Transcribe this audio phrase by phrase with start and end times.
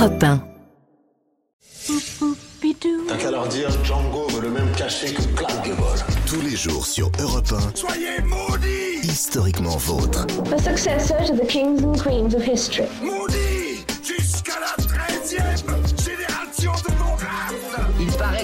[0.00, 0.40] Europe 1.
[3.06, 5.82] T'as qu'à leur dire Django veut le même cachet que Clark Gable.
[6.26, 7.76] Tous les jours sur Europe 1.
[7.76, 10.26] Soyez maudits Historiquement vôtre.
[10.54, 12.86] a successor to the kings and queens of history.
[13.02, 13.49] Maudits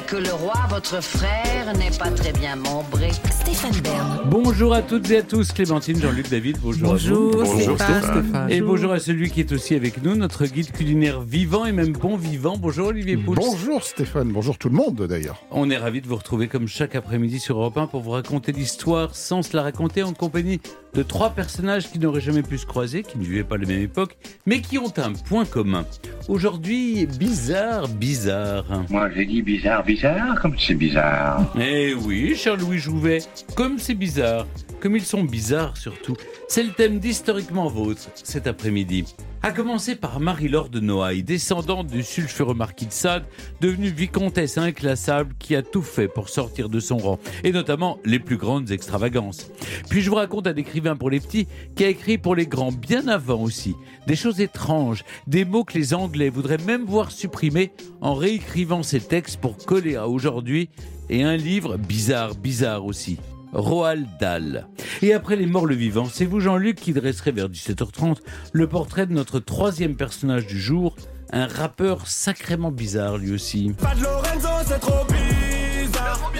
[0.07, 3.11] que le roi, votre frère, n'est pas très bien membré.
[3.30, 4.20] Stéphane Bern.
[4.27, 7.30] Bonjour à toutes et à tous, Clémentine, Jean-Luc, David, bonjour, à vous.
[7.32, 8.46] Bonjour Stéphane.
[8.48, 11.92] Et bonjour à celui qui est aussi avec nous, notre guide culinaire vivant et même
[11.92, 12.56] bon vivant.
[12.56, 13.34] Bonjour Olivier Pouls.
[13.34, 15.42] Bonjour Stéphane, bonjour tout le monde d'ailleurs.
[15.50, 18.52] On est ravis de vous retrouver comme chaque après-midi sur Europe 1 pour vous raconter
[18.52, 20.61] l'histoire sans se la raconter en compagnie
[20.96, 23.82] de trois personnages qui n'auraient jamais pu se croiser, qui ne vivaient pas la même
[23.82, 25.84] époque, mais qui ont un point commun.
[26.27, 28.64] Aujourd'hui, bizarre, bizarre.
[28.88, 31.52] Moi, j'ai dit bizarre, bizarre, comme c'est bizarre.
[31.60, 33.19] Eh oui, cher Louis Jouvet,
[33.55, 34.46] comme c'est bizarre,
[34.80, 36.16] comme ils sont bizarres surtout.
[36.48, 39.05] C'est le thème d'Historiquement Vôtre cet après-midi.
[39.46, 43.27] A commencer par Marie-Laure de Noailles, descendante du sulfureux marquis de Sade,
[43.60, 48.19] devenue vicomtesse inclassable qui a tout fait pour sortir de son rang, et notamment les
[48.19, 49.48] plus grandes extravagances.
[49.88, 52.72] Puis je vous raconte un écrivain pour les petits qui a écrit pour les grands
[52.72, 53.77] bien avant aussi.
[54.08, 58.98] Des choses étranges, des mots que les Anglais voudraient même voir supprimés en réécrivant ces
[58.98, 60.70] textes pour coller à aujourd'hui,
[61.08, 63.20] et un livre bizarre, bizarre aussi.
[63.52, 64.69] Roald Dahl.
[65.02, 68.19] Et après les morts le vivant, c'est vous Jean-Luc qui dresserez vers 17h30
[68.53, 70.97] le portrait de notre troisième personnage du jour,
[71.33, 73.72] un rappeur sacrément bizarre lui aussi.
[73.78, 76.33] Pas de Lorenzo, c'est trop bizarre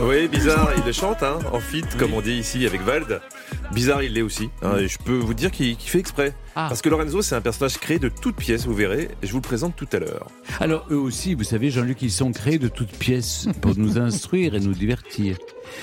[0.00, 3.20] Oui, bizarre, il le chante, hein, en fit, comme on dit ici avec Vald.
[3.72, 4.48] Bizarre, il l'est aussi.
[4.62, 6.34] hein, et je peux vous dire qu'il fait exprès.
[6.54, 6.66] Ah.
[6.68, 9.38] Parce que Lorenzo, c'est un personnage créé de toutes pièces, vous verrez, et je vous
[9.38, 10.28] le présente tout à l'heure.
[10.60, 14.54] Alors eux aussi, vous savez Jean-Luc, ils sont créés de toutes pièces pour nous instruire
[14.54, 15.36] et nous divertir.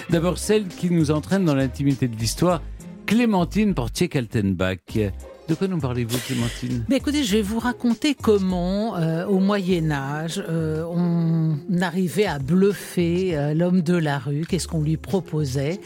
[0.09, 2.61] D'abord celle qui nous entraîne dans l'intimité de l'histoire,
[3.05, 5.11] Clémentine Portier-Kaltenbach.
[5.47, 6.85] De quoi nous parlez-vous Clémentine?
[6.89, 12.39] Mais écoutez, je vais vous raconter comment, euh, au Moyen Âge, euh, on arrivait à
[12.39, 15.79] bluffer euh, l'homme de la rue, qu'est-ce qu'on lui proposait.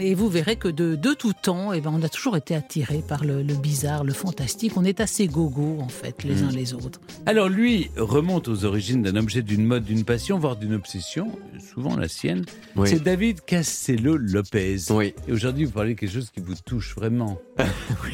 [0.00, 3.02] Et vous verrez que de, de tout temps, eh ben, on a toujours été attiré
[3.06, 4.72] par le, le bizarre, le fantastique.
[4.76, 7.00] On est assez gogo, en fait, les uns les autres.
[7.26, 11.30] Alors lui remonte aux origines d'un objet, d'une mode, d'une passion, voire d'une obsession,
[11.74, 12.46] souvent la sienne.
[12.76, 12.88] Oui.
[12.88, 14.76] C'est David Castello Lopez.
[14.90, 15.12] Oui.
[15.28, 17.38] Et aujourd'hui, vous parlez de quelque chose qui vous touche vraiment.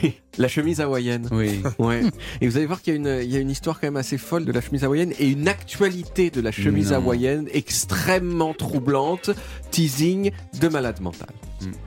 [0.02, 1.28] Oui, la chemise hawaïenne.
[1.32, 1.62] Oui.
[1.78, 2.02] Ouais.
[2.40, 3.96] Et vous allez voir qu'il y, a une- il y a une histoire quand même
[3.96, 6.96] assez folle de la chemise hawaïenne et une actualité de la chemise Non.
[6.98, 9.30] hawaïenne extrêmement troublante,
[9.70, 10.30] teasing
[10.60, 11.28] de malade mental.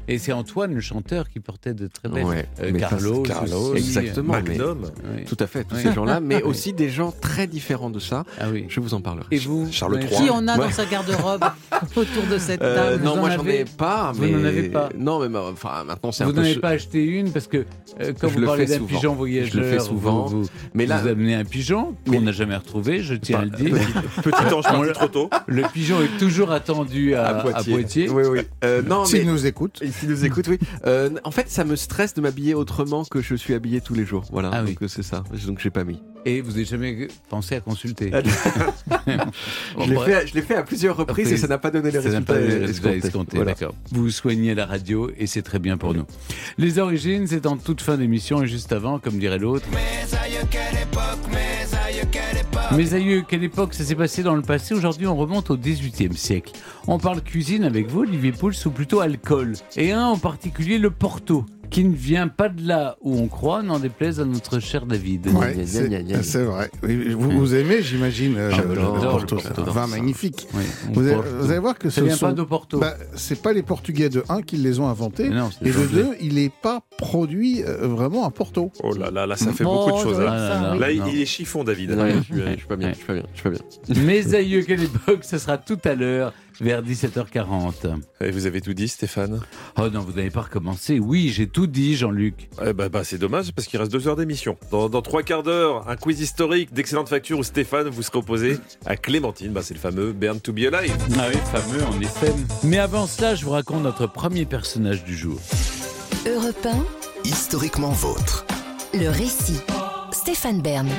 [0.08, 2.24] Et c'est Antoine, le chanteur, qui portait de très belles.
[2.26, 2.48] Ouais.
[2.62, 4.34] Euh, Carlos, euh, Exactement.
[4.34, 4.90] mais- Magnum.
[5.16, 5.24] Oui.
[5.26, 5.82] Tout à fait, tous Oui.
[5.84, 8.24] ces gens-là, mais aussi des gens très différents de ça.
[8.40, 8.66] Ah oui.
[8.70, 9.26] Je vous en parlerai.
[9.32, 10.16] Et vous Charles vous III.
[10.16, 10.66] avez- Qui en a Ouais.
[10.66, 11.44] dans sa garde-robe
[11.96, 13.04] autour de cette Euh, table?
[13.04, 14.12] non, vous moi en j'en ai pas.
[14.14, 14.32] Vous mais...
[14.32, 14.90] n'en avez pas?
[14.98, 16.42] Non, mais ma- enfin, maintenant c'est un Vous peu.
[16.42, 17.58] n'en avez pas acheté une parce que
[18.02, 20.26] euh, quand Je vous le parlez d'un pigeon voyageur, Je le fais souvent.
[20.26, 23.46] vous, vous, Mais là, vous amenez un pigeon qu'on n'a jamais retrouvé, je tiens à
[23.46, 23.76] le dire.
[24.24, 25.30] Petit ange trop tôt.
[25.48, 28.10] Le pigeon est toujours attendu à, Poitiers.
[28.10, 28.40] Oui, oui.
[28.64, 29.24] Euh, non, mais.
[29.24, 29.82] nous écoutent.
[29.82, 30.60] Et S'ils nous écoutent, oui.
[30.86, 34.06] Euh, en fait, ça me stresse de m'habiller autrement que je suis habillé tous les
[34.06, 34.24] jours.
[34.32, 34.50] Voilà.
[34.54, 34.70] Ah oui.
[34.74, 35.24] donc euh, c'est ça.
[35.46, 36.02] Donc j'ai pas mis.
[36.26, 38.12] Et vous n'avez jamais pensé à consulter.
[38.14, 38.22] Ah,
[39.76, 41.92] Bon, je l'ai fait, je l'ai fait à plusieurs reprises et ça n'a pas donné
[41.92, 42.98] les résultats escomptés.
[43.08, 43.52] escomptés, Voilà.
[43.52, 43.76] d'accord.
[43.92, 46.06] Vous soignez la radio et c'est très bien pour nous.
[46.58, 49.66] Les origines, c'est en toute fin d'émission et juste avant, comme dirait l'autre.
[50.24, 51.04] Aïeux, quelle époque
[51.86, 52.43] aïeux, quelle époque
[52.76, 56.18] Mes aïeux, quelle époque ça s'est passé dans le passé Aujourd'hui, on remonte au XVIIIe
[56.18, 56.54] siècle.
[56.88, 59.54] On parle cuisine avec vous, Olivier Pouls, ou plutôt alcool?
[59.76, 63.64] Et un en particulier, le Porto, qui ne vient pas de là où on croit,
[63.64, 65.28] n'en déplaise à notre cher David.
[65.30, 66.70] Ouais, c'est vrai.
[66.84, 69.38] Oui, Vous, vous aimez, j'imagine, euh, le Porto.
[69.58, 70.48] Vin magnifique.
[70.54, 70.62] Oui,
[70.94, 72.28] Vous allez, porte- vous allez voir que Ça ce vient sont...
[72.28, 72.78] pas de Porto.
[72.78, 75.30] Bah, c'est pas les Portugais de 1 qui les ont inventés.
[75.30, 76.04] Non, Et de anglais.
[76.04, 78.72] 2, il n'est pas produit euh, vraiment à Porto.
[78.84, 80.18] Oh là là, là, ça fait Oh, beaucoup de choses.
[80.18, 80.70] ça hein.
[80.74, 81.92] Ah, là, il, est chiffon, David.
[81.94, 83.56] Ouais, je, suis, je suis pas bien, je suis pas bien, je suis pas
[83.96, 84.04] bien.
[84.04, 88.00] Mes aïeux, quelle époque Ce sera tout à l'heure, vers 17h40.
[88.22, 89.42] Et vous avez tout dit, Stéphane?
[89.78, 91.00] Oh non, vous n'avez pas recommencé.
[91.00, 92.50] Oui, j'ai tout dit, Jean-Luc.
[92.66, 94.58] Eh bah, bah, c'est dommage parce qu'il reste deux heures d'émission.
[94.72, 98.58] Dans, dans trois quarts d'heure, un quiz historique d'excellente facture où Stéphane vous sera opposé
[98.86, 99.52] à Clémentine.
[99.52, 100.96] Bah, c'est le fameux Burn to be alive.
[101.18, 102.34] Ah oui, fameux, en effet.
[102.64, 105.40] Mais avant cela, je vous raconte notre premier personnage du jour.
[106.28, 106.68] Europe
[107.26, 108.46] Historiquement vôtre.
[108.94, 109.60] 1, le récit.
[110.12, 110.90] Stéphane Bern.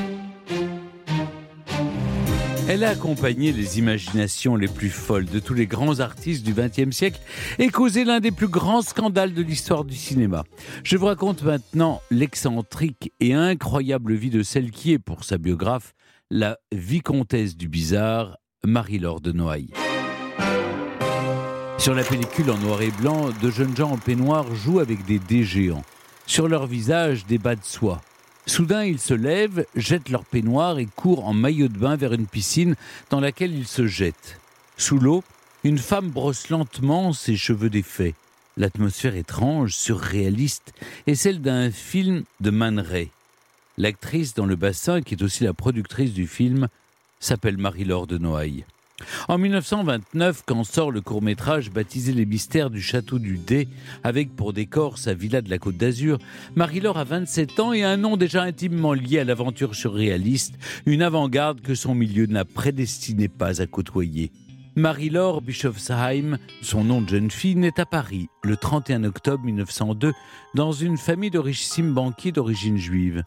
[2.67, 6.97] Elle a accompagné les imaginations les plus folles de tous les grands artistes du XXe
[6.97, 7.21] siècle
[7.59, 10.45] et causé l'un des plus grands scandales de l'histoire du cinéma.
[10.83, 15.93] Je vous raconte maintenant l'excentrique et incroyable vie de celle qui est, pour sa biographe,
[16.31, 19.75] la vicomtesse du bizarre, Marie-Laure de Noailles.
[21.77, 25.19] Sur la pellicule en noir et blanc, de jeunes gens en peignoir jouent avec des
[25.19, 25.85] dés géants.
[26.27, 28.01] Sur leur visage, des bas de soie.
[28.47, 32.27] Soudain, ils se lèvent, jettent leur peignoir et courent en maillot de bain vers une
[32.27, 32.77] piscine
[33.09, 34.39] dans laquelle ils se jettent.
[34.77, 35.25] Sous l'eau,
[35.65, 38.15] une femme brosse lentement ses cheveux défaits.
[38.57, 40.75] L'atmosphère étrange, surréaliste,
[41.07, 43.11] est celle d'un film de Man Ray.
[43.79, 46.69] L'actrice dans le bassin, qui est aussi la productrice du film,
[47.19, 48.65] s'appelle Marie-Laure de Noailles.
[49.29, 53.69] En 1929, quand sort le court-métrage baptisé Les mystères du château du Dé,
[54.03, 56.19] avec pour décor sa villa de la Côte d'Azur,
[56.55, 60.55] Marie-Laure a 27 ans et un nom déjà intimement lié à l'aventure surréaliste,
[60.87, 64.33] une avant-garde que son milieu n'a prédestiné pas à côtoyer.
[64.77, 70.13] Marie-Laure Bischofsheim, son nom de jeune fille, naît à Paris le 31 octobre 1902
[70.55, 73.23] dans une famille de richissimes banquiers d'origine juive.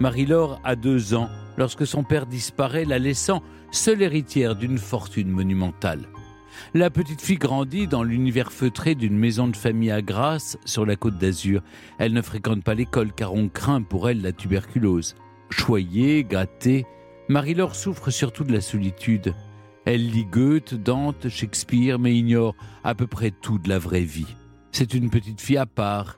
[0.00, 6.08] Marie-Laure a deux ans lorsque son père disparaît, la laissant seule héritière d'une fortune monumentale.
[6.74, 10.96] La petite fille grandit dans l'univers feutré d'une maison de famille à Grasse, sur la
[10.96, 11.62] côte d'Azur.
[11.98, 15.14] Elle ne fréquente pas l'école car on craint pour elle la tuberculose.
[15.50, 16.86] Choyée, gâtée,
[17.28, 19.34] Marie-Laure souffre surtout de la solitude.
[19.84, 24.36] Elle lit Goethe, Dante, Shakespeare, mais ignore à peu près tout de la vraie vie.
[24.72, 26.16] C'est une petite fille à part,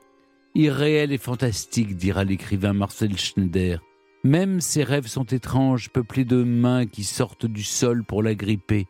[0.55, 3.81] irréelle et fantastique, dira l'écrivain Marcel Schneider.
[4.23, 8.87] Même ses rêves sont étranges, peuplés de mains qui sortent du sol pour la gripper.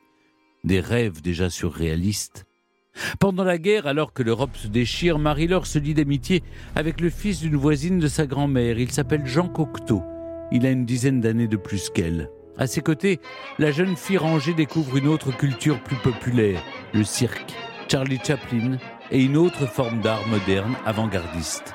[0.64, 2.46] Des rêves déjà surréalistes.
[3.20, 6.42] Pendant la guerre, alors que l'Europe se déchire, Marie-Laure se lie d'amitié
[6.76, 8.80] avec le fils d'une voisine de sa grand-mère.
[8.80, 10.04] Il s'appelle Jean Cocteau.
[10.52, 12.30] Il a une dizaine d'années de plus qu'elle.
[12.58, 13.20] À ses côtés,
[13.60, 16.62] la jeune fille rangée découvre une autre culture plus populaire,
[16.94, 17.54] le cirque,
[17.90, 18.78] Charlie Chaplin
[19.12, 21.74] et une autre forme d'art moderne avant-gardiste.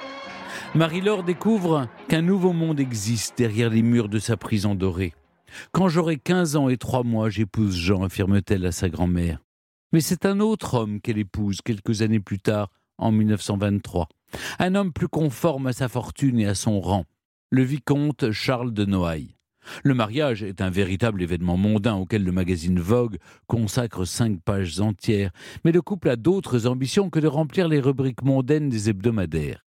[0.75, 5.15] Marie-Laure découvre qu'un nouveau monde existe derrière les murs de sa prison dorée.
[5.71, 9.39] Quand j'aurai 15 ans et 3 mois, j'épouse Jean, affirme-t-elle à sa grand-mère.
[9.93, 14.09] Mais c'est un autre homme qu'elle épouse quelques années plus tard, en 1923.
[14.59, 17.05] Un homme plus conforme à sa fortune et à son rang,
[17.51, 19.37] le vicomte Charles de Noailles.
[19.85, 25.31] Le mariage est un véritable événement mondain auquel le magazine Vogue consacre cinq pages entières,
[25.65, 29.65] mais le couple a d'autres ambitions que de remplir les rubriques mondaines des hebdomadaires.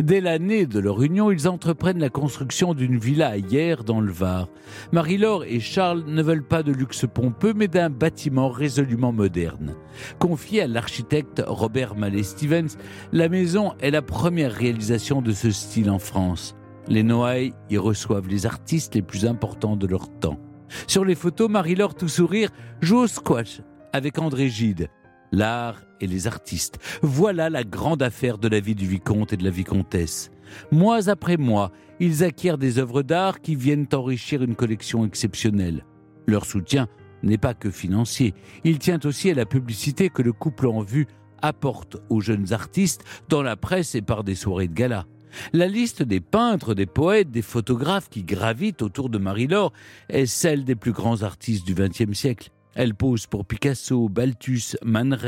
[0.00, 4.10] Dès l'année de leur union, ils entreprennent la construction d'une villa à Hier dans le
[4.10, 4.48] Var.
[4.92, 9.74] Marie-Laure et Charles ne veulent pas de luxe pompeux, mais d'un bâtiment résolument moderne.
[10.18, 12.78] Confiée à l'architecte Robert Mallet Stevens,
[13.12, 16.56] la maison est la première réalisation de ce style en France.
[16.88, 20.40] Les Noailles y reçoivent les artistes les plus importants de leur temps.
[20.86, 22.50] Sur les photos, Marie-Laure, tout sourire,
[22.80, 23.60] joue au squash
[23.92, 24.88] avec André Gide.
[25.32, 26.78] L'art et les artistes.
[27.02, 30.30] Voilà la grande affaire de la vie du vicomte et de la vicomtesse.
[30.72, 35.84] Mois après mois, ils acquièrent des œuvres d'art qui viennent enrichir une collection exceptionnelle.
[36.26, 36.88] Leur soutien
[37.22, 38.34] n'est pas que financier,
[38.64, 41.06] il tient aussi à la publicité que le couple en vue
[41.42, 45.06] apporte aux jeunes artistes dans la presse et par des soirées de gala.
[45.52, 49.72] La liste des peintres, des poètes, des photographes qui gravitent autour de Marie-Laure
[50.08, 52.50] est celle des plus grands artistes du XXe siècle.
[52.74, 55.18] Elle pose pour Picasso, Balthus, Man.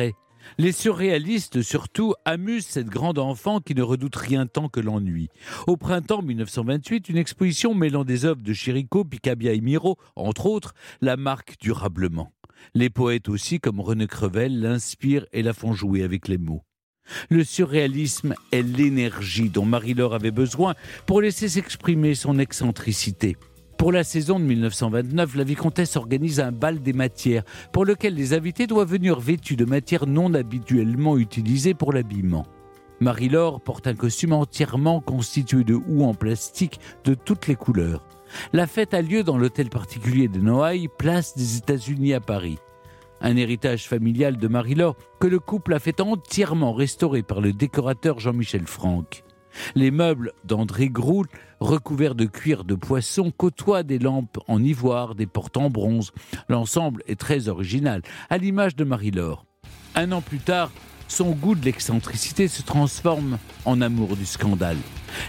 [0.58, 5.28] Les surréalistes, surtout, amusent cette grande enfant qui ne redoute rien tant que l'ennui.
[5.66, 10.74] Au printemps 1928, une exposition mêlant des œuvres de Chirico, Picabia et Miro, entre autres,
[11.00, 12.30] la marque durablement.
[12.74, 16.62] Les poètes aussi, comme René Crevel, l'inspirent et la font jouer avec les mots.
[17.28, 20.74] Le surréalisme est l'énergie dont Marie-Laure avait besoin
[21.06, 23.36] pour laisser s'exprimer son excentricité.
[23.82, 28.32] Pour la saison de 1929, la vicomtesse organise un bal des matières pour lequel les
[28.32, 32.46] invités doivent venir vêtus de matières non habituellement utilisées pour l'habillement.
[33.00, 38.06] Marie-Laure porte un costume entièrement constitué de houx en plastique de toutes les couleurs.
[38.52, 42.58] La fête a lieu dans l'hôtel particulier de Noailles, place des États-Unis à Paris.
[43.20, 48.20] Un héritage familial de Marie-Laure que le couple a fait entièrement restaurer par le décorateur
[48.20, 49.24] Jean-Michel Franck.
[49.74, 51.28] Les meubles d'André Groult,
[51.62, 56.12] recouverts de cuir de poisson, côtoient des lampes en ivoire, des portes en bronze.
[56.48, 59.44] L'ensemble est très original, à l'image de Marie-Laure.
[59.94, 60.70] Un an plus tard,
[61.08, 64.78] son goût de l'excentricité se transforme en amour du scandale.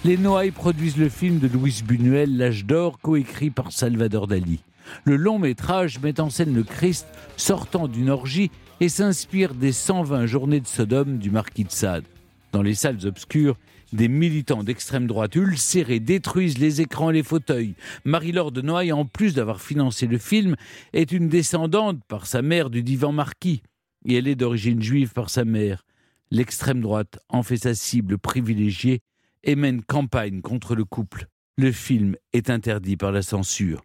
[0.05, 4.61] Les Noailles produisent le film de Louise Buñuel, L'âge d'or, coécrit par Salvador Dali.
[5.03, 10.25] Le long métrage met en scène le Christ sortant d'une orgie et s'inspire des 120
[10.25, 12.05] journées de Sodome du marquis de Sade.
[12.51, 13.57] Dans les salles obscures,
[13.93, 17.75] des militants d'extrême droite ulcérés détruisent les écrans et les fauteuils.
[18.05, 20.55] Marie-Laure de Noailles, en plus d'avoir financé le film,
[20.93, 23.61] est une descendante par sa mère du divan marquis.
[24.05, 25.85] Et elle est d'origine juive par sa mère.
[26.31, 29.01] L'extrême droite en fait sa cible privilégiée
[29.43, 31.27] et mène campagne contre le couple.
[31.57, 33.83] Le film est interdit par la censure.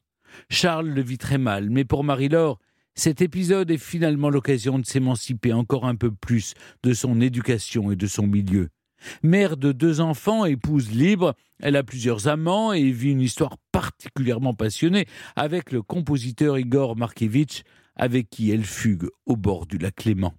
[0.49, 2.59] Charles le vit très mal, mais pour Marie-Laure,
[2.95, 7.97] cet épisode est finalement l'occasion de s'émanciper encore un peu plus de son éducation et
[7.97, 8.71] de son milieu.
[9.23, 14.55] Mère de deux enfants, épouse libre, elle a plusieurs amants et vit une histoire particulièrement
[14.55, 17.63] passionnée avec le compositeur Igor Markevitch,
[17.97, 20.35] avec qui elle fugue au bord du lac Léman.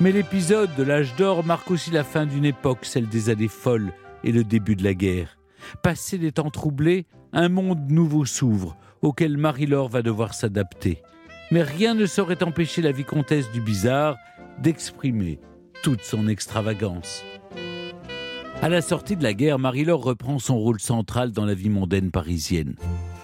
[0.00, 3.92] Mais l'épisode de l'âge d'or marque aussi la fin d'une époque, celle des années folles
[4.24, 5.36] et le début de la guerre.
[5.82, 11.02] Passé les temps troublés, un monde nouveau s'ouvre, auquel Marie-Laure va devoir s'adapter.
[11.50, 14.16] Mais rien ne saurait empêcher la vicomtesse du Bizarre
[14.58, 15.38] d'exprimer
[15.82, 17.24] toute son extravagance.
[18.62, 22.10] À la sortie de la guerre, Marie-Laure reprend son rôle central dans la vie mondaine
[22.10, 22.74] parisienne.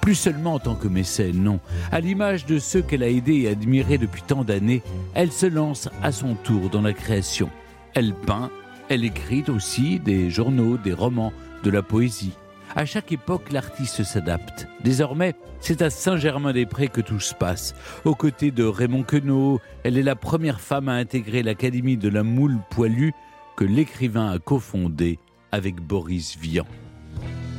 [0.03, 1.59] Plus seulement en tant que mécène, non.
[1.91, 4.83] À l'image de ceux qu'elle a aidés et admirés depuis tant d'années,
[5.15, 7.49] elle se lance à son tour dans la création.
[7.95, 8.51] Elle peint,
[8.89, 11.33] elle écrit aussi des journaux, des romans,
[11.65, 12.37] de la poésie.
[12.77, 14.69] À chaque époque, l'artiste s'adapte.
[14.85, 17.75] Désormais, c'est à Saint-Germain-des-Prés que tout se passe.
[18.05, 22.23] Aux côtés de Raymond Queneau, elle est la première femme à intégrer l'Académie de la
[22.23, 23.12] moule poilue
[23.56, 25.18] que l'écrivain a cofondée
[25.50, 26.66] avec Boris Vian.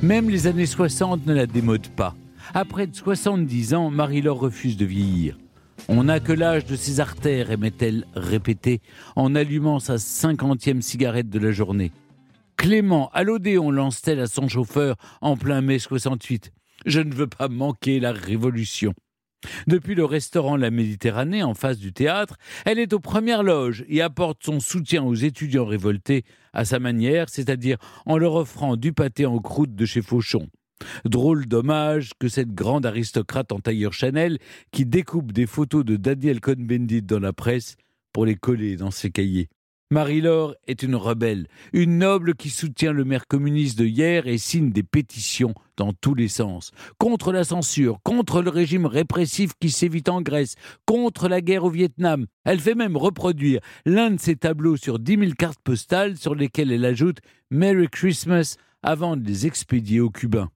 [0.02, 2.16] Même les années 60 ne la démodent pas.
[2.54, 5.38] Après de 70 ans, Marie-Laure refuse de vieillir.
[5.88, 8.82] On n'a que l'âge de ses artères, aimait-elle répéter
[9.16, 11.92] en allumant sa cinquantième cigarette de la journée.
[12.58, 16.52] Clément, à lance-t-elle à son chauffeur en plein mai 68.
[16.86, 18.94] Je ne veux pas manquer la révolution.
[19.68, 24.02] Depuis le restaurant La Méditerranée, en face du théâtre, elle est aux premières loges et
[24.02, 26.24] apporte son soutien aux étudiants révoltés
[26.54, 30.48] à sa manière, c'est-à-dire en leur offrant du pâté en croûte de chez Fauchon.
[31.06, 34.40] Drôle dommage que cette grande aristocrate en tailleur Chanel,
[34.72, 37.76] qui découpe des photos de Daniel Cohn-Bendit dans la presse
[38.12, 39.50] pour les coller dans ses cahiers.
[39.92, 44.72] Marie-Laure est une rebelle, une noble qui soutient le maire communiste de hier et signe
[44.72, 46.72] des pétitions dans tous les sens.
[46.98, 51.70] Contre la censure, contre le régime répressif qui sévit en Grèce, contre la guerre au
[51.70, 52.26] Vietnam.
[52.44, 56.72] Elle fait même reproduire l'un de ses tableaux sur 10 000 cartes postales sur lesquelles
[56.72, 57.20] elle ajoute
[57.52, 60.50] Merry Christmas avant de les expédier aux Cubains.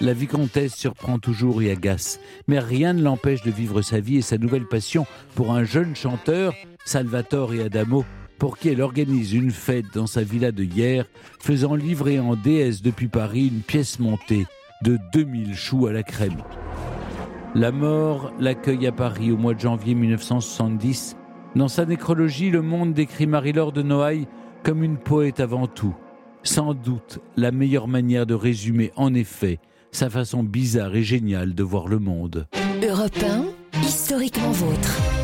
[0.00, 4.22] La vicomtesse surprend toujours et agace, mais rien ne l'empêche de vivre sa vie et
[4.22, 6.54] sa nouvelle passion pour un jeune chanteur,
[6.86, 8.06] Salvatore Adamo,
[8.40, 11.04] pour qui elle organise une fête dans sa villa de hier,
[11.38, 14.46] faisant livrer en déesse depuis Paris une pièce montée
[14.82, 16.42] de 2000 choux à la crème.
[17.54, 21.16] La mort l'accueille à Paris au mois de janvier 1970.
[21.54, 24.26] Dans sa nécrologie, Le Monde décrit Marie-Laure de Noailles
[24.64, 25.94] comme une poète avant tout.
[26.42, 29.58] Sans doute la meilleure manière de résumer en effet
[29.92, 32.46] sa façon bizarre et géniale de voir le monde.
[32.82, 35.19] Europe 1, historiquement vôtre.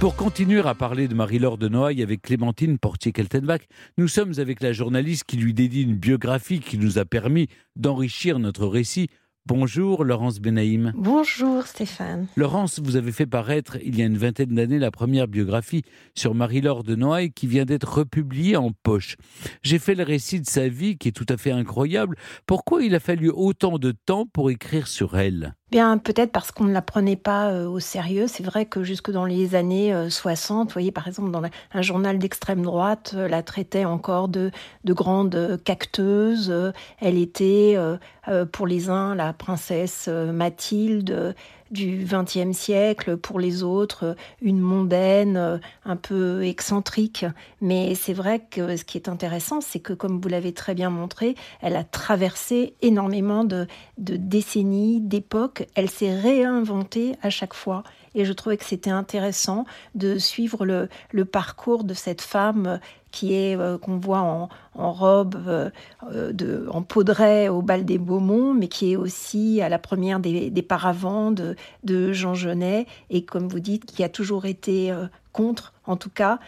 [0.00, 3.60] Pour continuer à parler de Marie-Laure de Noailles avec Clémentine Portier-Keltenbach,
[3.98, 8.38] nous sommes avec la journaliste qui lui dédie une biographie qui nous a permis d'enrichir
[8.38, 9.08] notre récit.
[9.44, 10.94] Bonjour Laurence Benaïm.
[10.96, 12.28] Bonjour Stéphane.
[12.34, 15.82] Laurence, vous avez fait paraître il y a une vingtaine d'années la première biographie
[16.16, 19.16] sur Marie-Laure de Noailles qui vient d'être republiée en poche.
[19.62, 22.16] J'ai fait le récit de sa vie qui est tout à fait incroyable.
[22.46, 25.56] Pourquoi il a fallu autant de temps pour écrire sur elle?
[25.70, 28.26] Bien, peut-être parce qu'on ne la prenait pas euh, au sérieux.
[28.26, 32.18] C'est vrai que jusque dans les années 60, vous voyez, par exemple, dans un journal
[32.18, 34.50] d'extrême droite, euh, la traitait encore de,
[34.82, 36.50] de grande cacteuse.
[36.50, 37.96] Euh, Elle était, euh,
[38.26, 41.32] euh, pour les uns, la princesse euh, Mathilde euh,
[41.70, 47.24] du XXe siècle, pour les autres, une mondaine un peu excentrique.
[47.60, 50.90] Mais c'est vrai que ce qui est intéressant, c'est que, comme vous l'avez très bien
[50.90, 53.66] montré, elle a traversé énormément de,
[53.98, 55.66] de décennies, d'époques.
[55.74, 57.82] Elle s'est réinventée à chaque fois.
[58.14, 63.34] Et je trouvais que c'était intéressant de suivre le, le parcours de cette femme qui
[63.34, 65.70] est euh, qu'on voit en, robe euh,
[66.10, 70.20] euh, de en poudret au bal des Beaumont, mais qui est aussi à la première
[70.20, 74.92] des, des paravents de, de Jean Genet et comme vous dites, qui a toujours été
[75.32, 75.72] contre.
[75.84, 76.38] En tout cas,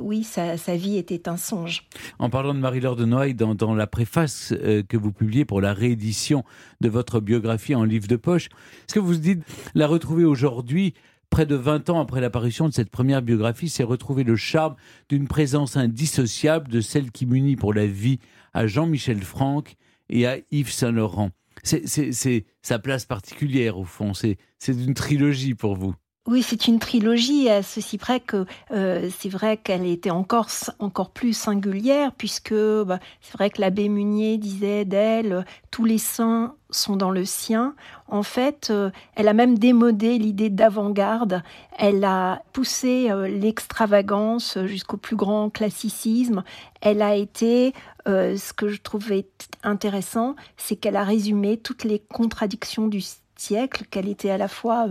[0.00, 1.86] oui, sa, sa vie était un songe.
[2.18, 4.52] En parlant de Marie-Laure de Noailles, dans, dans la préface
[4.88, 6.44] que vous publiez pour la réédition
[6.80, 9.42] de votre biographie en livre de poche, est-ce que vous dites
[9.74, 10.94] la retrouver aujourd'hui
[11.30, 14.74] Près de 20 ans après l'apparition de cette première biographie, c'est retrouver le charme
[15.08, 18.18] d'une présence indissociable de celle qui m'unit pour la vie
[18.52, 19.76] à Jean-Michel Franck
[20.08, 21.30] et à Yves Saint-Laurent.
[21.62, 25.94] C'est- sa place particulière au fond, c'est une trilogie pour vous.
[26.26, 30.48] Oui, c'est une trilogie à ceci près que euh, c'est vrai qu'elle était encore
[30.78, 36.54] encore plus singulière puisque bah, c'est vrai que l'abbé Munier disait d'elle tous les saints
[36.68, 37.74] sont dans le sien.
[38.06, 41.42] En fait, euh, elle a même démodé l'idée d'avant-garde.
[41.78, 46.44] Elle a poussé euh, l'extravagance jusqu'au plus grand classicisme.
[46.82, 47.72] Elle a été,
[48.06, 49.26] ce que je trouvais
[49.62, 53.02] intéressant, c'est qu'elle a résumé toutes les contradictions du
[53.36, 54.86] siècle, qu'elle était à la fois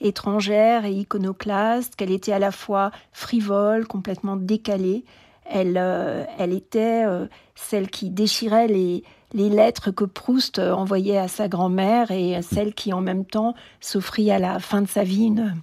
[0.00, 5.04] étrangère et iconoclaste, qu'elle était à la fois frivole, complètement décalée.
[5.44, 9.02] Elle, euh, elle était euh, celle qui déchirait les,
[9.32, 13.54] les lettres que Proust euh, envoyait à sa grand-mère et celle qui en même temps
[13.80, 15.56] s'offrit à la fin de sa vie une,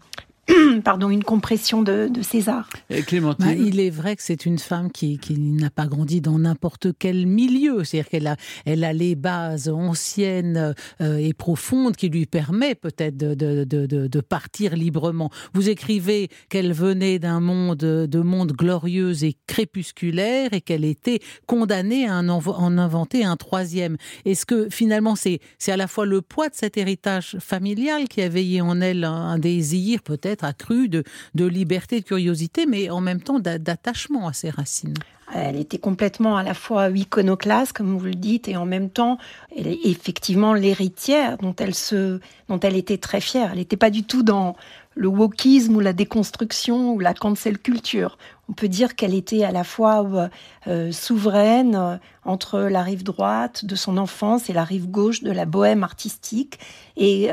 [0.84, 2.70] pardon, une compression de, de César.
[2.90, 6.22] Et Clémentine Bah, il est vrai que c'est une femme qui, qui n'a pas grandi
[6.22, 7.84] dans n'importe quel milieu.
[7.84, 13.18] C'est-à-dire qu'elle a, elle a les bases anciennes euh, et profondes qui lui permettent peut-être
[13.18, 15.30] de, de, de, de- de partir librement.
[15.54, 22.08] Vous écrivez qu'elle venait d'un monde, de monde glorieux et crépusculaire et qu'elle était condamnée
[22.08, 23.98] à en, en inventer un troisième.
[24.26, 28.22] Est-ce que finalement c'est, c'est à la fois le poids de cet héritage familial qui
[28.22, 31.04] a veillé en elle un, un désir peut-être accru de,
[31.36, 34.94] de liberté, de curiosité, mais en même temps d'a- d'attachement à ses racines
[35.34, 39.18] Elle était complètement à la fois iconoclaste, comme vous le dites, et en même temps,
[39.56, 43.52] elle est effectivement l'héritière dont elle se, dont elle était très fière.
[43.52, 44.56] Elle n'était pas du tout dans
[44.96, 48.18] le wokisme ou la déconstruction ou la cancel culture.
[48.50, 50.28] On peut dire qu'elle était à la fois euh,
[50.68, 55.32] euh, souveraine euh, entre la rive droite de son enfance et la rive gauche de
[55.32, 56.58] la bohème artistique.
[56.96, 57.30] Et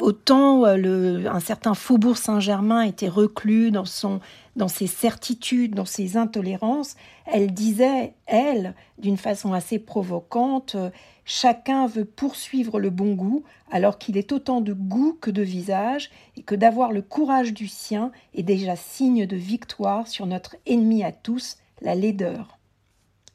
[0.00, 4.20] autant euh, un certain faubourg Saint-Germain était reclus dans, son,
[4.54, 10.90] dans ses certitudes, dans ses intolérances, elle disait, elle, d'une façon assez provocante, euh,
[11.24, 16.10] chacun veut poursuivre le bon goût alors qu'il est autant de goût que de visage
[16.36, 21.04] et que d'avoir le courage du sien est déjà signe de victoire sur notre ennemi
[21.04, 22.58] à tous, la laideur.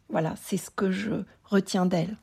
[0.10, 2.18] Voilà, c'est ce que je retiens d'elle.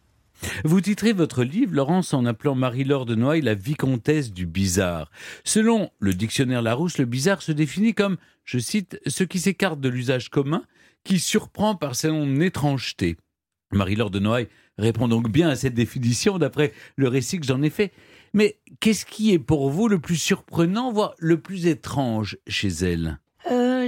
[0.64, 5.10] Vous titrez votre livre, Laurence, en appelant Marie-Laure de Noailles la vicomtesse du bizarre.
[5.44, 9.88] Selon le dictionnaire Larousse, le bizarre se définit comme, je cite, ce qui s'écarte de
[9.88, 10.64] l'usage commun,
[11.04, 13.16] qui surprend par son étrangeté.
[13.72, 17.70] Marie-Laure de Noailles répond donc bien à cette définition d'après le récit que j'en ai
[17.70, 17.92] fait.
[18.32, 23.18] Mais qu'est-ce qui est pour vous le plus surprenant, voire le plus étrange chez elle?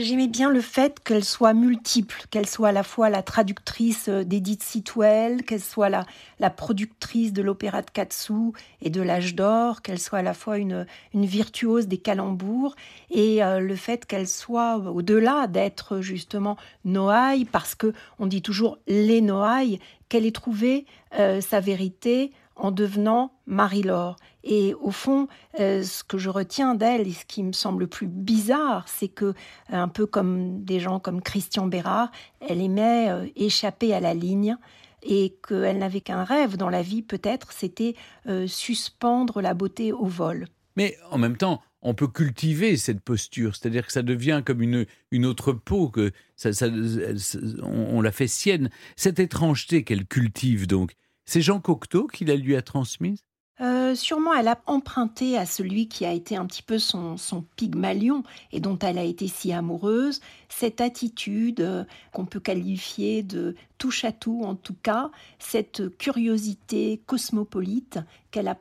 [0.01, 4.25] J'aimais bien le fait qu'elle soit multiple, qu'elle soit à la fois la traductrice euh,
[4.25, 9.99] d'Edith Sitwell, qu'elle soit la, productrice de l'opéra de Katsu et de l'âge d'or, qu'elle
[9.99, 12.77] soit à la fois une, virtuose des calembours,
[13.11, 18.79] et euh, le fait qu'elle soit au-delà d'être justement Noailles, parce que on dit toujours
[18.87, 20.87] les Noailles, qu'elle ait trouvé
[21.19, 24.17] euh, sa vérité en devenant Marie-Laure.
[24.45, 27.87] Et au fond, euh, ce que je retiens d'elle et ce qui me semble le
[27.87, 29.35] plus bizarre, c'est que,
[29.69, 32.11] un peu comme des gens comme Christian Bérard,
[32.47, 34.57] elle aimait euh, échapper à la ligne
[35.03, 37.95] et qu'elle n'avait qu'un rêve dans la vie, peut-être, c'était
[38.27, 40.47] euh, suspendre la beauté au vol.
[40.77, 44.85] Mais en même temps, on peut cultiver cette posture, c'est-à-dire que ça devient comme une,
[45.11, 46.51] une autre peau, que ça,
[47.63, 48.71] on la fait sienne.
[48.97, 50.93] Cette étrangeté qu'elle cultive donc,
[51.31, 53.21] c'est Jean Cocteau qui la lui a transmise?
[53.61, 57.43] Euh, sûrement, elle a emprunté à celui qui a été un petit peu son, son
[57.55, 63.55] Pygmalion et dont elle a été si amoureuse, cette attitude euh, qu'on peut qualifier de
[63.79, 68.01] touche à tout en tout cas, cette curiosité cosmopolite
[68.33, 68.59] qu'elle a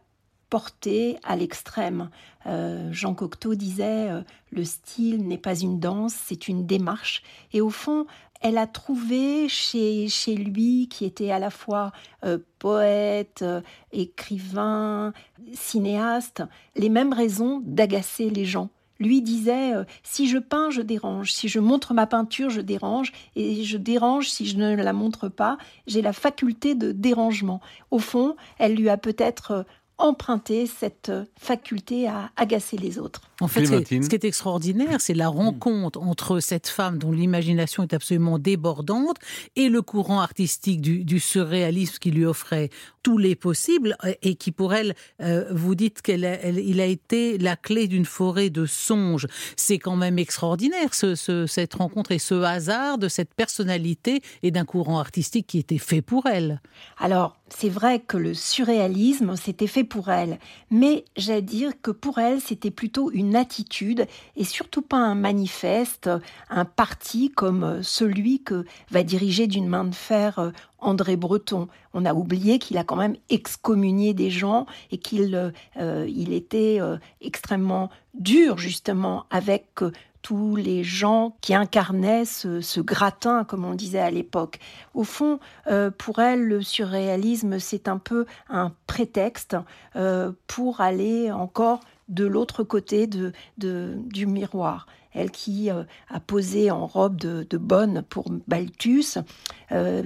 [0.52, 2.12] portée à l'extrême.
[2.46, 4.10] Euh, Jean Cocteau disait
[4.52, 7.24] le style n'est pas une danse, c'est une démarche.
[7.52, 8.06] Et au fond,
[8.42, 11.92] elle a trouvé chez, lui, qui était à la fois
[12.26, 15.14] euh, poète, euh, écrivain,
[15.54, 16.44] cinéaste,
[16.76, 18.70] les mêmes raisons d'agacer les gens.
[19.00, 23.14] Lui disait euh, si je peins, je dérange, si je montre ma peinture, je dérange,
[23.36, 25.58] et je dérange si je ne la montre pas.
[25.88, 27.62] J'ai la faculté de dérangement.
[27.92, 29.66] Au fond, elle lui a peut-être
[30.00, 33.22] emprunté cette euh, faculté à agacer les autres.
[33.42, 37.94] En fait, ce qui est- extraordinaire, c'est la rencontre entre cette femme dont l'imagination est
[37.94, 39.16] absolument débordante
[39.56, 42.70] et le courant artistique du, du surréalisme qui lui offrait
[43.02, 46.86] tous les possibles et qui, pour elle, euh, vous dites qu'il a, elle- il a
[46.86, 49.28] été la clé d'une forêt de songes.
[49.56, 54.52] C'est quand même extraordinaire, ce- ce- cette rencontre et ce hasard de cette personnalité et
[54.52, 56.62] d'un courant artistique qui était fait pour elle.
[56.98, 60.40] Alors, c'est vrai que le surréalisme, c'était fait pour elle,
[60.72, 66.10] mais j'allais dire que pour elle, c'était plutôt une attitude et surtout pas un manifeste,
[66.50, 71.68] un parti comme euh, celui que va diriger d'une main de fer euh, André Breton.
[71.94, 76.80] On a oublié qu'il a quand même excommunié des gens et qu'il euh, il était
[77.20, 79.82] extrêmement dur justement avec
[80.22, 84.60] tous les gens qui incarnaient ce, gratin, comme on disait à l'époque.
[84.94, 89.56] Au fond, euh, pour elle, le surréalisme, c'est un peu un prétexte
[89.96, 91.80] euh, pour aller encore
[92.10, 94.88] de l'autre côté du miroir.
[95.12, 99.18] Elle qui euh, a posé en robe de, bonne pour Balthus,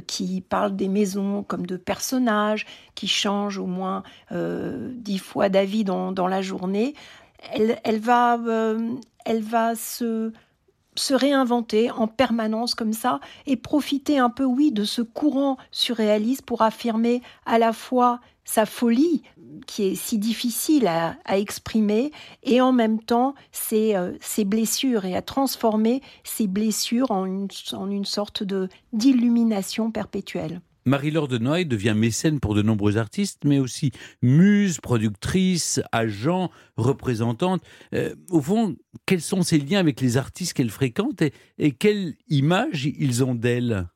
[0.07, 6.27] qui parle des maisons comme de personnages, qui change au moins dix fois d'avis dans
[6.27, 6.93] la journée.
[7.51, 10.31] Elle, va, euh, elle va se
[10.95, 16.43] se réinventer en permanence comme ça et profiter un peu, oui, de ce courant surréaliste
[16.43, 19.23] pour affirmer à la fois sa folie,
[19.67, 22.11] qui est si difficile à, exprimer,
[22.43, 27.47] et en même temps ses, euh, ses, blessures, et à transformer ses blessures en une,
[27.71, 30.61] en une sorte de d'illumination perpétuelle.
[30.85, 33.91] Marie-Laure de Noailles devient mécène pour de nombreux artistes, mais aussi
[34.21, 37.61] muse, productrice, agent, représentante.
[37.93, 41.21] Euh, au fond, quels sont ses liens avec les artistes qu'elle fréquente
[41.57, 43.87] et, quelle image ils ont d'elle?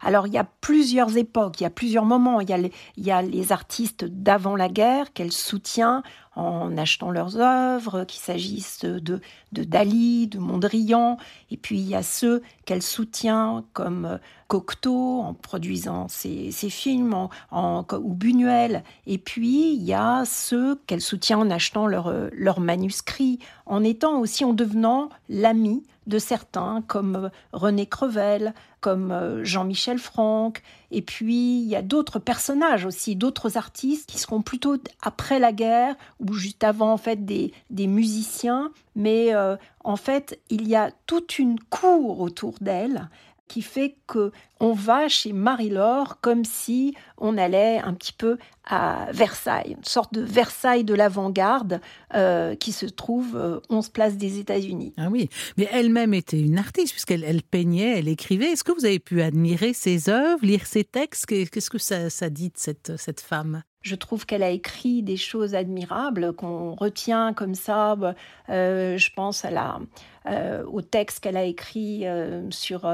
[0.00, 2.40] Alors il y a plusieurs époques, il y a plusieurs moments.
[2.40, 6.02] Il y a les artistes d'avant la guerre qu'elle soutient
[6.36, 9.20] en achetant leurs œuvres, qu'il s'agisse de,
[9.52, 11.16] de Dali, de Mondrian,
[11.50, 14.18] et puis il y a ceux qu'elle soutient comme euh,
[14.48, 20.76] Cocteau en produisant ses, ses films, en, ou Buñuel, et puis il y a ceux
[20.86, 26.82] qu'elle soutient en achetant leurs leur manuscrits, en étant aussi en devenant l'ami de certains
[26.86, 32.84] comme euh, René Crevel, comme euh, Jean-Michel Franck, et puis il y a d'autres personnages
[32.84, 37.52] aussi, d'autres artistes qui seront plutôt après la guerre ou juste avant en fait des,
[37.70, 43.08] des musiciens, mais euh, en fait il y a toute une cour autour d'elle
[43.48, 49.08] qui fait que on va chez Marie-Laure comme si on allait un petit peu à
[49.12, 51.80] Versailles, une sorte de Versailles de l'avant-garde
[52.14, 54.94] euh, qui se trouve euh, 11 places des États-Unis.
[54.96, 58.52] Ah oui, mais elle-même était une artiste puisqu'elle elle peignait, elle écrivait.
[58.52, 61.26] Est-ce que vous avez pu admirer ses œuvres, lire ses textes?
[61.26, 63.62] Qu'est-ce que ça, ça dit de cette, cette femme?
[63.86, 67.96] Je trouve qu'elle a écrit des choses admirables qu'on retient comme ça.
[68.48, 69.78] Euh, je pense à la,
[70.28, 72.90] euh, au texte qu'elle a écrit euh, sur,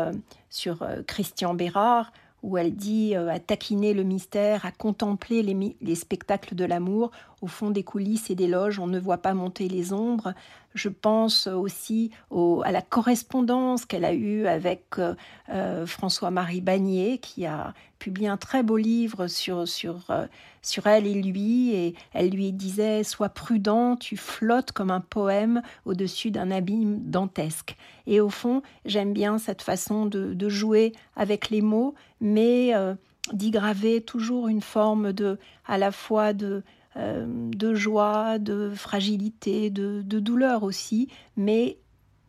[0.51, 6.55] sur Christian Bérard, où elle dit à taquiner le mystère, à contempler les, les spectacles
[6.55, 7.11] de l'amour.
[7.41, 10.35] Au fond des coulisses et des loges, on ne voit pas monter les ombres.
[10.75, 17.47] Je pense aussi au, à la correspondance qu'elle a eue avec euh, François-Marie Bagnier, qui
[17.47, 20.27] a publié un très beau livre sur, sur, euh,
[20.61, 21.75] sur elle et lui.
[21.75, 27.77] Et elle lui disait Sois prudent, tu flottes comme un poème au-dessus d'un abîme dantesque.
[28.07, 32.95] Et au fond, j'aime bien cette façon de, jouer avec les mots, mais euh,
[33.33, 36.63] d'y graver toujours une forme de, à la fois de
[36.97, 41.79] euh, de joie, de fragilité, de, de douleur aussi, mais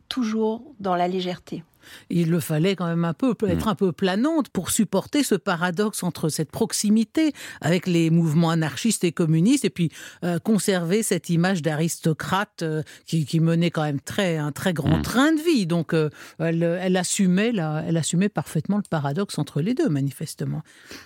[0.08, 1.64] toujours dans la légèreté.
[2.10, 6.02] Il le fallait quand même un peu être un peu planante pour supporter ce paradoxe
[6.02, 9.90] entre cette proximité avec les mouvements anarchistes et communistes et puis
[10.22, 14.98] euh, conserver cette image d'aristocrate euh, qui, qui, menait quand même très un très grand
[14.98, 15.02] mmh.
[15.02, 15.66] train de vie.
[15.66, 20.62] Donc euh, elle, elle, assumait la, elle assumait parfaitement le paradoxe entre les deux manifestement.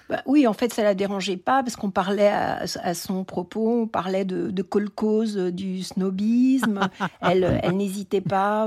[0.08, 3.82] Bah, oui, en fait, ça la dérangeait pas parce qu'on parlait à, à, son propos,
[3.82, 6.80] on parlait de, de colcose du snobisme.
[7.20, 8.66] elle, elle n'hésitait pas.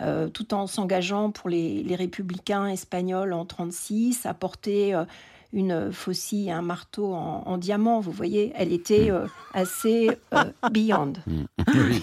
[0.00, 5.04] Euh, tout en s'engageant pour les, les, républicains espagnols en 36, à porter euh,
[5.52, 8.00] une faucille, un marteau en, en, diamant.
[8.00, 11.14] Vous voyez, elle était euh, assez euh, beyond.
[11.74, 12.02] Oui.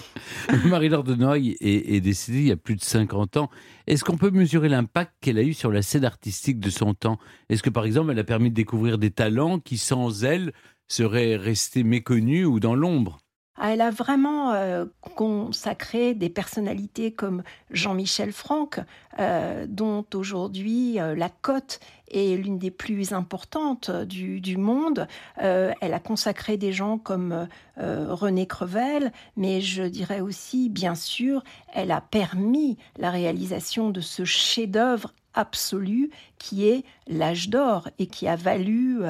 [0.64, 3.50] Marie-Laure de Noailles est, est, décédée il y a plus de 50 ans.
[3.86, 7.18] Est-ce qu'on peut mesurer l'impact qu'elle a eu sur la scène artistique de son temps?
[7.48, 10.52] Est-ce que, par exemple, elle a permis de découvrir des talents qui, sans elle,
[10.88, 13.18] seraient restés méconnus ou dans l'ombre?
[13.60, 18.80] Elle a vraiment euh, consacré des personnalités comme Jean-Michel Franck,
[19.18, 25.06] euh, dont aujourd'hui euh, la cote est l'une des plus importantes du, monde.
[25.36, 31.44] Elle a consacré des gens comme René Crevel, mais je dirais aussi, bien sûr,
[31.74, 38.26] elle a permis la réalisation de ce chef-d'œuvre absolu qui est l'âge d'or et qui
[38.26, 39.02] a valu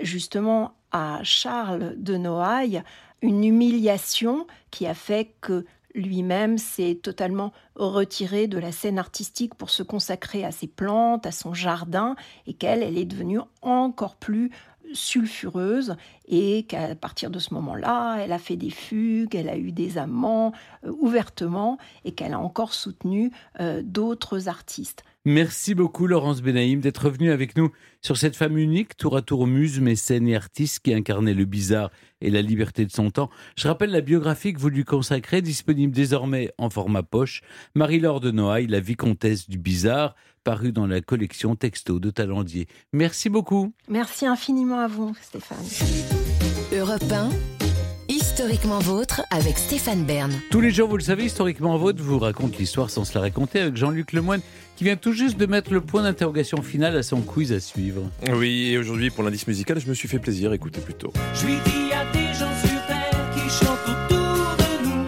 [0.00, 2.82] justement à Charles de Noailles
[3.24, 9.70] une humiliation qui a fait que lui-même s'est totalement retiré de la scène artistique pour
[9.70, 14.50] se consacrer à ses plantes, à son jardin, et qu'elle, elle est devenue encore plus
[14.92, 15.96] sulfureuse
[16.28, 19.96] et qu'à partir de ce moment-là, elle a fait des fugues, elle a eu des
[19.96, 20.52] amants
[20.84, 25.02] euh, ouvertement et qu'elle a encore soutenu euh, d'autres artistes.
[25.26, 27.70] Merci beaucoup Laurence Benaïm d'être venue avec nous
[28.02, 31.90] sur cette femme unique, tour à tour muse, mécène et artiste qui incarnait le bizarre
[32.20, 33.30] et la liberté de son temps.
[33.56, 37.40] Je rappelle la biographie que vous lui consacrez, disponible désormais en format poche.
[37.74, 42.68] Marie-Laure de Noailles, la vicomtesse du bizarre, parue dans la collection Texto de Talendier.
[42.92, 43.72] Merci beaucoup.
[43.88, 45.64] Merci infiniment à vous Stéphane.
[46.70, 47.63] Europe 1
[48.34, 50.32] Historiquement vôtre avec Stéphane Bern.
[50.50, 53.60] Tous les jours, vous le savez, Historiquement vôtre vous raconte l'histoire sans se la raconter
[53.60, 54.40] avec Jean-Luc Lemoyne
[54.74, 58.10] qui vient tout juste de mettre le point d'interrogation final à son quiz à suivre.
[58.32, 61.12] Oui, et aujourd'hui pour l'indice musical, je me suis fait plaisir, écoutez plutôt.
[61.12, 65.04] Des gens sur terre qui chantent autour de nous.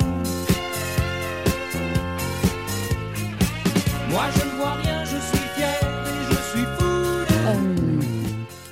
[4.08, 6.86] Moi je ne vois rien, je suis fier et je suis fou.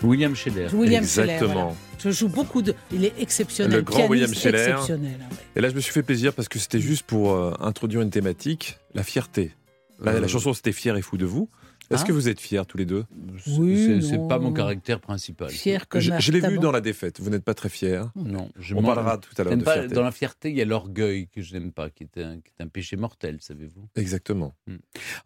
[0.04, 0.06] Mmh.
[0.06, 0.68] William Scheller.
[0.72, 1.74] William Exactement.
[2.04, 2.74] Je joue beaucoup de.
[2.92, 3.78] Il est exceptionnel.
[3.78, 4.58] Le grand William Scheller.
[4.58, 5.16] Exceptionnel.
[5.22, 5.36] hein, ouais.
[5.56, 8.10] Et là, je me suis fait plaisir parce que c'était juste pour euh, introduire une
[8.10, 9.52] thématique, la fierté.
[10.06, 10.20] Euh.
[10.20, 11.48] La chanson, c'était Fier et fou de vous.
[11.90, 12.06] Est-ce Ah.
[12.06, 13.04] que vous êtes fiers tous les deux?
[13.58, 14.26] Oui, C'est- non.
[14.28, 15.50] pas mon caractère principal.
[15.50, 17.20] Fier comme Je, je l'ai vu dans la défaite.
[17.20, 18.02] Vous n'êtes pas très fiers.
[18.16, 19.94] Non, je On parlera tout à l'heure de pas- fierté.
[19.94, 22.52] Dans la fierté, il y a l'orgueil que je n'aime pas, qui est, un, qui
[22.58, 23.88] est un péché mortel, savez-vous.
[23.96, 24.54] Exactement.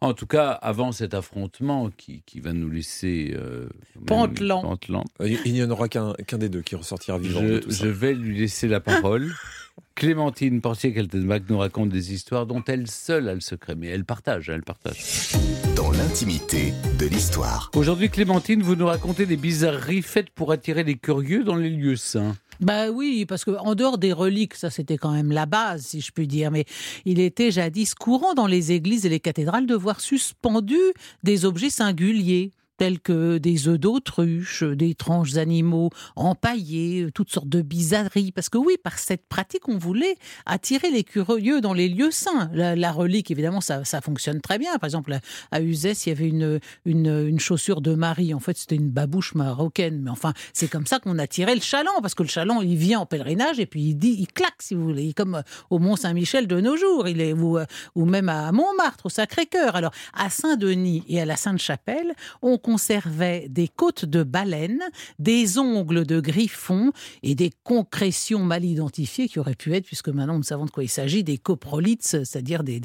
[0.01, 4.61] En tout cas, avant cet affrontement qui, qui va nous laisser euh, même Pantelant.
[4.61, 7.85] pantelant, Il n'y en aura qu'un des deux qui ressortira vivant de tout ça.
[7.85, 9.31] je vais lui laisser la parole.
[9.95, 14.49] Clémentine Portier-Kaltenbach nous raconte des histoires dont elle seule a le secret, mais elle partage,
[14.49, 15.31] elle partage.
[15.75, 17.71] Dans l'intimité de l'histoire.
[17.75, 21.95] Aujourd'hui, Clémentine, vous nous racontez des bizarreries faites pour attirer les curieux dans les lieux
[21.95, 22.35] saints.
[22.59, 26.01] Bah oui, parce que en dehors des reliques, ça c'était quand même la base, si
[26.01, 26.51] je puis dire.
[26.51, 26.65] Mais
[27.05, 30.75] il était jadis courant dans les églises et les cathédrales de voir suspendus
[31.23, 37.61] des objets singuliers tels que des œufs d'autruche, des tranches d'animaux empaillés, toutes sortes de
[37.61, 38.31] bizarreries.
[38.31, 40.15] Parce que oui, par cette pratique, on voulait
[40.45, 42.49] attirer les curieux dans les lieux saints.
[42.53, 44.77] La, relique, évidemment, ça, ça fonctionne très bien.
[44.77, 45.19] Par exemple, à-
[45.51, 48.33] à Uzès, il y avait une, une, une chaussure de Marie.
[48.33, 50.01] En fait, c'était une babouche marocaine.
[50.01, 52.01] Mais enfin, c'est comme ça qu'on attirait le chaland.
[52.01, 54.73] Parce que le chaland, il vient en pèlerinage et puis il dit, il claque, si
[54.73, 55.13] vous voulez.
[55.13, 57.07] Comme euh, au Mont-Saint-Michel de nos jours.
[57.09, 57.65] Il est, ou, euh,
[57.95, 59.75] ou même à Montmartre, au Sacré-Cœur.
[59.75, 64.83] Alors, à Saint-Denis et à la Sainte-Chapelle, on conservait des côtes de baleine,
[65.17, 66.91] des ongles de griffon
[67.23, 70.83] et des concrétions mal identifiées qui auraient pu être, puisque maintenant nous savons de quoi
[70.83, 72.79] il s'agit, des coprolithes, c'est-à-dire des,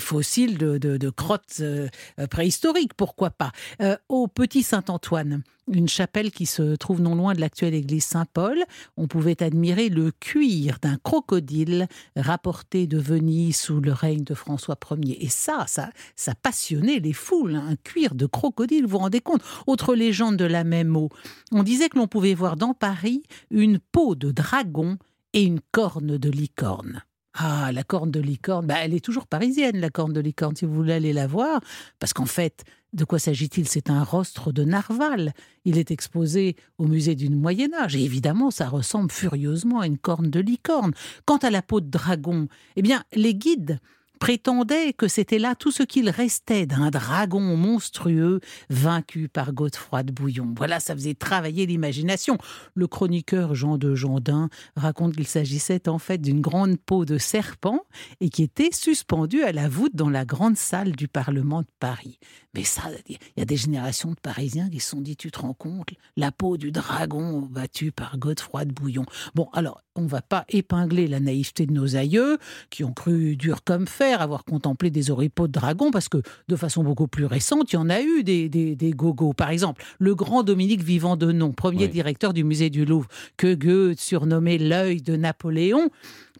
[0.00, 1.86] fossiles de crottes euh,
[2.18, 3.52] euh, préhistoriques, pourquoi pas.
[3.80, 8.62] Euh, au Petit Saint-Antoine, une chapelle qui se trouve non loin de l'actuelle église Saint-Paul,
[8.96, 14.78] on pouvait admirer le cuir d'un crocodile rapporté de Venise sous le règne de François
[14.90, 15.24] Ier.
[15.24, 19.20] Et ça, ça, ça passionnait les foules, hein, un cuir de crocodile, vous vous rendez
[19.20, 19.42] compte?
[19.66, 21.08] Autre légende de la même eau,
[21.50, 24.98] on disait que l'on pouvait voir dans Paris une peau de dragon
[25.32, 27.02] et une corne de licorne.
[27.34, 30.66] Ah, la corne de licorne, bah, elle est toujours parisienne, la corne de licorne, si
[30.66, 31.60] vous voulez aller la voir.
[31.98, 33.66] Parce qu'en fait, de quoi s'agit-il?
[33.66, 35.32] C'est un rostre de narval.
[35.64, 37.96] Il est exposé au musée du Moyen-Âge.
[37.96, 40.92] Et évidemment, ça ressemble furieusement à une corne de licorne.
[41.24, 43.80] Quant à la peau de dragon, eh bien, les guides
[44.22, 48.38] prétendaient que c'était là tout ce qu'il restait d'un dragon monstrueux
[48.70, 50.54] vaincu par Godefroy de Bouillon.
[50.56, 52.38] Voilà, ça faisait travailler l'imagination.
[52.74, 57.80] Le chroniqueur Jean de Jandin raconte qu'il s'agissait en fait d'une grande peau de serpent
[58.20, 62.20] et qui était suspendue à la voûte dans la grande salle du Parlement de Paris.
[62.54, 65.40] Mais ça, il y a des générations de Parisiens qui se sont dit, tu te
[65.40, 69.06] rends compte, la peau du dragon battu par Godefroy de Bouillon.
[69.34, 72.38] Bon, alors, on va pas épingler la naïveté de nos aïeux,
[72.70, 76.56] qui ont cru dur comme fer avoir contemplé des oripeaux de dragon, parce que de
[76.56, 79.32] façon beaucoup plus récente, il y en a eu des, des, des gogos.
[79.32, 81.88] Par exemple, le grand Dominique Vivant de Nom, premier Oui.
[81.90, 85.88] directeur du musée du Louvre, que Goethe surnommait l'œil de Napoléon,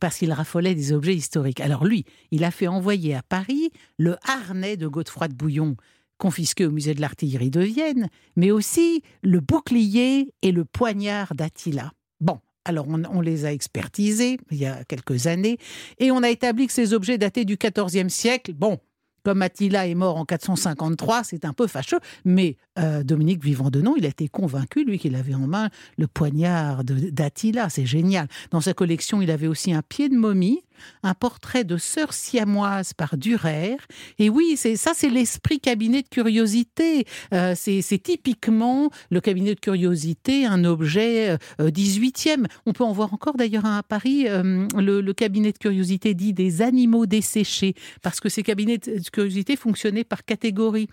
[0.01, 1.61] parce qu'il raffolait des objets historiques.
[1.61, 5.77] Alors lui, il a fait envoyer à Paris le harnais de Godefroy de Bouillon,
[6.19, 11.93] confisqué au musée de l'artillerie de Vienne, mais aussi le bouclier et le poignard d'Attila.
[12.65, 15.59] Alors on, les a expertisés il y a quelques années,
[15.99, 18.53] et on a établi que ces objets dataient du XIVe siècle.
[18.55, 18.79] Bon,
[19.25, 23.81] comme Attila est mort en 453, c'est un peu fâcheux, mais euh, Dominique Vivant de
[23.81, 28.29] Nom, il a été convaincu, lui, qu'il avait en main le poignard d'Attila, c'est génial.
[28.51, 30.63] Dans sa collection, il avait aussi un pied de momie,
[31.03, 33.77] un portrait de sœur siamoise par Durer.
[34.19, 37.05] Et oui, c'est ça, c'est l'esprit cabinet de curiosité.
[37.33, 42.47] Euh, c'est typiquement le cabinet de curiosité, un objet euh, 18e.
[42.67, 46.33] On peut en voir encore d'ailleurs à Paris, euh, le, le cabinet de curiosité dit
[46.33, 50.89] des animaux desséchés, parce que ces cabinets de curiosité fonctionnaient par catégorie.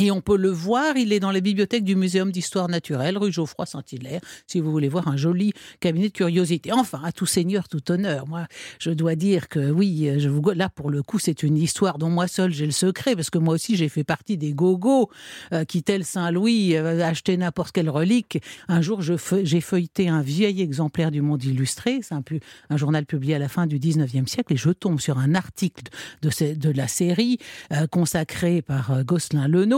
[0.00, 3.30] Et on peut le voir, il est dans la bibliothèque du Muséum d'histoire naturelle, rue
[3.30, 6.72] Geoffroy Saint-Hilaire, si vous voulez voir un joli cabinet de curiosité.
[6.72, 8.26] Enfin, à tout seigneur, tout honneur.
[8.26, 8.46] Moi,
[8.78, 10.08] je dois dire que oui,
[10.54, 13.38] là, pour le coup, c'est une histoire dont moi seul j'ai le secret, parce que
[13.38, 15.10] moi aussi, j'ai fait partie des gogos
[15.52, 18.42] euh, qui, tel Saint-Louis, euh, achetaient n'importe quelle relique.
[18.68, 23.38] Un jour, j'ai feuilleté un vieil exemplaire du Monde illustré, c'est un, journal publié à
[23.38, 25.84] la fin du 19e siècle, et je tombe sur un article
[26.22, 27.38] de, la série
[27.72, 29.02] euh, consacrée par euh,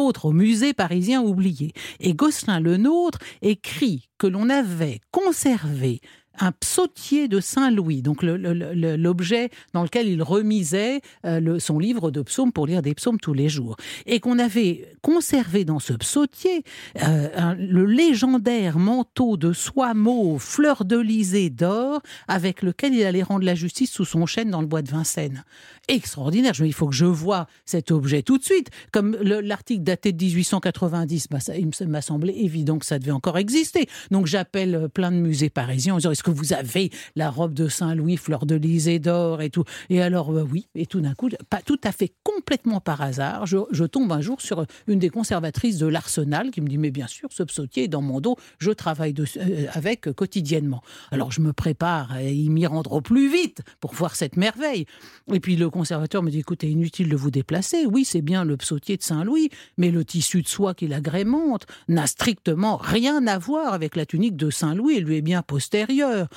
[0.05, 1.73] Au musée parisien oublié.
[2.01, 6.01] Et Gosselin Lenôtre écrit que l'on avait conservé
[6.41, 11.61] un psautier de Saint-Louis, donc le- le- le- l'objet dans lequel il remisait euh, le-
[11.61, 15.65] son livre de psaumes pour lire des psaumes tous les jours, et qu'on avait conservé
[15.65, 16.65] dans ce psautier
[17.03, 23.23] euh, le légendaire manteau de soie mauve, fleur de lysée d'or, avec lequel il allait
[23.23, 25.45] rendre la justice sous son chêne dans le bois de Vincennes.
[25.89, 26.55] Extraordinaire.
[26.55, 28.71] Je me dis, il faut que je vois cet objet tout de suite.
[28.93, 33.39] Comme le- l'article daté de 1890, bah, il m'a semblé évident que ça devait encore
[33.39, 33.89] exister.
[34.11, 37.55] Donc j'appelle euh, plein de musées parisiens en disant, est-ce que vous avez la robe
[37.55, 39.65] de Saint-Louis, fleur de lysée d'or et tout?
[39.91, 40.69] Et alors, euh, oui.
[40.75, 44.41] Et tout d'un coup, pas tout à fait complètement par hasard, je, tombe un jour
[44.41, 47.89] sur une des conservatrices de l'Arsenal qui me dit, mais bien sûr, ce psautier est
[47.89, 50.83] dans mon dos, je travaille euh, avec quotidiennement.
[51.11, 54.87] Alors je me prépare à y m'y rendre au plus vite pour voir cette merveille.
[55.33, 57.85] Et puis le conservateur me dit écoutez, inutile de vous déplacer.
[57.85, 62.07] Oui, c'est bien le psautier de Saint-Louis, mais le tissu de soie qui l'agrémente n'a
[62.07, 66.29] strictement rien à voir avec la tunique de Saint-Louis et lui est bien postérieure.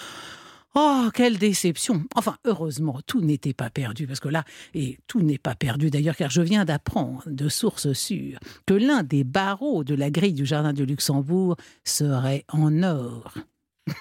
[0.73, 5.37] Oh, quelle déception Enfin, heureusement, tout n'était pas perdu, parce que là, et tout n'est
[5.37, 9.93] pas perdu d'ailleurs, car je viens d'apprendre de sources sûres que l'un des barreaux de
[9.93, 13.33] la grille du Jardin de Luxembourg serait en or.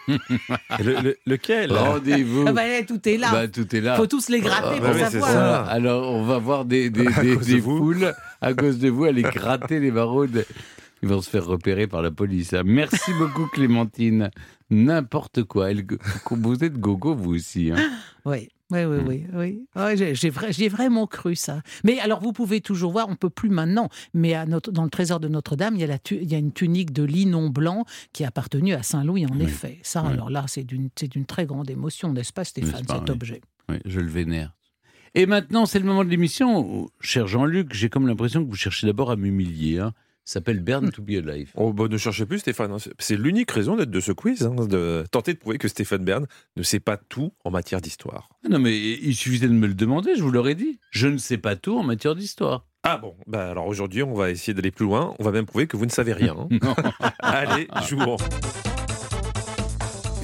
[0.08, 1.72] Le- le- lequel?
[1.72, 2.44] Rendez-vous.
[2.46, 3.30] Ah bah, tout est là.
[3.32, 3.96] Bah, tout est là.
[3.96, 5.30] Faut tous les gratter Ah, pour bah oui, c'est savoir.
[5.32, 5.62] ça.
[5.64, 7.78] Alors, on va voir des, des, À des- cause de des vous.
[7.78, 10.26] foules à cause de vous aller gratter les barreaux.
[10.26, 10.44] de-
[11.02, 12.52] Ils vont se faire repérer par la police.
[12.54, 12.62] hein.
[12.64, 14.30] Merci beaucoup, Clémentine.
[14.70, 15.70] N'importe quoi.
[15.70, 15.84] Elle-
[16.30, 17.70] Vous êtes gogo, vous aussi.
[17.70, 17.76] hein.
[18.24, 19.26] Oui, oui, oui, oui.
[19.34, 19.66] oui.
[19.76, 21.62] Ouais, j'ai- j'ai vra- J'ai vraiment cru ça.
[21.84, 24.90] Mais alors, vous pouvez toujours voir, on peut plus maintenant, mais à notre, dans le
[24.90, 27.48] trésor de Notre-Dame, il, y a la tu- il y a une tunique de linon
[27.48, 29.78] blanc qui a appartenu à Saint-Louis, en effet.
[29.82, 30.12] Ça, Oui.
[30.12, 33.40] alors là, c'est d'une c'est d'une très grande émotion, n'est-ce pas, Stéphane, pas, cet objet?
[33.68, 34.54] Oui, je le vénère.
[35.14, 36.88] Et maintenant, c'est le moment de l'émission.
[37.00, 39.78] Cher Jean-Luc, j'ai comme l'impression que vous cherchez d'abord à m'humilier.
[39.78, 39.92] Hein.
[40.28, 41.52] S'appelle Burn to be alive.
[41.54, 42.72] Oh, bah, ne cherchez plus Stéphane.
[42.72, 42.78] hein.
[42.98, 46.26] C'est- l'unique raison d'être de ce quiz, hein, de tenter de prouver que Stéphane Bern
[46.56, 48.28] ne sait pas tout en matière d'histoire.
[48.44, 50.80] Ah Non, mais il suffisait de me le demander, je vous l'aurais dit.
[50.90, 52.66] Je ne sais pas tout en matière d'histoire.
[52.82, 55.14] Ah bon, bah alors aujourd'hui on va essayer d'aller plus loin.
[55.18, 56.36] On va même prouver que vous ne savez rien.
[56.38, 56.48] hein.
[56.62, 56.74] Non.
[57.20, 58.16] Allez, jouons.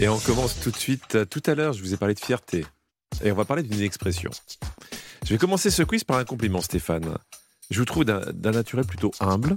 [0.00, 1.28] Et on commence tout de suite.
[1.30, 2.64] Tout à l'heure, je vous ai parlé de fierté.
[3.24, 4.30] Et on va parler d'une expression.
[5.24, 7.16] Je vais commencer ce quiz par un compliment, Stéphane.
[7.70, 9.56] Je vous trouve d'un naturel plutôt humble,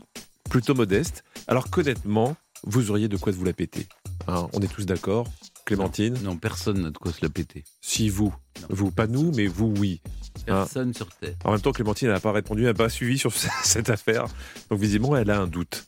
[0.49, 3.87] plutôt modeste, alors qu'honnêtement, vous auriez de quoi vous la péter.
[4.27, 5.27] Hein, on est tous d'accord
[5.65, 7.63] Clémentine Non, personne n'a de quoi se la péter.
[7.81, 8.33] Si, vous.
[8.69, 10.01] Vous, pas nous, mais vous, oui.
[10.47, 11.35] Hein Personne sur Terre.
[11.43, 14.25] en même temps, Clémentine n'a pas répondu, elle n'a pas suivi sur cette affaire.
[14.69, 15.87] Donc visiblement, elle a un doute.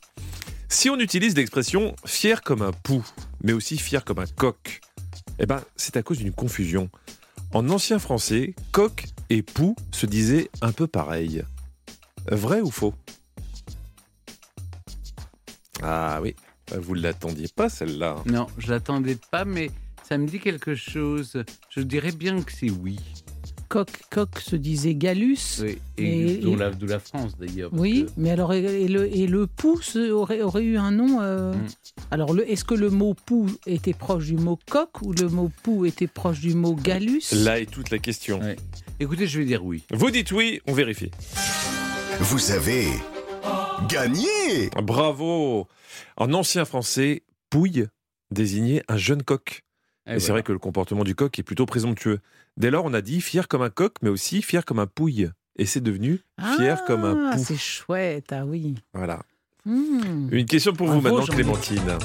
[0.70, 3.06] Si on utilise l'expression fier comme un pou,
[3.44, 4.82] mais aussi fier comme un coq,
[5.40, 6.90] eh ben, c'est à cause d'une confusion.
[7.54, 11.44] En ancien français, coq et pou se disaient un peu pareil.
[12.30, 12.94] Vrai ou faux?
[15.84, 16.36] Ah oui,
[16.76, 18.16] vous ne l'attendiez pas celle-là.
[18.26, 19.70] Non, je l'attendais pas, mais
[20.08, 21.44] ça me dit quelque chose.
[21.70, 22.98] Je dirais bien que c'est oui.
[23.70, 25.60] Coq, coq se disait Gallus.
[25.62, 27.70] Oui, et Et- d'où et- la, d'où la France d'ailleurs.
[27.74, 31.20] Oui, que- mais alors, et et le, et le pouce aurait, aurait eu un nom
[31.22, 31.68] euh, Mm.
[32.12, 35.52] Alors, le- est-ce que le mot pou était proche du mot coq ou le mot
[35.64, 37.24] pou était proche du mot Gallus?
[37.34, 38.40] Là est toute la question.
[38.40, 38.56] Ouais.
[39.02, 39.84] Écoutez, je vais dire oui.
[39.92, 41.12] Vous dites oui, on vérifie.
[42.22, 42.88] Vous avez
[43.88, 45.68] gagné Bravo
[46.18, 47.88] En ancien français, pouille
[48.32, 49.64] désignait un jeune coq.
[50.08, 52.20] Et Et, c'est vrai que le comportement du coq est plutôt présomptueux.
[52.58, 55.30] Dès lors, on a dit fier comme un coq, mais aussi fier comme un pouille.
[55.58, 56.22] Et c'est devenu
[56.56, 57.44] fier comme un Ah, pou.
[57.44, 58.76] c'est chouette, ah oui.
[58.94, 59.22] Voilà.
[59.66, 60.30] Hmm.
[60.32, 61.26] Une question pour vous maintenant.
[61.26, 61.98] Clémentine.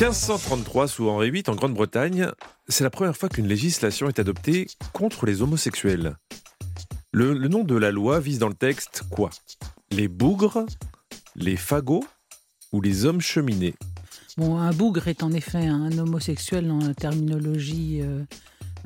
[0.00, 2.30] 1533, sous Henri VIII, en Grande-Bretagne,
[2.68, 6.16] c'est la première fois qu'une législation est adoptée contre les homosexuels.
[7.12, 9.30] Le, le nom de la loi vise dans le texte quoi?
[9.92, 10.66] Les bougres,
[11.34, 12.04] les fagots
[12.72, 13.74] ou les hommes cheminés?
[14.36, 18.22] Bon, un bougre est en effet un homosexuel dans la terminologie euh,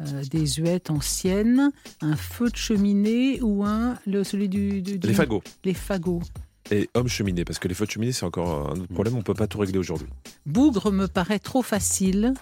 [0.00, 1.70] euh, désuète ancienne.
[2.00, 5.42] Un feu de cheminée ou un le celui du, du- du- Les fagots.
[5.64, 6.22] Les fagots.
[6.70, 9.22] Et hommes cheminés, parce que les feux de cheminée, c'est encore un autre problème, on
[9.22, 10.08] peut pas tout régler aujourd'hui.
[10.46, 12.32] Bougre me paraît trop facile.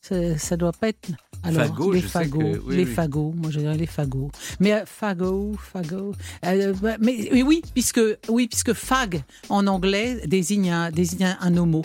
[0.00, 1.10] Ça, ça doit pas être.
[1.44, 2.92] Alors, Fagot, les je sais fagots, que- oui, les oui.
[2.94, 3.32] fagots.
[3.36, 4.30] Moi, je dirais les fagots.
[4.60, 6.12] Mais euh, fagot, fagot.
[6.46, 11.82] euh, mais oui, puisque oui, puisque fag en anglais désigne un, désigne un, un homo.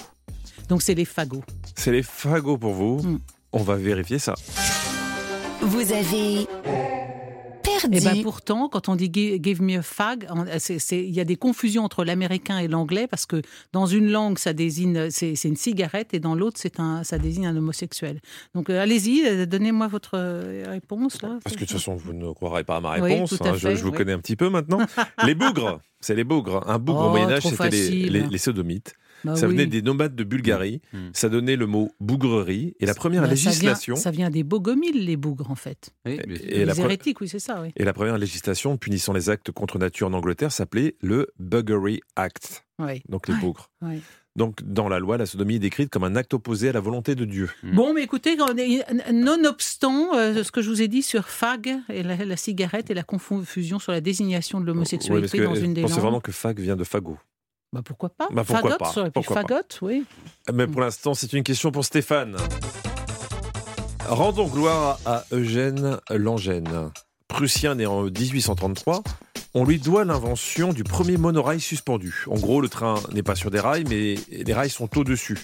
[0.70, 1.43] Donc c'est les fagots.
[1.76, 2.98] C'est les fagots pour vous.
[3.02, 3.20] Mm.
[3.54, 4.36] On va vérifier ça.
[5.62, 6.46] Vous avez
[7.92, 10.28] Et ben pourtant, quand on dit gi- give me a fag,
[10.91, 13.41] il y a des confusions entre l'américain et l'anglais parce que
[13.74, 17.47] dans une langue ça désigne c'est une cigarette et dans l'autre c'est un ça désigne
[17.47, 18.20] un homosexuel.
[18.56, 21.38] Donc euh, allez-y, euh, donnez-moi votre euh, réponse là.
[21.43, 23.30] Parce que de toute façon, vous ne croirez pas à ma Oui, réponse.
[23.38, 23.97] tout à hein, je, fait, je vous oui.
[23.97, 24.80] connais un petit peu maintenant.
[25.26, 26.64] les bougres, c'est les bougres.
[26.70, 28.12] Un bougre Oh, au Moyen-Âge, trop c'était les, facile.
[28.12, 28.93] les- les sodomites.
[29.34, 29.53] Bah ça oui.
[29.53, 30.82] venait des nomades de Bulgarie.
[30.93, 30.97] Mm.
[31.13, 32.75] Ça donnait le mot bougrerie.
[32.80, 33.95] Et la première Bah, ça vient- législation.
[33.95, 35.91] Ça vient, des bogomiles, les bougres, en fait.
[36.05, 36.19] Oui.
[36.47, 37.69] Et les hérétiques, oui, c'est ça, oui.
[37.75, 42.65] Et la première législation punissant les actes contre nature en Angleterre s'appelait le Buggery Act,
[42.80, 43.01] oui.
[43.09, 43.69] donc les bougres.
[44.36, 47.15] Donc dans la loi, la sodomie est décrite comme un acte opposé à la volonté
[47.15, 47.49] de Dieu.
[47.63, 48.38] Bon, mais écoutez,
[49.11, 52.93] nonobstant euh, ce que je vous ai dit sur fag et la, la cigarette et
[52.93, 56.01] la confusion sur la désignation de l'homosexualité dans une des pensez langues.
[56.03, 57.17] vraiment que fag vient de fagot.
[57.74, 58.28] Bah, pourquoi pas?
[58.32, 59.41] Bah, pourquoi Fagot, pas, ça aurait pu pourquoi pas?
[59.41, 60.05] fagot, oui.
[60.53, 62.38] Mais pour l'instant, c'est une question pour Stéphane.
[64.07, 66.91] Rendons gloire à Eugène Langène.
[67.28, 69.03] Prussien né en 1833,
[69.53, 72.24] on lui doit l'invention du premier monorail suspendu.
[72.30, 75.38] En gros, le train n'est pas sur des rails, mais les rails sont au-dessus.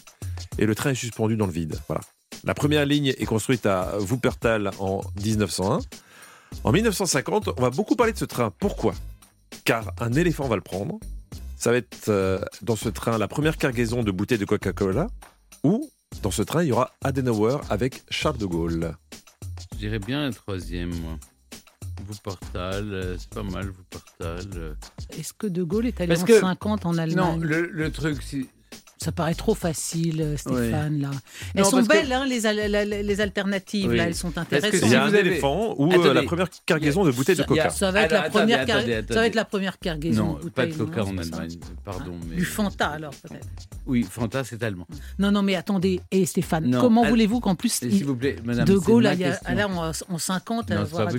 [0.58, 1.78] Et le train est suspendu dans le vide.
[1.90, 2.02] Voilà.
[2.46, 5.80] La première ligne est construite à Wuppertal en 1901.
[6.64, 8.52] En 1950, on va beaucoup parler de ce train.
[8.60, 8.94] Pourquoi?
[9.66, 11.00] Car un éléphant va le prendre.
[11.64, 15.08] Ça va être euh, dans ce train la première cargaison de bouteilles de Coca-Cola.
[15.64, 15.90] Ou
[16.22, 18.98] dans ce train, il y aura Adenauer avec Charles de Gaulle.
[19.72, 21.18] Je dirais bien un troisième, moi.
[22.10, 24.46] Wuppertal, euh, c'est pas mal, Wuppertal.
[24.58, 24.74] euh.
[25.18, 27.16] Est-ce que De Gaulle est allé Parce en que- 50 en Allemagne?
[27.16, 28.46] Non, le, le truc, c'est.
[29.04, 31.12] Ça paraît trop facile, euh, Stéphane, là.
[31.56, 33.98] Elles Non, sont que- belles, hein, les, al- la- la- les alternatives, Oui.
[33.98, 34.80] là, elles sont intéressantes.
[34.82, 37.70] Il y a un éléphant ou euh, la première cargaison de bouteilles de Coca.
[37.70, 39.28] Ça va être, Alors, la première, attendez, car- attendez, ça va attendez.
[39.28, 40.26] être la première cargaison.
[40.26, 41.18] Non, de pas de Coca non, en.
[41.18, 42.14] Allemagne, pardon.
[42.30, 42.36] Mais...
[42.38, 43.48] Du Fanta, alors, peut-être.
[43.86, 44.88] Oui, Fanta, c'est allemand.
[45.20, 48.38] Non, non, mais attendez, et Stéphane, Non, comment elle- voulez-vous qu'en plus, S'il vous plaît,
[48.46, 48.66] madame.
[48.66, 49.14] De Gaulle, là,
[50.10, 51.10] en 50, Non, à voir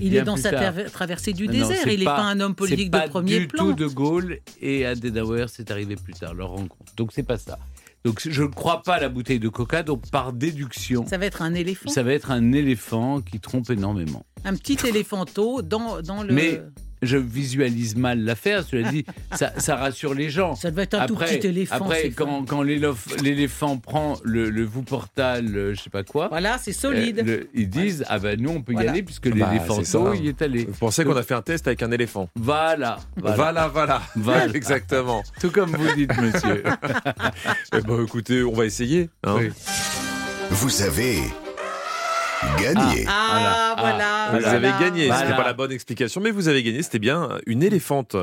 [0.00, 0.52] il est dans sa
[0.92, 3.64] traversée du désert, il n'est pas, un homme politique de premier pas du plan.
[3.66, 6.76] tout de Gaulle et Adenauer, c'est arrivé plus tard, leur rencontre.
[7.08, 7.58] Donc c'est pas ça.
[8.04, 11.24] Donc je ne crois pas à la bouteille de Coca, donc par déduction, Ça va
[11.24, 14.26] être un éléphant, ça va être un éléphant qui trompe énormément.
[14.44, 16.34] un petit éléphanto dans, dans le...
[16.34, 16.60] Mais
[17.02, 20.54] je visualise mal l'affaire, cela dit, ça, ça rassure les gens.
[20.54, 21.76] Ça devait être un tout Après, petit éléphant.
[21.76, 22.62] après quand,
[23.22, 27.20] l'éléphant prend le, le Wuppertal, euh, je sais pas quoi, Voilà, c'est solide.
[27.20, 28.90] euh, le- ils disent ah ben nous on peut y Voilà.
[28.92, 29.80] aller puisque Bah, l'éléphant
[30.14, 30.64] il est allé.
[30.64, 34.02] Vous pensez qu'on a fait un test avec un éléphant Voilà, voilà, Voilà, voilà.
[34.16, 34.46] Voilà.
[34.54, 35.22] Exactement.
[35.40, 36.62] tout comme vous dites monsieur.
[37.76, 39.08] Eh ben, écoutez, on va essayer.
[39.24, 39.36] hein.
[39.38, 39.50] Oui.
[40.50, 41.18] Vous avez
[42.60, 43.04] gagné.
[43.08, 43.92] Ah, Voilà.
[43.92, 44.26] voilà.
[44.32, 44.68] Vous voilà.
[44.70, 45.06] avez gagné.
[45.06, 45.22] Voilà.
[45.22, 46.82] C'était pas la bonne explication, mais vous avez gagné.
[46.82, 48.16] C'était bien une éléphante.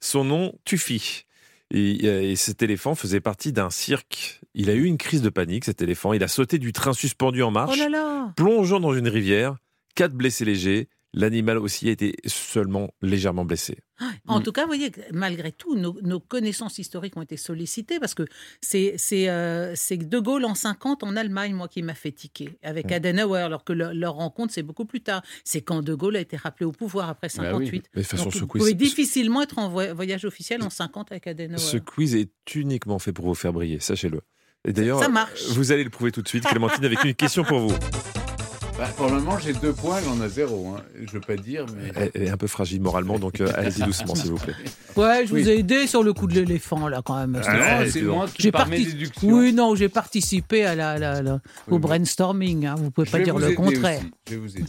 [0.00, 1.24] Son nom, Tuffy.
[1.72, 4.40] Et, euh, et cet éléphant faisait partie d'un cirque.
[4.54, 6.12] Il a eu une crise de panique, cet éléphant.
[6.12, 9.56] Il a sauté du train suspendu en Oh marche, là là plongeant dans une rivière.
[9.94, 10.88] Quatre blessés légers.
[11.14, 13.78] L'animal aussi a été seulement légèrement blessé.
[14.26, 14.42] En Mm.
[14.42, 18.24] tout cas, vous voyez, malgré tout, nos, nos connaissances historiques ont été sollicitées parce que
[18.60, 22.58] c'est c'est euh, c'est De Gaulle en 50 en Allemagne, moi, qui m'a fait tiquer,
[22.62, 22.94] avec Mm.
[22.94, 25.22] Adenauer, alors que le- leur rencontre, c'est beaucoup plus tard.
[25.44, 27.66] C'est quand De Gaulle a été rappelé au pouvoir après Bah oui.
[27.68, 27.84] 58.
[27.94, 30.62] Mais de toute façon, Donc, ce vous quiz, pouvez difficilement être en voy- voyage officiel
[30.62, 31.58] en 50 avec Adenauer.
[31.58, 34.20] ce quiz est uniquement fait pour vous faire briller, sachez-le.
[34.66, 35.44] Et d'ailleurs, Ça marche.
[35.50, 37.74] vous allez le prouver tout de suite, Clémentine, avec une question pour vous.
[38.76, 40.74] Bah, pour le moment j'ai deux points, elle en a zéro.
[40.76, 40.82] Hein.
[41.06, 41.92] Je veux pas dire, mais.
[41.94, 44.54] Elle elle est un peu fragile moralement, donc euh, allez-y doucement, s'il vous plaît.
[44.96, 45.42] Ouais, je Oui.
[45.42, 47.32] vous ai aidé sur le coup de l'éléphant, là, quand même.
[47.32, 49.28] Non, Ouais, c'est moi qui J'ai par mes parti- déductions.
[49.28, 51.40] Oui, non, j'ai participé à la, la- la- au Oui,
[51.72, 52.66] mais- brainstorming.
[52.66, 52.76] hein.
[52.78, 54.00] Vous pouvez Je pas dire vous le contraire.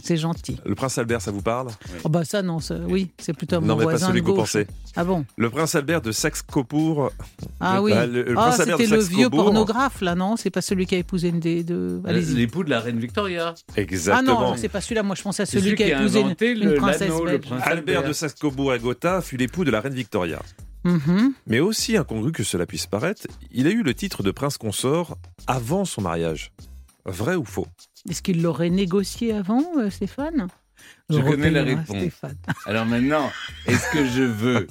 [0.02, 0.58] C'est gentil.
[0.66, 1.68] Le prince Albert, ça vous parle?
[2.02, 4.26] Oh bah ça, non, ça- oui, c'est plutôt mon Non, mais pas voisin celui de
[4.26, 4.52] que vous gauche.
[4.54, 4.66] pensez.
[4.96, 7.12] Ah bon Le prince Albert de Saxe-Cobourg.
[7.60, 7.92] Ah oui.
[7.94, 10.34] ah, le- le Ah, c'était le vieux pornographe, là, non?
[10.36, 12.02] C'est pas celui qui a épousé une des deux.
[12.04, 12.34] Allez-y.
[12.34, 13.54] L'époux de la reine Victoria.
[13.76, 14.40] Ah Exactement.
[14.40, 15.02] non, c'est pas celui-là.
[15.02, 17.40] Moi, je pensais à celui, celui qui a épousé une, une le- princesse belge.
[17.62, 20.40] Albert de Saxe-Cobourg et Gotha fut l'époux de la reine Victoria.
[20.84, 21.32] Mhm.
[21.46, 25.16] Mais aussi incongru que cela puisse paraître, il a eu le titre de prince consort
[25.46, 26.52] avant son mariage.
[27.04, 27.66] Vrai ou faux?
[28.08, 30.46] Est-ce qu'il l'aurait négocié avant, euh, Stéphane?
[31.10, 31.86] Je connais la réponse.
[31.96, 32.36] Stéphane.
[32.66, 33.30] Alors maintenant,
[33.66, 34.66] est-ce que je veux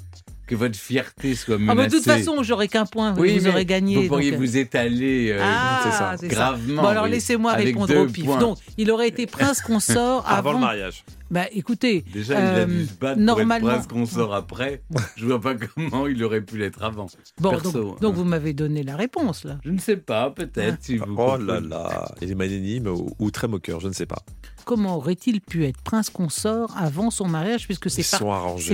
[0.48, 3.14] que votre fierté soit Ah menacée bah, de toute façon, j'aurais qu'un point.
[3.14, 3.96] Vous, oui, vous aurez gagné.
[3.96, 6.34] Vous pourriez donc, euh, vous étaler euh, Ah, c'est ça, c'est ça.
[6.36, 6.82] gravement.
[6.84, 8.26] Bon, alors oui, laissez-moi répondre au pif.
[8.26, 8.38] points.
[8.40, 10.38] Donc, il aurait été prince consort avant.
[10.38, 11.04] Avant le mariage.
[11.32, 14.84] Bah, écoutez, Déjà, il a euh, dû se battre normalement- pour être prince consort après.
[15.16, 17.08] Je vois pas comment il aurait pu l'être avant.
[17.40, 17.98] bon, Perso, donc, hein.
[18.02, 19.58] donc vous m'avez donné la réponse là.
[19.66, 20.76] Je ne sais pas, peut-être.
[20.76, 20.82] Ah.
[20.82, 24.06] Si vous Oh là là, il est magnanime ou, ou très moqueur, je ne sais
[24.06, 24.20] pas.
[24.66, 28.22] Comment aurait-il pu être prince consort avant son mariage, puisque c'est par,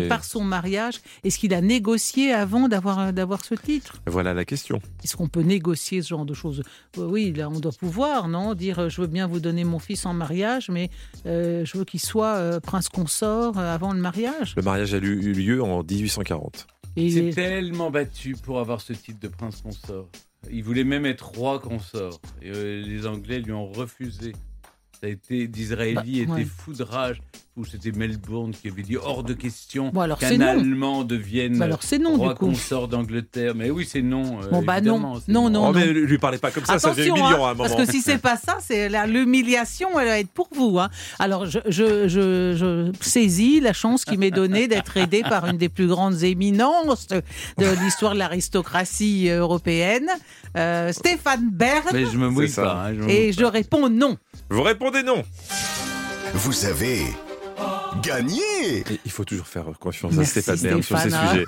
[0.08, 4.02] par son mariage Est-ce qu'il a négocié avant d'avoir d'avoir ce titre?
[4.08, 4.82] Voilà la question.
[5.04, 6.64] Est-ce qu'on peut négocier ce genre de choses?
[6.98, 8.54] Euh, Oui, là, on doit pouvoir, non?
[8.56, 10.90] Dire euh, je veux bien vous donner mon fils en mariage, mais
[11.26, 14.54] euh, je veux qu'il soit euh, prince consort euh, avant le mariage.
[14.56, 16.68] Le mariage a eu eu lieu en 1840.
[16.98, 20.08] Et Il s'est tellement battu pour avoir ce titre de prince consort.
[20.52, 22.20] Il voulait même être roi consort.
[22.42, 24.34] Et euh, les Anglais lui ont refusé.
[25.02, 26.46] Ça a été d'Israéli Bah, était ouais.
[26.46, 27.22] foudrage.
[27.58, 30.40] Ou c'était Melbourne qui avait dit hors de question Bon, alors, qu'un.
[30.40, 33.56] Allemand devienne Bah, alors, non, roi consort d'Angleterre.
[33.56, 34.42] Mais oui, c'est non.
[34.42, 35.00] euh, Bon, bah, non.
[35.00, 35.72] Non, non, Oh, non.
[35.74, 37.70] mais lui parlez pas comme ça, ça devient Attention, humiliant hein, à un moment.
[37.70, 40.80] parce que si c'est pas ça, c'est l'humiliation, elle va être pour vous.
[40.80, 40.90] hein.
[41.20, 45.58] Alors, je, je, je, je saisis la chance qui m'est donnée d'être aidée par une
[45.58, 47.22] des plus grandes éminences de,
[47.58, 50.08] de l'histoire de l'aristocratie européenne,
[50.58, 52.86] euh, Stéphane Bern, Mais je me mouille pas.
[52.88, 54.18] hein, je me et mouille je réponds non.
[54.50, 55.24] Vous répondez non.
[56.34, 57.02] Vous avez
[58.02, 58.42] gagné
[58.90, 61.32] Et il faut toujours faire confiance à Stéphane Bern sur ces Stéphane, hein.
[61.32, 61.46] sujets.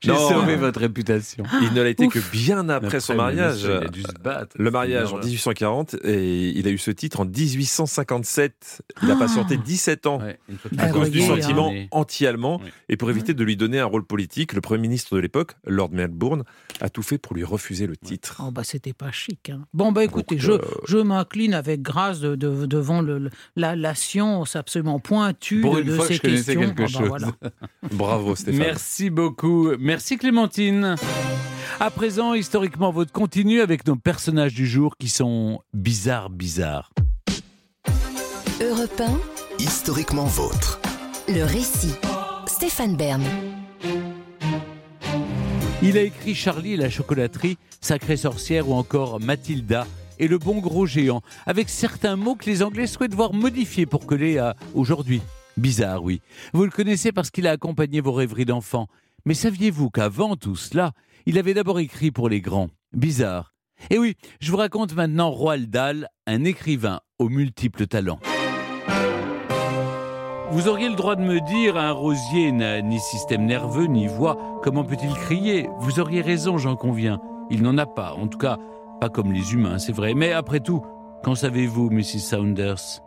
[0.00, 0.28] J'ai Non.
[0.28, 1.44] sauvé votre réputation.
[1.62, 2.12] Il ne l'a été Ouf.
[2.14, 3.54] que bien après son mariage.
[3.64, 4.56] monsieur, Il a dû se battre.
[4.58, 8.82] Le mariage en 1840 et il a eu ce titre en 1857.
[9.02, 10.38] Il a patienté 17 ans Ouais,
[10.78, 11.86] à Ah, cause du sentiment hein.
[11.90, 12.70] anti-allemand Oui.
[12.88, 15.90] et pour éviter de lui donner un rôle politique, le premier ministre de l'époque, Lord
[15.92, 16.44] Melbourne,
[16.80, 18.40] a tout fait pour lui refuser le titre.
[18.44, 19.50] Oh bah c'était pas chic.
[19.50, 19.62] hein.
[19.72, 23.94] Bon bah écoutez, je, euh, je m'incline avec grâce de, de- devant le, la, la
[23.94, 26.74] science absolument pointue Pour de, une de fois que ces je connaissais questions.
[26.74, 27.08] quelque Ah bah chose.
[27.08, 27.32] voilà.
[27.92, 28.58] Bravo Stéphane.
[28.60, 29.70] Merci beaucoup.
[29.78, 30.96] Merci Clémentine.
[31.80, 36.92] À présent, historiquement, votre continue avec nos personnages du jour qui sont bizarres, bizarres.
[38.60, 40.80] Europe 1, Historiquement vôtre.
[41.28, 41.94] le récit.
[42.46, 43.22] Stéphane Bern.
[45.82, 49.86] Il a écrit Charlie et la chocolaterie, Sacrée sorcière ou encore Mathilda
[50.18, 54.06] et le bon gros géant, avec certains mots que les Anglais souhaitent voir modifiés pour
[54.06, 55.20] coller à aujourd'hui.
[55.58, 56.20] Bizarre, oui.
[56.52, 58.88] Vous le connaissez parce qu'il a accompagné vos rêveries d'enfant.
[59.26, 60.92] Mais saviez-vous qu'avant tout cela,
[61.26, 63.54] il avait d'abord écrit pour les grands Bizarre.
[63.90, 68.20] Et oui, je vous raconte maintenant Roald Dahl, un écrivain aux multiples talents.
[70.52, 74.60] Vous auriez le droit de me dire, un rosier n'a ni système nerveux ni voix,
[74.62, 75.68] comment peut-il crier?
[75.80, 77.20] Vous auriez raison, j'en conviens.
[77.50, 78.58] Il n'en a pas, en tout cas,
[79.00, 80.14] pas comme les humains, c'est vrai.
[80.14, 80.82] Mais après tout,
[81.24, 82.20] qu'en savez-vous, Mrs.
[82.20, 83.02] Saunders?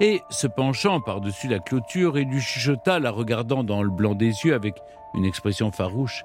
[0.00, 4.26] Et, se penchant par-dessus la clôture, il lui chuchota, la regardant dans le blanc des
[4.44, 4.76] yeux avec
[5.14, 6.24] une expression farouche.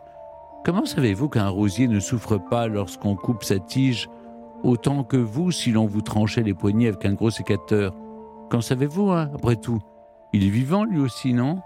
[0.63, 4.09] Comment savez-vous qu'un rosier ne souffre pas lorsqu'on coupe sa tige
[4.63, 7.93] autant que vous si l'on vous tranchait les poignets avec un gros sécateur?
[8.49, 9.79] Qu'en savez-vous, hein, après tout?
[10.33, 11.61] Il est vivant lui aussi, non?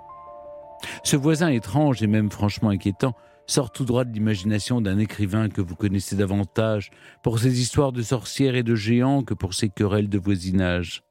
[1.03, 3.13] Ce voisin étrange et même franchement inquiétant
[3.47, 6.89] sort tout droit de l'imagination d'un écrivain que vous connaissez davantage
[7.21, 11.03] pour ses histoires de sorcières et de géants que pour ses querelles de voisinage.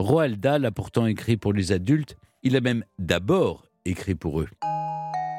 [0.00, 4.48] Roald Dahl a pourtant écrit pour les adultes, il a même d'abord écrit pour eux.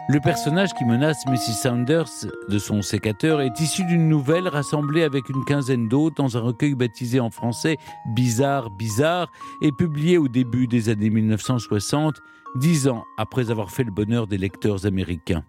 [0.08, 1.64] Le personnage qui menace Mrs.
[1.64, 6.41] Saunders de son sécateur est issu d'une nouvelle rassemblée avec une quinzaine d'autres dans un
[6.41, 7.76] recueil baptisé en français
[8.14, 9.32] Bizarre, Bizarre
[9.62, 12.22] et publié au début des années 1960,
[12.56, 15.43] dix ans après avoir fait le bonheur des lecteurs américains.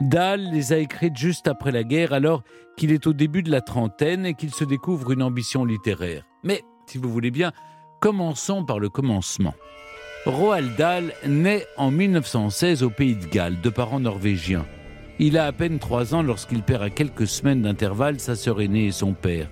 [0.00, 2.42] Dahl les a écrites juste après la guerre, alors
[2.76, 6.24] qu'il est au début de la trentaine et qu'il se découvre une ambition littéraire.
[6.44, 7.52] Mais, si vous voulez bien,
[8.00, 9.54] commençons par le commencement.
[10.26, 14.66] Roald Dahl naît en 1916 au pays de Galles, de parents norvégiens.
[15.18, 18.86] Il a à peine trois ans lorsqu'il perd à quelques semaines d'intervalle sa sœur aînée
[18.86, 19.48] et son père.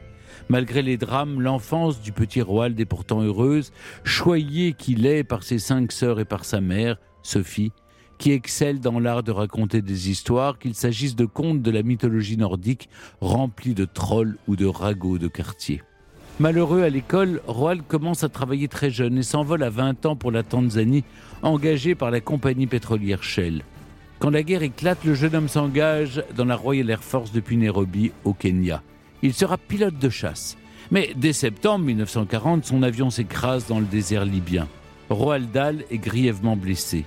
[0.48, 3.72] Malgré les drames, l'enfance du petit Roald est pourtant heureuse,
[4.04, 7.72] choyé qu'il est par ses cinq sœurs et par sa mère, Sophie,
[8.18, 12.36] qui excelle dans l'art de raconter des histoires, qu'il s'agisse de contes de la mythologie
[12.36, 12.88] nordique
[13.20, 15.82] remplis de trolls ou de ragots de quartier.
[16.38, 20.30] Malheureux à l'école, Roald commence à travailler très jeune et s'envole à 20 ans pour
[20.30, 21.02] la Tanzanie,
[21.42, 23.62] engagé par la compagnie pétrolière Shell.
[24.18, 28.12] Quand la guerre éclate, le jeune homme s'engage dans la Royal Air Force depuis Nairobi,
[28.24, 28.82] au Kenya.
[29.22, 30.58] Il sera pilote de chasse.
[30.90, 34.68] Mais dès septembre 1940, son avion s'écrase dans le désert libyen.
[35.08, 37.06] Roald Dahl est grièvement blessé.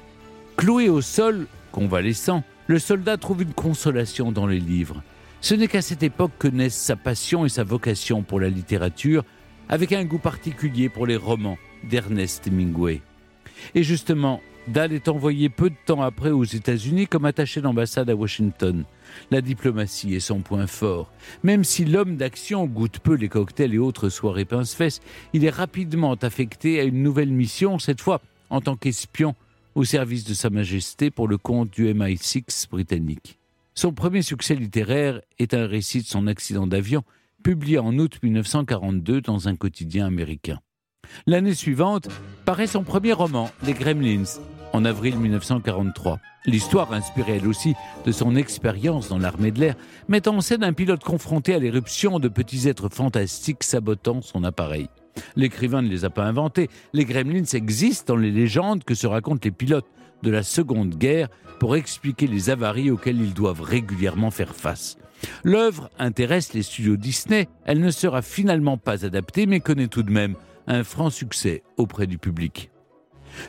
[0.57, 5.03] Cloué au sol, convalescent, le soldat trouve une consolation dans les livres.
[5.42, 9.24] Ce n'est qu'à cette époque que naissent sa passion et sa vocation pour la littérature,
[9.70, 11.58] avec un goût particulier pour les romans
[11.90, 13.02] d'Ernest Hemingway.
[13.74, 18.16] Et justement, Dahl est envoyé peu de temps après aux États-Unis comme attaché d'ambassade à
[18.16, 18.84] Washington.
[19.32, 21.12] La diplomatie est son point fort.
[21.44, 25.00] Même si l'homme d'action goûte peu les cocktails et autres soirées pince-fesses,
[25.34, 29.36] il est rapidement affecté à une nouvelle mission, cette fois en tant qu'espion
[29.76, 33.39] au service de Sa Majesté pour le compte du MI6 britannique.
[33.80, 37.03] Son premier succès littéraire est un récit de son accident d'avion,
[37.45, 40.59] publié en août 1942 dans un quotidien américain.
[41.25, 42.09] L'année suivante
[42.43, 44.41] paraît son premier roman, Les Gremlins,
[44.73, 46.19] en avril 1943.
[46.45, 47.73] L'histoire, inspirée elle aussi
[48.05, 49.75] de son expérience dans l'armée de l'air,
[50.09, 54.89] met en scène un pilote confronté à l'éruption de petits êtres fantastiques sabotant son appareil.
[55.38, 56.69] L'écrivain ne les a pas inventés.
[56.91, 59.88] Les gremlins existent dans les légendes que se racontent les pilotes
[60.24, 64.97] de la Seconde Guerre pour expliquer les avaries auxquelles ils doivent régulièrement faire face.
[65.43, 67.47] L'œuvre intéresse les studios Disney.
[67.65, 70.36] Elle ne sera finalement pas adaptée, mais connaît tout de même
[70.67, 72.72] un franc succès auprès du public.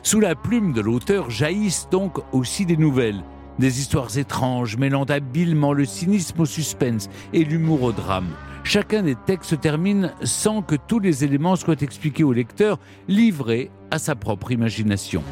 [0.03, 3.23] Sous la plume de l'auteur jaillissent donc aussi des nouvelles,
[3.59, 8.29] des histoires étranges mêlant habilement le cynisme au suspense et l'humour au drame.
[8.63, 13.71] Chacun des textes se termine sans que tous les éléments soient expliqués au lecteur, livré
[13.89, 15.23] à sa propre imagination.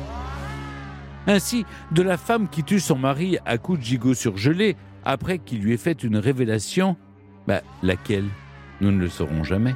[1.29, 4.75] Ainsi, de la femme qui tue son mari à coups de gigot surgelé
[5.05, 6.97] après qu'il lui ait fait une révélation,
[7.45, 8.25] bah, laquelle?
[8.81, 9.75] Nous ne le saurons jamais.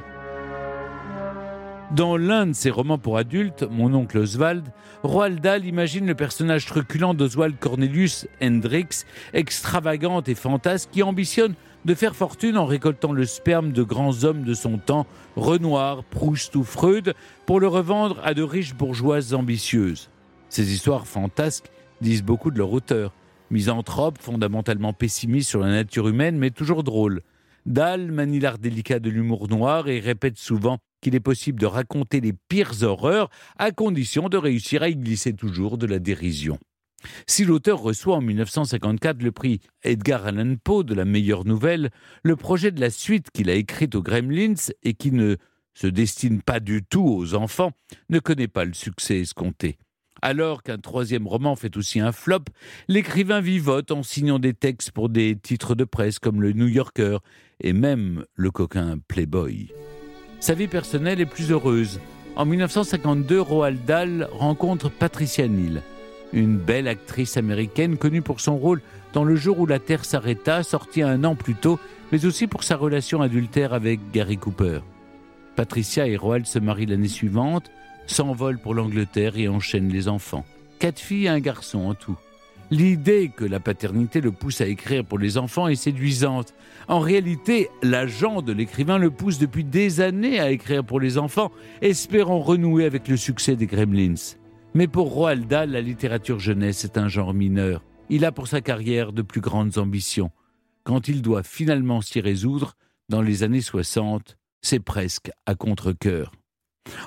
[1.92, 4.64] Dans l'un de ses romans pour adultes, Mon oncle Oswald,
[5.04, 11.94] Roald Dahl imagine le personnage truculent d'Oswald Cornelius Hendricks, extravagant et fantasque, qui ambitionne de
[11.94, 16.64] faire fortune en récoltant le sperme de grands hommes de son temps, Renoir, Proust ou
[16.64, 17.14] Freud,
[17.46, 20.10] pour le revendre à de riches bourgeoises ambitieuses.
[20.54, 21.68] Ces histoires fantasques
[22.00, 23.12] disent beaucoup de leur auteur,
[23.50, 27.22] misanthrope, fondamentalement pessimiste sur la nature humaine, mais toujours drôle.
[27.66, 32.20] Dahl manie l'art délicat de l'humour noir et répète souvent qu'il est possible de raconter
[32.20, 36.60] les pires horreurs à condition de réussir à y glisser toujours de la dérision.
[37.26, 41.90] Si l'auteur reçoit en 1954 le prix Edgar Allan Poe de la meilleure nouvelle,
[42.22, 45.34] le projet de la suite qu'il a écrite aux Gremlins et qui ne
[45.74, 47.72] se destine pas du tout aux enfants
[48.08, 49.78] ne connaît pas le succès escompté.
[50.26, 52.44] Alors qu'un troisième roman fait aussi un flop,
[52.88, 57.18] l'écrivain vivote en signant des textes pour des titres de presse comme le New Yorker
[57.60, 59.70] et même le coquin Playboy.
[60.40, 62.00] Sa vie personnelle est plus heureuse.
[62.36, 65.82] En 1952, Roald Dahl rencontre Patricia Neal,
[66.32, 68.80] une belle actrice américaine connue pour son rôle
[69.12, 71.78] dans Le jour où la Terre s'arrêta, sorti un an plus tôt,
[72.12, 74.80] mais aussi pour sa relation adultère avec Gary Cooper.
[75.54, 77.70] Patricia et Roald se marient l'année suivante,
[78.06, 80.44] s'envolent pour l'Angleterre et enchaînent les enfants.
[80.78, 82.16] Quatre filles et un garçon en tout.
[82.70, 86.54] L'idée que la paternité le pousse à écrire pour les enfants est séduisante.
[86.88, 91.52] En réalité, l'agent de l'écrivain le pousse depuis des années à écrire pour les enfants,
[91.82, 94.36] espérant renouer avec le succès des Gremlins.
[94.74, 97.84] Mais pour Roald Dahl, la littérature jeunesse est un genre mineur.
[98.10, 100.30] Il a pour sa carrière de plus grandes ambitions.
[100.82, 102.74] Quand il doit finalement s'y résoudre,
[103.08, 106.32] dans les années 60, c'est presque à contre-coeur.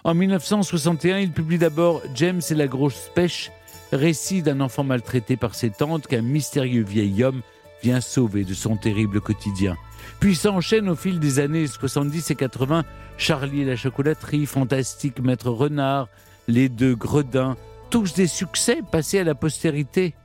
[0.03, 3.51] En 1961, il publie d'abord James et la grosse pêche,
[3.91, 7.41] récit d'un enfant maltraité par ses tantes qu'un mystérieux vieil homme
[7.83, 9.75] vient sauver de son terrible quotidien.
[10.19, 12.85] Puis s'enchaîne au fil des années 70 et 80
[13.17, 16.07] Charlie et la chocolaterie, Fantastique Maître Renard,
[16.47, 17.57] Les deux Gredins,
[17.89, 20.15] tous des succès passés à la postérité.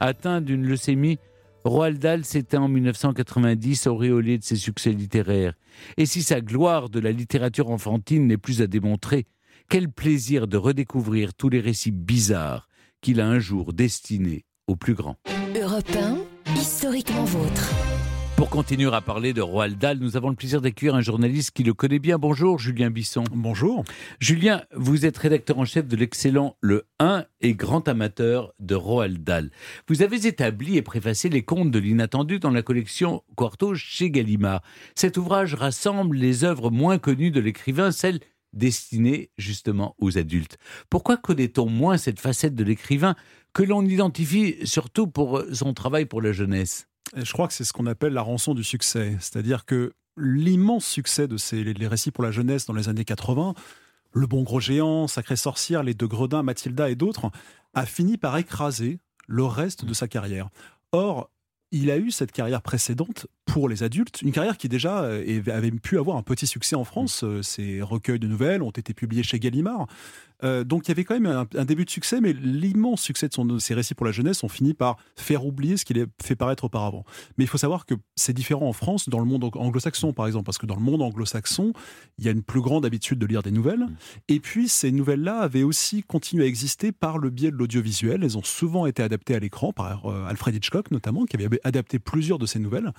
[0.00, 1.18] Atteint d'une leucémie,
[1.64, 5.54] Roald Dahl s'éteint en 1990 auréolé de ses succès littéraires.
[5.96, 9.26] Et si sa gloire de la littérature enfantine n'est plus à démontrer,
[9.68, 12.68] quel plaisir de redécouvrir tous les récits bizarres
[13.00, 15.16] qu'il a un jour destinés aux plus grands.
[15.54, 15.90] Europe
[16.46, 17.70] 1, historiquement vôtre.
[18.36, 21.62] Pour continuer à parler de Roald Dahl, nous avons le plaisir d'accueillir un journaliste qui
[21.62, 22.18] le connaît bien.
[22.18, 23.22] Bonjour, Julien Bisson.
[23.30, 23.84] Bonjour.
[24.18, 29.22] Julien, vous êtes rédacteur en chef de l'excellent Le 1 et grand amateur de Roald
[29.22, 29.52] Dahl.
[29.88, 34.62] Vous avez établi et préfacé les contes de l'inattendu dans la collection Quarto chez Gallimard.
[34.96, 38.18] Cet ouvrage rassemble les œuvres moins connues de l'écrivain, celles
[38.52, 40.58] destinées justement aux adultes.
[40.90, 43.14] Pourquoi connaît-on moins cette facette de l'écrivain
[43.52, 46.88] que l'on identifie surtout pour son travail pour la jeunesse?
[47.16, 49.16] Je crois que c'est ce qu'on appelle la rançon du succès.
[49.20, 53.54] C'est-à-dire que l'immense succès de ces, les récits pour la jeunesse dans les années 80,
[54.12, 57.30] Le Bon Gros Géant, Sacré Sorcière, Les Deux Gredins, Mathilda et d'autres,
[57.74, 60.48] a fini par écraser le reste de sa carrière.
[60.92, 61.30] Or,
[61.72, 65.72] il a eu cette carrière précédente pour les adultes, une carrière qui déjà euh, avait
[65.72, 67.24] pu avoir un petit succès en France.
[67.42, 69.88] Ces recueils de nouvelles ont été publiés chez Gallimard.
[70.44, 73.34] Euh, donc il y avait quand même un, début de succès, mais l'immense succès de,
[73.34, 76.36] son, ses récits pour la jeunesse ont fini par faire oublier ce qu'il a fait
[76.36, 77.04] paraître auparavant.
[77.38, 80.46] Mais il faut savoir que c'est différent en France, dans le monde anglo-saxon par exemple,
[80.46, 81.72] parce que dans le monde anglo-saxon,
[82.18, 83.80] il y a une plus grande habitude de lire des nouvelles.
[83.80, 83.96] Mmh.
[84.28, 88.22] Et puis ces nouvelles-là avaient aussi continué à exister par le biais de l'audiovisuel.
[88.22, 91.98] Elles ont souvent été adaptées à l'écran par euh, Alfred Hitchcock notamment, qui avait adapté
[91.98, 92.92] plusieurs de ces nouvelles.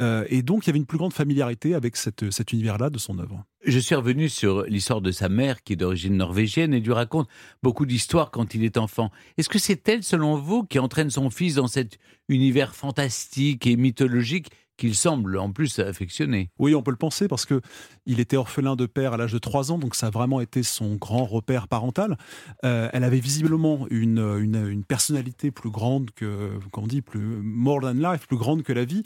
[0.00, 2.98] Euh, et donc il y avait une plus grande familiarité avec cette, cet univers-là de
[2.98, 3.44] son œuvre.
[3.66, 7.28] Je suis revenu sur l'histoire de sa mère, qui est d'origine norvégienne, et lui raconte
[7.62, 9.10] beaucoup d'histoires quand il est enfant.
[9.36, 11.98] Est-ce que c'est elle, selon vous, qui entraîne son fils dans cet
[12.30, 14.50] univers fantastique et mythologique
[14.80, 16.50] qu'il semble en plus affectionner.
[16.58, 17.60] Oui, on peut le penser parce que
[18.06, 20.62] il était orphelin de père à l'âge de 3 ans, donc ça a vraiment été
[20.62, 22.16] son grand repère parental.
[22.64, 27.92] Euh, elle avait visiblement une, une, personnalité plus grande que, qu'on dit, plus more than
[27.92, 29.02] life, plus grande que la vie.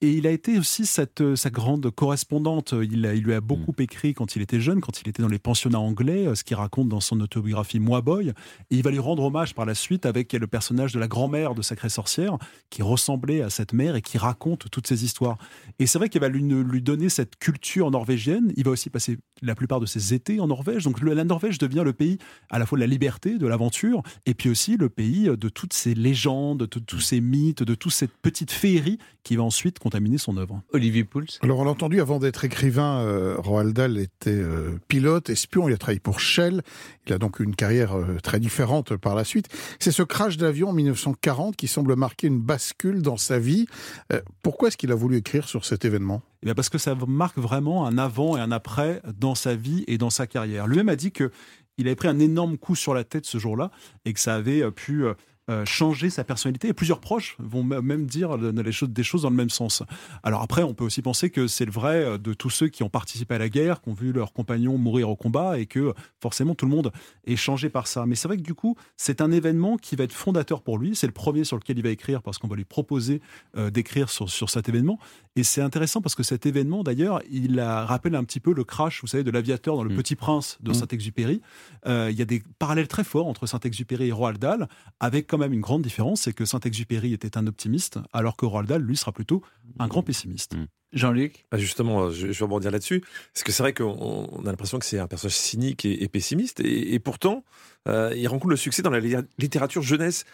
[0.00, 2.72] Et il a été aussi cette, sa grande correspondante.
[2.72, 3.82] Il, il lui a beaucoup mm.
[3.82, 6.56] écrit quand il était jeune, quand il était dans les pensionnats anglais, euh, ce qu'il
[6.56, 8.30] raconte dans son autobiographie Moi Boy.
[8.70, 11.54] Et il va lui rendre hommage par la suite avec le personnage de la grand-mère
[11.54, 12.38] de Sacrée Sorcière,
[12.70, 15.38] qui ressemblait à cette mère et qui raconte toutes ces histoires histoire.
[15.80, 18.52] Et c'est vrai qu'il va lui, lui donner cette culture norvégienne.
[18.56, 20.84] Il va aussi passer la plupart de ses étés en Norvège.
[20.84, 22.18] Donc le- la Norvège devient le pays
[22.50, 25.72] à la fois de la liberté, de l'aventure, et puis aussi le pays de toutes
[25.72, 30.18] ces légendes, de tous ces mythes, de toute cette petite féerie qui va ensuite contaminer
[30.18, 30.62] son œuvre.
[30.72, 35.28] Olivier Pouls Alors on l'a entendu, avant d'être écrivain, euh, Roald Dahl était euh, pilote,
[35.30, 36.62] espion, il a travaillé pour Shell,
[37.06, 39.48] il a donc une carrière euh, très différente par la suite.
[39.80, 43.66] C'est ce crash d'avion en 1940 qui semble marquer une bascule dans sa vie.
[44.12, 46.22] Euh, pourquoi est-ce qu'il a voulu écrire sur cet événement?
[46.42, 49.84] Eh bien parce que ça marque vraiment un avant et un après dans sa vie
[49.86, 50.66] et dans sa carrière.
[50.66, 51.30] Lui-même a dit que
[51.78, 53.70] il avait pris un énorme coup sur la tête ce jour-là
[54.04, 55.04] et que ça avait euh, pu
[55.48, 56.68] euh, changer sa personnalité.
[56.68, 59.82] Et plusieurs proches vont même dire le- les choses, des choses dans le même sens.
[60.22, 62.82] Alors après, on peut aussi penser que c'est le vrai euh, de tous ceux qui
[62.82, 65.94] ont participé à la guerre, qui ont vu leurs compagnons mourir au combat et que
[66.20, 66.92] forcément tout le monde
[67.26, 68.04] est changé par ça.
[68.06, 70.94] Mais c'est vrai que du coup, c'est un événement qui va être fondateur pour lui.
[70.96, 73.20] C'est le premier sur lequel il va écrire parce qu'on va lui proposer
[73.56, 74.98] euh, d'écrire sur, sur cet événement.
[75.36, 78.64] Et c'est intéressant parce que cet événement, d'ailleurs, il a- rappelle un petit peu le
[78.64, 80.74] crash, vous savez, de l'aviateur dans Le Petit Prince de Mm.
[80.74, 81.40] Saint-Exupéry.
[81.86, 84.68] Euh, il y a des parallèles très forts entre Saint-Exupéry et Roald Dahl,
[85.00, 88.68] avec quand même une grande différence, c'est que Saint-Exupéry était un optimiste, alors que Roald
[88.68, 89.42] Dahl, lui, sera plutôt
[89.78, 90.54] un grand pessimiste.
[90.92, 91.44] Jean-Luc?
[91.50, 93.02] Ah, Justement, je, je vais rebondir là-dessus.
[93.34, 96.08] Parce que c'est vrai qu'on on a l'impression que c'est un personnage cynique et, et
[96.08, 96.60] pessimiste.
[96.60, 97.44] Et, et pourtant,
[97.88, 100.24] euh, il rencontre le succès dans la li- littérature jeunesse.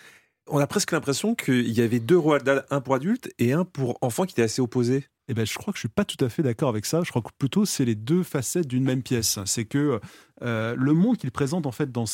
[0.46, 3.64] On a presque l'impression qu'il y avait deux Roald Dahl, un pour adultes et un
[3.64, 5.04] pour enfants qui étaient assez opposés.
[5.28, 7.02] Eh ben, je crois que je suis pas tout à fait d'accord avec ça.
[7.02, 9.38] Je crois que plutôt c'est les deux facettes d'une même pièce.
[9.46, 10.00] C'est que
[10.42, 12.06] euh, le monde qu'il présente en fait dans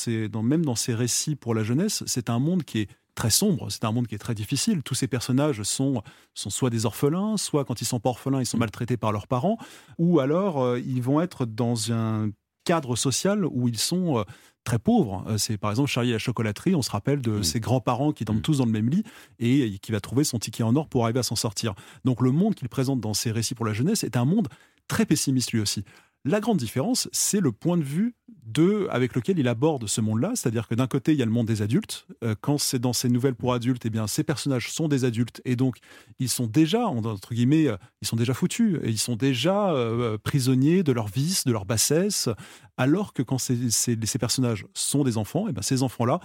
[0.42, 3.70] même dans ses récits pour la jeunesse, c'est un monde qui est très sombre.
[3.70, 4.82] C'est un monde qui est très difficile.
[4.84, 6.02] Tous ces personnages sont
[6.34, 9.26] sont soit des orphelins, soit quand ils sont pas orphelins, ils sont maltraités par leurs
[9.26, 9.58] parents,
[9.98, 12.30] ou alors euh, ils vont être dans un
[12.64, 14.24] cadre social où ils sont euh,
[14.64, 15.24] très pauvres.
[15.28, 18.24] Euh, C'est par exemple Charlie et la chocolaterie, on se rappelle de ses grands-parents qui
[18.24, 19.04] dorment tous dans le même lit
[19.38, 21.74] et qui va trouver son ticket en or pour arriver à s'en sortir.
[22.04, 24.48] Donc le monde qu'il présente dans ses récits pour la jeunesse est un monde
[24.88, 25.84] très pessimiste lui aussi.
[26.26, 28.14] La grande différence, c'est le point de vue
[28.44, 31.30] de, avec lequel il aborde ce monde-là, c'est-à-dire que d'un côté, il y a le
[31.30, 32.06] monde des adultes.
[32.22, 35.40] Euh, quand c'est dans ces nouvelles pour adultes, eh bien, ces personnages sont des adultes
[35.46, 35.78] et donc
[36.18, 40.18] ils sont déjà, entre guillemets, euh, ils sont déjà foutus et ils sont déjà euh,
[40.18, 42.28] prisonniers de leurs vices, de leur bassesse,
[42.76, 46.20] alors que quand ces, personnages sont des enfants, eh bien, ces enfants-là,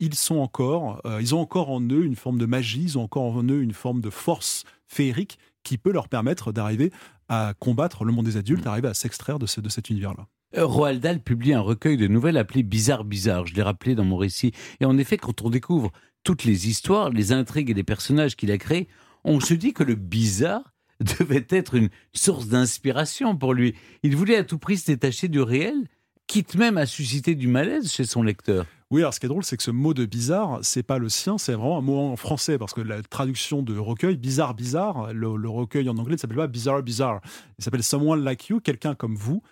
[0.00, 3.24] ils sont encore, ils ont encore en eux une forme de magie, ils ont encore
[3.24, 5.38] en eux une forme de force féerique
[5.68, 6.90] qui peut leur permettre d'arriver
[7.28, 10.26] à combattre le monde des adultes, d'arriver à s'extraire de, ce- de cet univers-là.
[10.56, 13.46] Euh, Roald Dahl publie un recueil de nouvelles appelé Bizarre Bizarre.
[13.46, 14.52] Je l'ai rappelé dans mon récit.
[14.80, 15.92] Et en effet, quand on découvre
[16.24, 18.88] toutes les histoires, les intrigues et les personnages qu'il a créés,
[19.24, 20.72] on se dit que le bizarre
[21.20, 23.74] devait être une source d'inspiration pour lui.
[24.02, 25.74] Il voulait à tout prix se détacher du réel,
[26.26, 28.64] quitte même à susciter du malaise chez son lecteur.
[28.90, 31.10] Oui, alors ce qui est drôle, c'est que ce mot de bizarre, c'est pas le
[31.10, 35.12] sien, c'est vraiment un mot en français, parce que la traduction de recueil, bizarre, bizarre,
[35.12, 37.20] le, le recueil en anglais ne s'appelle pas bizarre, bizarre.
[37.58, 39.42] Il s'appelle Someone Like You, quelqu'un comme vous.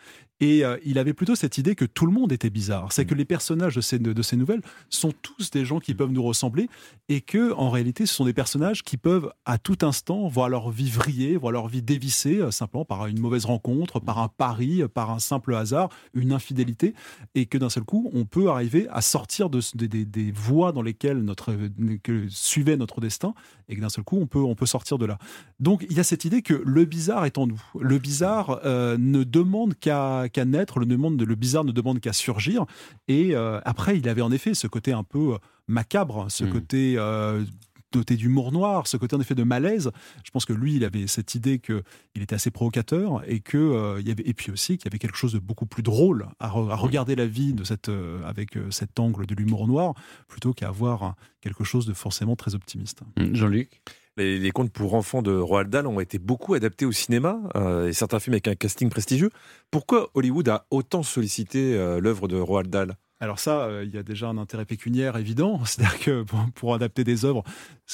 [0.40, 2.92] Et euh, il avait plutôt cette idée que tout le monde était bizarre.
[2.92, 6.12] C'est que les personnages de ces, de ces nouvelles sont tous des gens qui peuvent
[6.12, 6.68] nous ressembler
[7.08, 10.70] et que, en réalité, ce sont des personnages qui peuvent, à tout instant, voir leur
[10.70, 14.82] vie vriller, voir leur vie dévisser, euh, simplement par une mauvaise rencontre, par un pari,
[14.82, 16.94] euh, par un simple hasard, une infidélité,
[17.34, 21.22] et que d'un seul coup, on peut arriver à sortir de, des, voies dans lesquelles
[21.22, 21.56] notre,
[22.02, 23.34] que suivait notre destin,
[23.68, 25.18] et que d'un seul coup, on peut, on peut sortir de là.
[25.60, 27.62] Donc, il y a cette idée que le bizarre est en nous.
[27.78, 32.12] Le bizarre euh, ne demande qu'à qu'à naître, le, demande, le bizarre ne demande qu'à
[32.12, 32.64] surgir.
[33.08, 36.94] Et euh, après, il avait en effet ce côté un peu euh, macabre, ce côté
[36.98, 37.44] euh,
[37.92, 39.90] doté d'humour noir, ce côté en effet de malaise.
[40.24, 41.82] Je pense que lui, il avait cette idée que
[42.14, 44.88] il était assez provocateur et que euh, il y avait et puis aussi qu'il y
[44.88, 47.88] avait quelque chose de beaucoup plus drôle à, re- à regarder la vie de cette
[47.88, 49.94] euh, avec cet angle de l'humour noir
[50.28, 53.00] plutôt qu'à avoir un- quelque chose de forcément très optimiste.
[53.34, 53.80] Jean-Luc?
[54.16, 57.88] Les, les contes pour enfants de Roald Dahl ont été beaucoup adaptés au cinéma, euh,
[57.88, 59.30] et certains films avec un casting prestigieux.
[59.70, 62.96] Pourquoi Hollywood a autant sollicité euh, l'œuvre de Roald Dahl?
[63.18, 65.60] Alors ça, euh, il y a déjà un intérêt pécuniaire évident.
[65.64, 67.42] C'est-à-dire que pour, pour adapter des œuvres,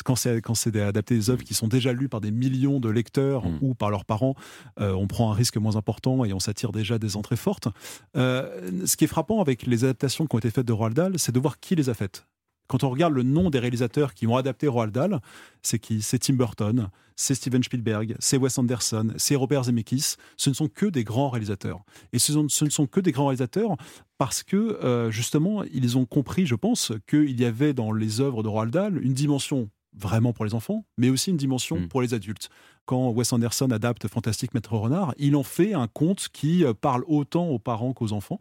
[0.04, 2.88] quand c'est quand c'est adapter des œuvres qui sont déjà lues par des millions de
[2.88, 4.34] lecteurs ou par leurs parents,
[4.80, 7.68] euh, on prend un risque moins important et on s'attire déjà des entrées fortes.
[8.16, 11.18] Euh, ce qui est frappant avec les adaptations qui ont été faites de Roald Dahl,
[11.18, 12.26] c'est de voir qui les a faites.
[12.72, 15.20] Quand on regarde le nom des réalisateurs qui ont adapté Roald Dahl,
[15.60, 16.00] c'est qui?
[16.00, 20.14] C'est Tim Burton, c'est Steven Spielberg, c'est Wes Anderson, c'est Robert Zemeckis.
[20.38, 21.84] Ce ne sont que des grands réalisateurs.
[22.14, 23.76] Et ce, ne sont que des grands réalisateurs
[24.16, 28.42] parce que, euh, justement, ils ont compris, je pense, qu'il y avait dans les œuvres
[28.42, 31.88] de Roald Dahl une dimension vraiment pour les enfants, mais aussi une dimension Mm.
[31.88, 32.48] pour les adultes.
[32.86, 37.04] Quand Wes Anderson adapte Fantastique Maître Renard, il en fait un conte qui euh, parle
[37.06, 38.40] autant aux parents qu'aux enfants.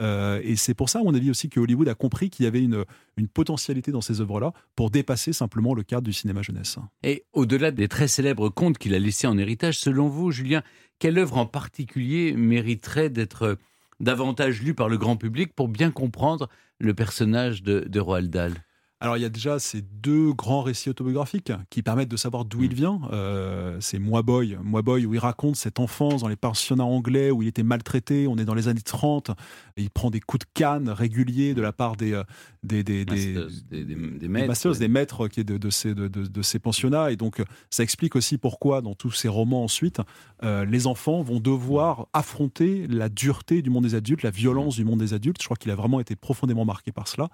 [0.00, 2.46] Euh, et c'est pour ça, à mon avis aussi, que Hollywood a compris qu'il y
[2.46, 2.84] avait une,
[3.16, 6.78] une potentialité dans ces œuvres-là pour dépasser simplement le cadre du cinéma jeunesse.
[7.02, 10.62] Et au-delà des très célèbres contes qu'il a laissés en héritage, selon vous, Julien,
[10.98, 13.58] quelle œuvre en particulier mériterait d'être
[14.00, 16.48] davantage lue par le grand public pour bien comprendre
[16.78, 18.54] le personnage de, de Roald Dahl?
[19.02, 22.62] Alors il y a déjà ces deux grands récits autobiographiques qui permettent de savoir d'où
[22.62, 23.00] il vient.
[23.12, 27.30] Euh, c'est Moi Boy, Moi Boy où il raconte cette enfance dans les pensionnats anglais
[27.32, 28.26] où il était maltraité.
[28.28, 29.30] On est dans les années 30.
[29.76, 32.22] Et il prend des coups de canne réguliers de la part des euh,
[32.62, 34.78] des des, des, Masters, des- des- des des maîtres, masters, ouais.
[34.78, 37.10] des maîtres qui est de, de ces de, de- de ces pensionnats.
[37.10, 40.00] Et donc euh, ça explique aussi pourquoi dans tous ces romans ensuite
[40.44, 44.84] euh, les enfants vont devoir affronter la dureté du monde des adultes, la violence du
[44.84, 45.38] monde des adultes.
[45.42, 47.28] Je crois qu'il a vraiment été profondément marqué par cela.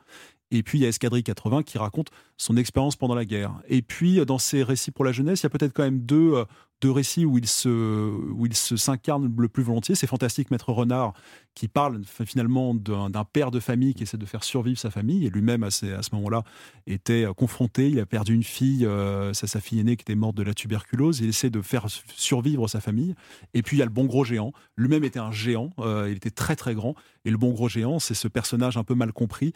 [0.51, 3.55] Et puis il y a Escadrille 80 qui raconte son expérience pendant la guerre.
[3.69, 6.01] Et puis euh, dans ces récits pour la jeunesse, il y a peut-être quand même
[6.01, 6.45] deux, euh,
[6.81, 9.95] deux récits où il où il se s'incarne le plus volontiers.
[9.95, 11.13] C'est Fantastique Maître Renard
[11.59, 15.27] qui parle finalement d'un père de famille qui essaie de faire survivre sa famille.
[15.27, 16.45] Et lui-même à, à ce moment-là
[16.87, 17.89] était euh, confronté.
[17.89, 20.55] Il a perdu une fille, euh, c'est sa fille aînée qui était morte de la
[20.55, 21.19] tuberculose.
[21.19, 23.17] Il essaie de faire survivre sa famille.
[23.55, 24.53] Et puis il y a le bon gros géant.
[24.77, 25.71] Lui-même était un géant.
[25.81, 26.95] euh, il était très très grand.
[27.25, 29.53] Et le bon gros géant, c'est ce personnage un peu mal compris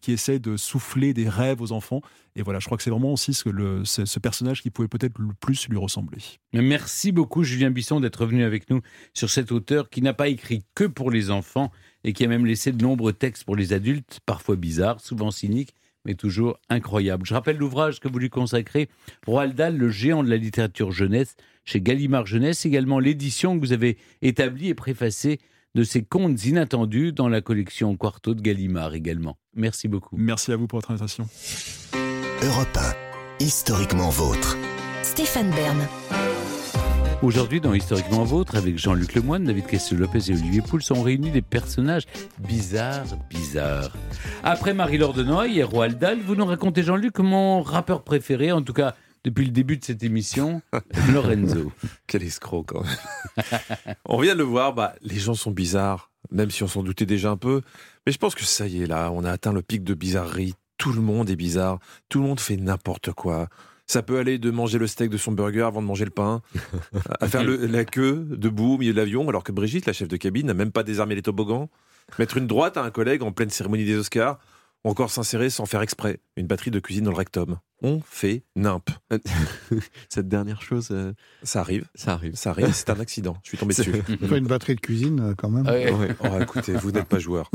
[0.00, 2.00] qui essaie de souffler des rêves aux enfants.
[2.34, 4.88] Et voilà, je crois que c'est vraiment aussi ce, que le, ce personnage qui pouvait
[4.88, 6.18] peut-être le plus lui ressembler.
[6.52, 8.80] Merci beaucoup, Julien Bisson, d'être venu avec nous
[9.12, 11.41] sur cet auteur qui n'a pas écrit que pour les enfants
[12.04, 15.74] et qui a même laissé de nombreux textes pour les adultes, parfois bizarres, souvent cyniques,
[16.04, 17.24] mais toujours incroyables.
[17.26, 18.88] Je rappelle l'ouvrage que vous lui consacrez,
[19.26, 23.72] Roald Dahl, le géant de la littérature jeunesse, chez Gallimard Jeunesse, également l'édition que vous
[23.72, 25.38] avez établie et préfacée
[25.74, 29.38] de ces contes inattendus dans la collection Quarto de Gallimard également.
[29.54, 30.16] Merci beaucoup.
[30.18, 31.26] Merci à vous pour votre invitation.
[32.42, 32.76] Europe
[33.40, 34.56] 1, historiquement vôtre.
[35.02, 36.31] Stéphane Bern.
[37.22, 41.40] Aujourd'hui, dans Historiquement Vôtre, avec Jean-Luc Lemoyne, David Castel-Lopez et Olivier Pouls, on réunit des
[41.40, 42.02] personnages
[42.40, 43.92] bizarres, bizarres.
[44.42, 48.62] Après Marie-Laure de Noailles et Roald Dahl, vous nous racontez, Jean-Luc, mon rappeur préféré, en
[48.62, 50.62] tout cas depuis le début de cette émission,
[51.12, 51.70] Lorenzo.
[52.08, 53.94] Quel escroc quand même.
[54.04, 57.06] on vient de le voir, bah, les gens sont bizarres, même si on s'en doutait
[57.06, 57.62] déjà un peu.
[58.04, 60.54] Mais je pense que ça y est là, on a atteint le pic de bizarrerie.
[60.76, 63.48] Tout le monde est bizarre, tout le monde fait n'importe quoi.
[63.86, 66.40] Ça peut aller de manger le steak de son burger avant de manger le pain,
[67.20, 70.08] à faire le- la queue debout au milieu de l'avion, alors que Brigitte, la chef
[70.08, 71.68] de cabine, n'a même pas désarmé les toboggans.
[72.18, 74.38] Mettre une droite à un collègue en pleine cérémonie des Oscars,
[74.84, 77.58] ou encore s'insérer sans faire exprès une batterie de cuisine dans le rectum.
[77.82, 78.88] On fait nimp.
[80.08, 81.12] Cette dernière chose, euh,
[81.42, 81.86] Ça arrive.
[81.96, 82.34] ça arrive.
[82.36, 83.36] Ça arrive, c'est un accident.
[83.42, 83.90] Je suis tombé dessus.
[84.28, 85.66] Pas une batterie de cuisine euh, quand même.
[85.66, 85.90] Ouais.
[85.92, 86.08] Ouais.
[86.24, 87.50] Oh, écoutez, vous n'êtes pas joueur.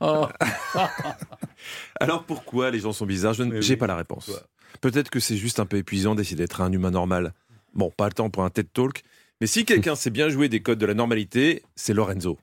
[0.00, 0.26] Oh.
[2.00, 3.34] Alors pourquoi les gens sont bizarres?
[3.34, 3.76] Je n'ai oui.
[3.76, 4.30] pas la réponse.
[4.80, 7.32] Peut-être que c'est juste un peu épuisant d'essayer d'être un humain normal.
[7.74, 9.02] Bon, pas le temps pour un TED Talk,
[9.40, 12.38] mais si quelqu'un sait bien jouer des codes de la normalité, c'est Lorenzo.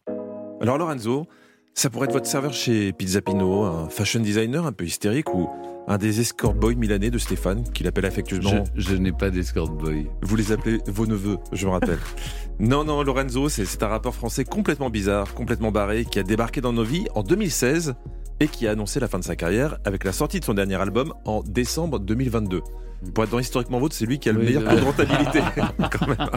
[0.62, 1.28] Alors Lorenzo,
[1.74, 5.50] ça pourrait être votre serveur chez Pizza Pino, un fashion designer un peu hystérique ou
[5.88, 8.64] un des escort boys milanais de Stéphane, qu'il appelle Je, affectueusement.
[8.76, 10.08] je n'ai pas d'escort boy.
[10.22, 12.00] Vous les appelez vos neveux, je me rappelle.
[12.60, 16.62] non, non, Lorenzo, c'est c'est un rappeur français complètement bizarre, complètement barré, qui a débarqué
[16.62, 17.96] dans nos vies en 2016
[18.40, 20.76] et qui a annoncé la fin de sa carrière avec la sortie de son dernier
[20.76, 22.62] album en décembre 2022.
[23.14, 25.40] Pour être dans Historiquement Vôtre, c'est lui qui a le Oui, meilleur taux de rentabilité.
[25.92, 26.28] quand même.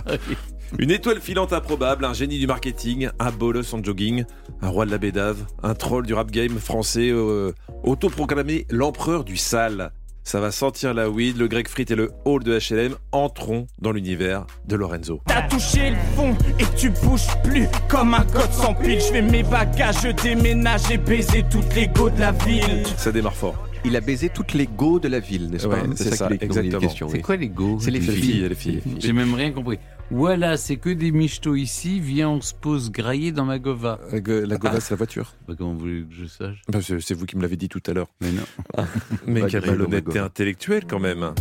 [0.79, 4.25] Une étoile filante improbable, un génie du marketing, un bolos en jogging,
[4.63, 7.53] un roi de la bédave, un troll du rap game français euh,
[7.85, 9.93] autoproclamé l'empereur du sale.
[10.29, 13.93] Ça va sentir la weed, le grec frit et le hall de HLM entrons dans
[13.93, 15.21] l'univers de Lorenzo.
[15.27, 18.99] T'as touché le fond et tu bouges plus comme un code sans pile.
[19.01, 22.83] Je fais mes bagages, je déménage et baiser toutes les go de la ville.
[22.97, 23.55] Ça démarre fort.
[23.85, 25.87] Il a baisé toutes les go de la ville, n'est-ce Ouais, pas?
[25.95, 26.81] c'est ça, est exactement.
[26.81, 27.23] question, C'est oui.
[27.23, 28.23] quoi les go C'est les Les filles.
[28.33, 28.83] filles, les filles.
[28.99, 29.79] J'ai même rien compris.
[30.11, 31.99] Voilà, c'est que des michetots ici.
[32.01, 33.99] Viens, on se pose grailler dans ma gova.
[34.13, 35.35] La la Gova, c'est la voiture.
[35.49, 36.63] Bah, comment vous voulez que je sache?
[36.69, 38.09] Bah, c'est vous qui me l'avez dit tout à l'heure.
[38.21, 38.43] Mais non.
[39.27, 41.33] Mais Pas quelle malhonnêteté intellectuelle quand même.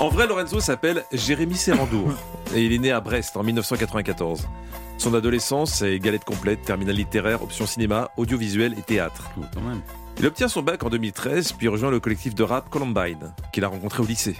[0.00, 2.12] En vrai, Lorenzo s'appelle Jérémy Serrandour
[2.54, 4.48] et il est né à Brest en 1994.
[4.98, 9.30] Son adolescence est galette complète, terminale littéraire, option cinéma, audiovisuel et théâtre.
[9.38, 9.82] Oh, quand même.
[10.18, 13.68] Il obtient son bac en 2013, puis rejoint le collectif de rap Columbine, qu'il a
[13.68, 14.36] rencontré au lycée.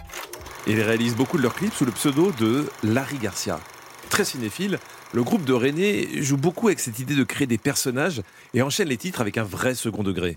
[0.67, 3.61] Il réalise beaucoup de leurs clips sous le pseudo de Larry Garcia.
[4.09, 4.79] Très cinéphile,
[5.13, 8.23] le groupe de René joue beaucoup avec cette idée de créer des personnages
[8.55, 10.35] et enchaîne les titres avec un vrai second degré.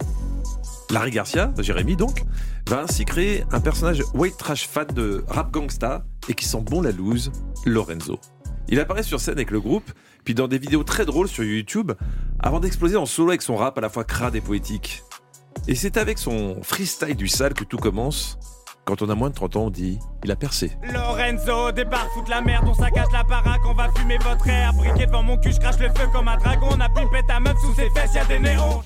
[0.89, 2.23] Larry Garcia, Jérémy donc,
[2.67, 6.81] va ainsi créer un personnage white trash fan de rap gangsta et qui sent bon
[6.81, 7.31] la loose,
[7.65, 8.19] Lorenzo.
[8.67, 9.89] Il apparaît sur scène avec le groupe,
[10.25, 11.93] puis dans des vidéos très drôles sur YouTube,
[12.39, 15.03] avant d'exploser en solo avec son rap à la fois crade et poétique.
[15.69, 18.37] Et c'est avec son freestyle du sale que tout commence.
[18.87, 20.71] Quand on a moins de 30 ans, on dit il a percé.
[20.93, 24.71] Lorenzo débarque, fout la merde, on saccage la baraque, on va fumer votre air.
[24.73, 26.67] Briquet devant mon cul, je crache le feu comme un dragon.
[26.71, 28.81] On a pimpé ta meuf sous ses fesses, y'a des néons.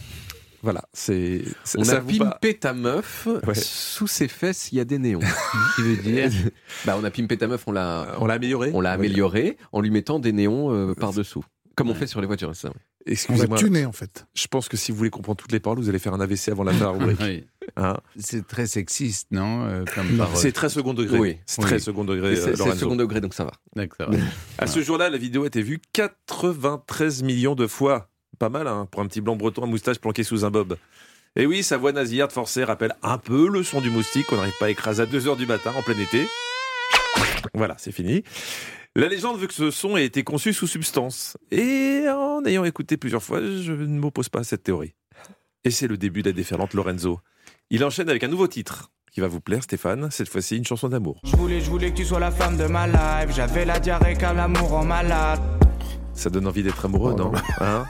[0.64, 1.42] Voilà, c'est.
[1.78, 3.54] On ça a pimpé ta meuf, Ouais.
[3.56, 5.20] sous ses fesses, il y a des néons.
[5.76, 6.32] Qui veut dire
[6.86, 9.82] Bah, on a pimpé ta meuf, on l'a, On l'a amélioré on l'a amélioré en
[9.82, 11.44] lui mettant des néons euh, par-dessous.
[11.76, 12.70] Comme on fait sur les voitures, ça.
[12.70, 12.74] ouais.
[12.76, 13.58] On l'a Excusez-moi.
[13.58, 14.26] tuné en fait.
[14.36, 16.50] Je pense que si vous voulez comprendre toutes les paroles, vous allez faire un AVC
[16.50, 17.20] avant la fin de la rubrique.
[17.61, 17.61] Oui.
[17.78, 21.20] Hein C'est très sexiste, non euh, Non, c'est très second degré.
[21.20, 21.38] Oui.
[21.46, 21.68] C'est Oui.
[21.68, 23.52] très second degré, euh, C'est second degré, donc ça va.
[23.76, 24.10] D'accord.
[24.58, 28.10] À ce jour-là, la vidéo a été vue 93 millions de fois.
[28.40, 30.78] Pas mal, hein, pour un petit blanc breton à moustache planqué sous un bob.
[31.36, 34.58] Et oui, sa voix nasillarde forcée rappelle un peu le son du moustique qu'on n'arrive
[34.60, 36.28] pas à écraser à 2h du matin en plein été.
[37.54, 38.24] Voilà, c'est fini.
[38.96, 41.38] La légende veut que ce son ait été conçu sous substance.
[41.52, 44.94] Et en ayant écouté plusieurs fois, je ne m'oppose pas à cette théorie.
[45.64, 47.20] Et c'est le début de la déferlante Lorenzo.
[47.74, 50.12] Il enchaîne avec un nouveau titre qui va vous plaire, Stéphane.
[50.12, 51.22] Cette fois-ci, une chanson d'amour.
[51.24, 53.34] Je voulais, je voulais que tu sois la femme de ma life.
[53.34, 55.40] J'avais la diarrhée l'amour en malade.
[56.14, 57.86] Ça donne envie d'être amoureux, non Hein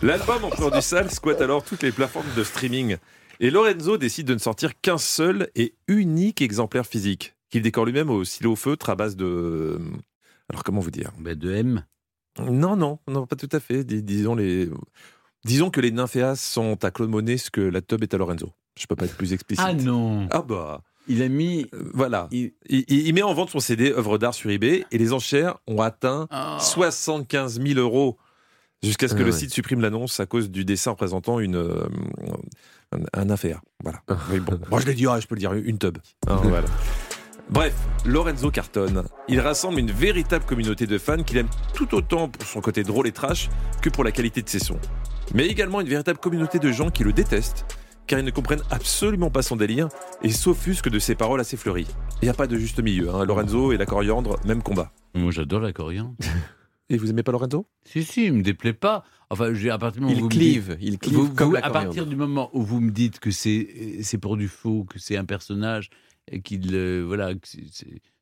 [0.00, 2.96] L'album Empereur du Sale squatte alors toutes les plateformes de streaming.
[3.40, 8.08] Et Lorenzo décide de ne sortir qu'un seul et unique exemplaire physique, qu'il décore lui-même
[8.08, 9.78] au stylo feutre à base de...
[10.48, 11.84] Alors comment vous dire Ben, de M.
[12.38, 13.84] Non, non, non, pas tout à fait.
[13.84, 14.70] Dis- disons, les...
[15.44, 18.50] Disons que les nymphéas sont à Claude Monet ce que la tub est à Lorenzo.
[18.80, 19.64] Je peux pas être plus explicite.
[19.66, 20.80] Ah non Ah bah...
[21.08, 21.66] Il a mis.
[21.74, 22.28] euh, Voilà.
[22.30, 22.52] Il...
[22.68, 25.56] Il, il- il met en vente son CD œuvre d'art sur eBay et les enchères
[25.66, 26.56] ont atteint Oh.
[26.60, 28.16] 75 000 euros
[28.82, 29.36] jusqu'à ce que Ah le ouais.
[29.38, 31.84] site supprime l'annonce à cause du dessin représentant une euh,
[32.92, 33.60] un, un affaire.
[33.82, 34.00] Voilà.
[34.30, 34.58] Oui, bon.
[34.70, 35.98] Moi je l'ai dit, ah, je peux le dire, une tub.
[36.28, 36.68] Hein, voilà.
[37.48, 37.74] Bref,
[38.04, 39.02] Lorenzo cartonne.
[39.26, 43.08] Il rassemble une véritable communauté de fans qu'il aime tout autant pour son côté drôle
[43.08, 43.48] et trash
[43.82, 44.78] que pour la qualité de ses sons.
[45.34, 47.64] Mais également une véritable communauté de gens qui le détestent
[48.06, 49.88] car ils ne comprennent absolument pas son délire
[50.22, 51.86] et s'offusquent de ses paroles assez fleuries.
[52.22, 53.10] Il n'y a pas de juste milieu.
[53.14, 53.24] Hein.
[53.24, 54.92] Lorenzo et la coriandre, même combat.
[55.14, 56.14] Moi, j'adore la coriandre.
[56.92, 57.68] Et vous aimez pas Lorenzo?
[57.84, 59.04] Si, si, il me déplaît pas.
[59.30, 61.32] Enfin, je- à partir du moment où Il vous me clive, dites- il clive vous-
[61.34, 64.36] comme vous- la À partir du moment où vous me dites que c'est c'est pour
[64.36, 65.88] du faux, que c'est un personnage,
[66.32, 67.46] et qu'il euh, voilà, que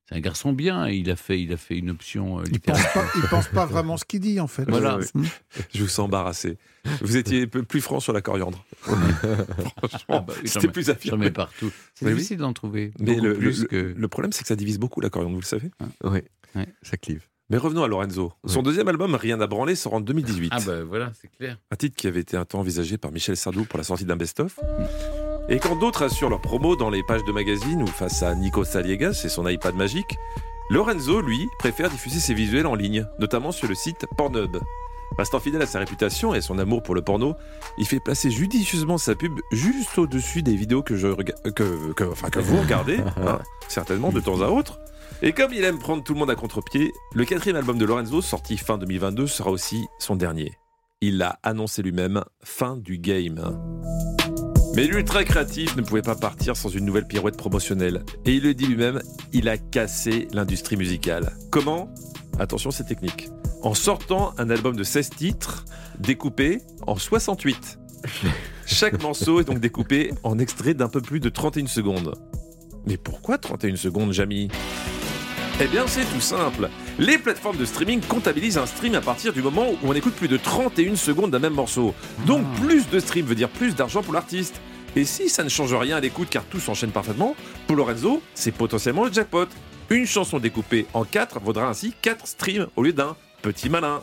[0.08, 2.60] c'est un garçon bien, et il a fait, il a fait une option euh, Il
[2.60, 4.64] pense pas, il pense pas vraiment ce qu'il dit en fait.
[4.68, 4.98] Voilà.
[5.74, 6.56] Je vous sens embarrassé.
[7.02, 8.64] Vous étiez peu plus franc sur la coriandre.
[8.80, 9.18] Franchement,
[10.08, 11.26] Ah bah oui, c'était plus affirmé.
[11.26, 11.70] mets partout.
[11.94, 12.16] C'est Mais oui.
[12.16, 12.92] difficile d'en trouver.
[12.98, 13.94] Mais le, plus le- que.
[13.96, 15.70] le problème, c'est que ça divise beaucoup la coriandre, vous le savez.
[16.04, 16.20] Oui,
[16.54, 16.66] Ouais.
[16.82, 17.26] ça clive.
[17.50, 18.32] Mais revenons à Lorenzo.
[18.46, 20.50] Son deuxième album, Rien à branler, sort en 2018.
[20.54, 21.58] Ah bah voilà, c'est clair.
[21.70, 24.16] Un titre qui avait été un temps envisagé par Michel Sardou pour la sortie d'un
[24.16, 24.58] best-of.
[25.48, 28.64] Et quand d'autres assurent leur promo dans les pages de magazines ou face à Nico
[28.64, 30.18] Saliegas et son iPad magique,
[30.70, 34.58] Lorenzo, lui, préfère diffuser ses visuels en ligne, notamment sur le site Pornhub.
[35.16, 37.34] Restant fidèle à sa réputation et à son amour pour le porno,
[37.78, 42.04] il fait placer judicieusement sa pub juste au-dessus des vidéos que, je rega- que, que-
[42.04, 43.38] enfin, que vous regardez, hein,
[43.68, 44.78] certainement de temps à autre.
[45.22, 48.20] Et comme il aime prendre tout le monde à contre-pied, le quatrième album de Lorenzo,
[48.20, 50.52] sorti fin 2022, sera aussi son dernier.
[51.00, 53.40] Il l'a annoncé lui-même, fin du game.
[54.78, 58.04] Mais l'ultra créatif ne pouvait pas partir sans une nouvelle pirouette promotionnelle.
[58.24, 59.02] Et il le dit lui-même,
[59.32, 61.32] il a cassé l'industrie musicale.
[61.50, 61.92] Comment?
[62.38, 63.28] Attention, c'est technique.
[63.64, 65.64] En sortant un album de 16 titres,
[65.98, 67.76] découpé en 68.
[68.66, 72.14] Chaque morceau est donc découpé en extrait d'un peu plus de 31 secondes.
[72.86, 74.48] Mais pourquoi 31 secondes, Jamy?
[75.60, 76.68] Eh bien, c'est tout simple.
[77.00, 80.28] Les plateformes de streaming comptabilisent un stream à partir du moment où on écoute plus
[80.28, 81.94] de 31 secondes d'un même morceau.
[82.26, 84.60] Donc, plus de streams veut dire plus d'argent pour l'artiste.
[84.94, 87.34] Et si ça ne change rien à l'écoute car tout s'enchaîne parfaitement,
[87.66, 89.48] pour Lorenzo, c'est potentiellement le jackpot.
[89.90, 93.16] Une chanson découpée en 4 vaudra ainsi 4 streams au lieu d'un.
[93.42, 94.02] Petit malin.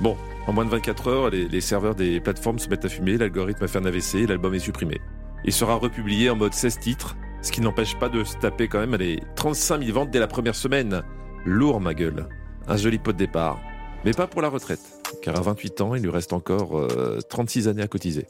[0.00, 0.16] Bon,
[0.46, 3.64] en moins de 24 heures, les, les serveurs des plateformes se mettent à fumer, l'algorithme
[3.64, 5.00] a fait un AVC l'album est supprimé.
[5.44, 8.80] Il sera republié en mode 16 titres, ce qui n'empêche pas de se taper quand
[8.80, 11.02] même les 35 000 ventes dès la première semaine.
[11.44, 12.28] Lourd, ma gueule.
[12.66, 13.60] Un joli pot de départ.
[14.04, 14.80] Mais pas pour la retraite,
[15.22, 18.26] car à 28 ans, il lui reste encore euh, 36 années à cotiser.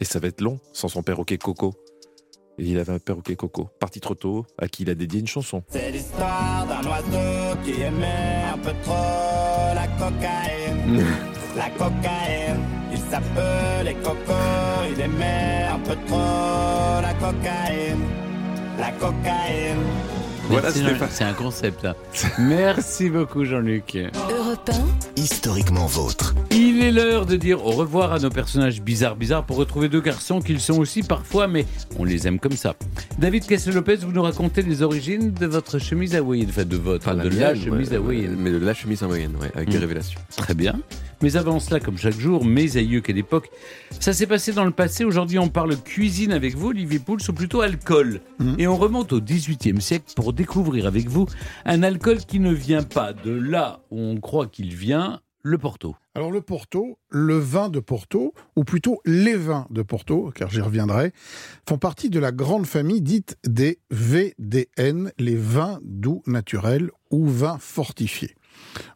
[0.00, 1.74] Et ça va être long sans son perroquet Coco.
[2.58, 5.26] Et il avait un perroquet Coco, parti trop tôt, à qui il a dédié une
[5.26, 5.62] chanson.
[5.68, 11.06] C'est l'histoire d'un oiseau qui aimait un peu trop la cocaïne.
[11.56, 12.60] la cocaïne,
[13.10, 14.32] il s'appelait Coco,
[14.94, 17.98] il aimait un peu trop la cocaïne.
[18.78, 19.76] La cocaïne.
[20.48, 20.70] Voilà.
[21.10, 21.82] C'est un concept.
[21.84, 21.94] là.
[22.38, 23.96] Merci beaucoup, Jean-Luc.
[24.30, 24.70] Europe
[25.16, 26.34] Historiquement vôtre.
[26.50, 30.00] Il est l'heure de dire au revoir à nos personnages bizarres, bizarres, pour retrouver deux
[30.00, 31.66] garçons qu'ils sont aussi parfois, mais
[31.98, 32.74] on les aime comme ça.
[33.18, 37.16] David Kessel-Lopez, vous nous racontez les origines de votre chemise hawaïenne, enfin de votre, Enfin,
[37.22, 38.36] de la chemise ouais, hawaïenne.
[38.38, 39.80] Mais de la chemise hawaïenne, ouais, avec des Mm.
[39.80, 40.20] révélations.
[40.36, 40.74] Très bien.
[41.22, 43.50] Mais avant cela, comme chaque jour, mes aïeux qu'à l'époque,
[43.98, 45.04] ça s'est passé dans le passé.
[45.04, 48.20] Aujourd'hui, on parle cuisine avec vous, Olivier Pouls, ou plutôt alcool.
[48.58, 51.26] Et on remonte au XVIIIe siècle pour découvrir avec vous
[51.66, 55.94] un alcool qui ne vient pas de là où on croit qu'il vient, le Porto.
[56.14, 60.60] Alors le Porto, le vin de Porto, ou plutôt les vins de Porto, car j'y
[60.60, 61.12] reviendrai,
[61.68, 67.58] font partie de la grande famille dite des VDN, les vins doux naturels ou vins
[67.58, 68.34] fortifiés.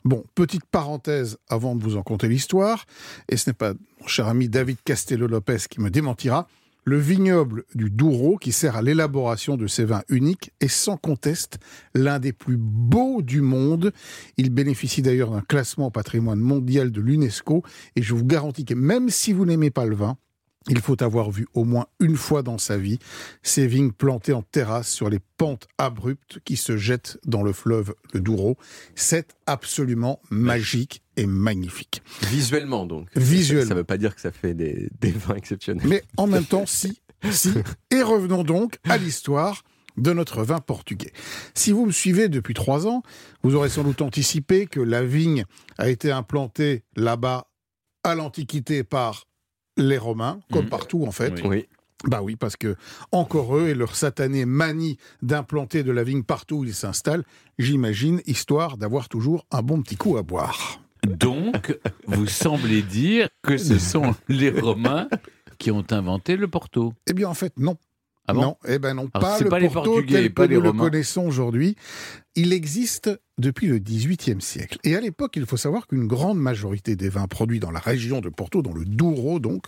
[0.04, 2.86] Bon, petite parenthèse avant de vous en conter l'histoire,
[3.28, 6.48] et ce n'est pas mon cher ami David Castello-Lopez qui me démentira,
[6.86, 11.58] le vignoble du Douro, qui sert à l'élaboration de ces vins uniques, est sans conteste
[11.94, 13.92] l'un des plus beaux du monde.
[14.36, 17.62] Il bénéficie d'ailleurs d'un classement au patrimoine mondial de l'UNESCO,
[17.96, 20.18] et je vous garantis que même si vous n'aimez pas le vin,
[20.68, 22.98] il faut avoir vu au moins une fois dans sa vie
[23.42, 27.94] ces vignes plantées en terrasse sur les pentes abruptes qui se jettent dans le fleuve
[28.12, 28.56] le Douro.
[28.94, 32.02] C'est absolument magique et magnifique.
[32.28, 33.08] Visuellement, donc.
[33.14, 33.68] Visuellement.
[33.68, 35.86] Ça ne veut pas dire que ça fait des, des vins exceptionnels.
[35.86, 37.00] Mais en même temps, si,
[37.30, 37.52] si.
[37.90, 39.62] Et revenons donc à l'histoire
[39.96, 41.12] de notre vin portugais.
[41.54, 43.02] Si vous me suivez depuis trois ans,
[43.42, 45.44] vous aurez sans doute anticipé que la vigne
[45.78, 47.48] a été implantée là-bas
[48.02, 49.26] à l'Antiquité par
[49.76, 50.70] les Romains, comme Mhm.
[50.70, 51.34] partout en fait.
[51.44, 51.66] Oui.
[52.06, 52.76] Bah oui, parce que
[53.12, 57.24] encore eux et leur satanée manie d'implanter de la vigne partout où ils s'installent,
[57.58, 60.80] j'imagine, histoire d'avoir toujours un bon petit coup à boire.
[61.06, 65.08] Donc, vous semblez dire que ce sont les Romains
[65.58, 66.92] qui ont inventé le Porto.
[67.06, 67.76] Eh bien, en fait, non.
[68.26, 70.46] Ah bon non, eh ben non, Alors, pas le pas les Porto Portugais, tel pas
[70.46, 71.76] que les nous le connaissons aujourd'hui.
[72.36, 74.78] Il existe depuis le XVIIIe siècle.
[74.82, 78.20] Et à l'époque, il faut savoir qu'une grande majorité des vins produits dans la région
[78.20, 79.66] de Porto, dans le Douro donc,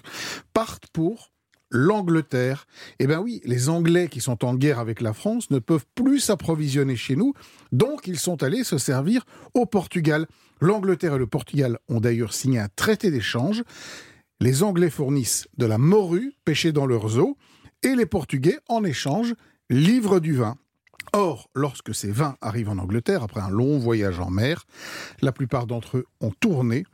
[0.54, 1.32] partent pour
[1.70, 2.66] l'Angleterre.
[2.98, 6.20] Eh bien oui, les Anglais qui sont en guerre avec la France ne peuvent plus
[6.20, 7.34] s'approvisionner chez nous,
[7.72, 10.26] donc ils sont allés se servir au Portugal.
[10.60, 13.62] L'Angleterre et le Portugal ont d'ailleurs signé un traité d'échange.
[14.40, 17.36] Les Anglais fournissent de la morue pêchée dans leurs eaux
[17.86, 19.34] et les Portugais, en échange,
[19.70, 20.58] livrent du vin.
[21.12, 24.66] Or, lorsque ces vins arrivent en Angleterre, après un long voyage en mer,
[25.22, 26.84] la plupart d'entre eux ont tourné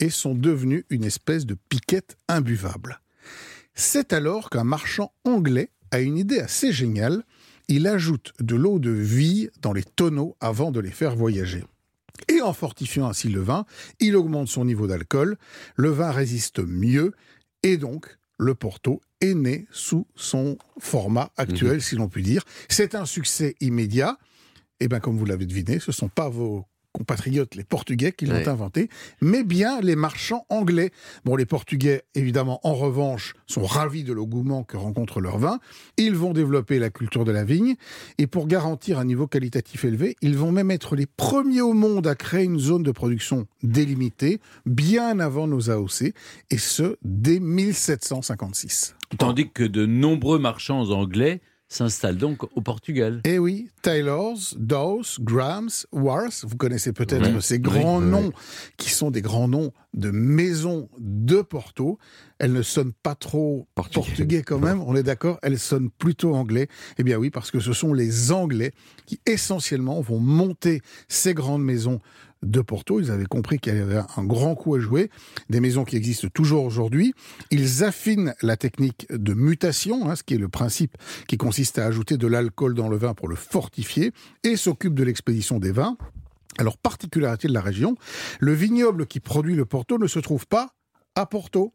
[0.00, 3.00] et sont devenus une espèce de piquette imbuvable.
[3.74, 7.24] C'est alors qu'un marchand anglais a une idée assez géniale.
[7.68, 11.64] Il ajoute de l'eau de vie dans les tonneaux avant de les faire voyager.
[12.28, 13.64] Et en fortifiant ainsi le vin,
[13.98, 15.38] il augmente son niveau d'alcool,
[15.74, 17.12] le vin résiste mieux,
[17.62, 22.44] et donc le Porto est né sous son format actuel, si l'on peut dire.
[22.68, 24.18] C'est un succès immédiat.
[24.80, 28.24] Et bien, comme vous l'avez deviné, ce ne sont pas vos compatriotes, les Portugais, qui
[28.24, 28.48] l'ont Ouais.
[28.48, 28.88] inventé,
[29.20, 30.90] mais bien les marchands anglais.
[31.24, 35.58] Bon, les Portugais, évidemment, en revanche, sont ravis de l'engouement que rencontre leur vin.
[35.98, 37.74] Ils vont développer la culture de la vigne,
[38.18, 42.06] et pour garantir un niveau qualitatif élevé, ils vont même être les premiers au monde
[42.06, 46.12] à créer une zone de production délimitée, bien avant nos AOC,
[46.50, 48.94] et ce, dès 1756.
[49.18, 51.40] Tandis que de nombreux marchands anglais
[51.74, 53.20] s'installent donc au Portugal.
[53.24, 58.06] Eh oui, Taylors, Dawes, Grams, Wars, vous connaissez peut-être Oui, ces grands oui.
[58.10, 58.32] noms
[58.76, 61.98] qui sont des grands noms de maisons de Porto.
[62.38, 64.06] Elles ne sonnent pas trop Portugais.
[64.06, 66.68] portugais, quand même, on est d'accord, elles sonnent plutôt anglais.
[66.98, 68.72] Eh bien oui, parce que ce sont les Anglais
[69.06, 72.00] qui essentiellement vont monter ces grandes maisons
[72.44, 73.00] de Porto.
[73.00, 75.10] Ils avaient compris qu'il y avait un grand coup à jouer,
[75.50, 77.14] des maisons qui existent toujours aujourd'hui.
[77.50, 81.86] Ils affinent la technique de mutation, hein, ce qui est le principe qui consiste à
[81.86, 85.96] ajouter de l'alcool dans le vin pour le fortifier, et s'occupent de l'expédition des vins.
[86.58, 87.96] Alors, particularité de la région,
[88.38, 90.70] le vignoble qui produit le Porto ne se trouve pas
[91.14, 91.74] à Porto.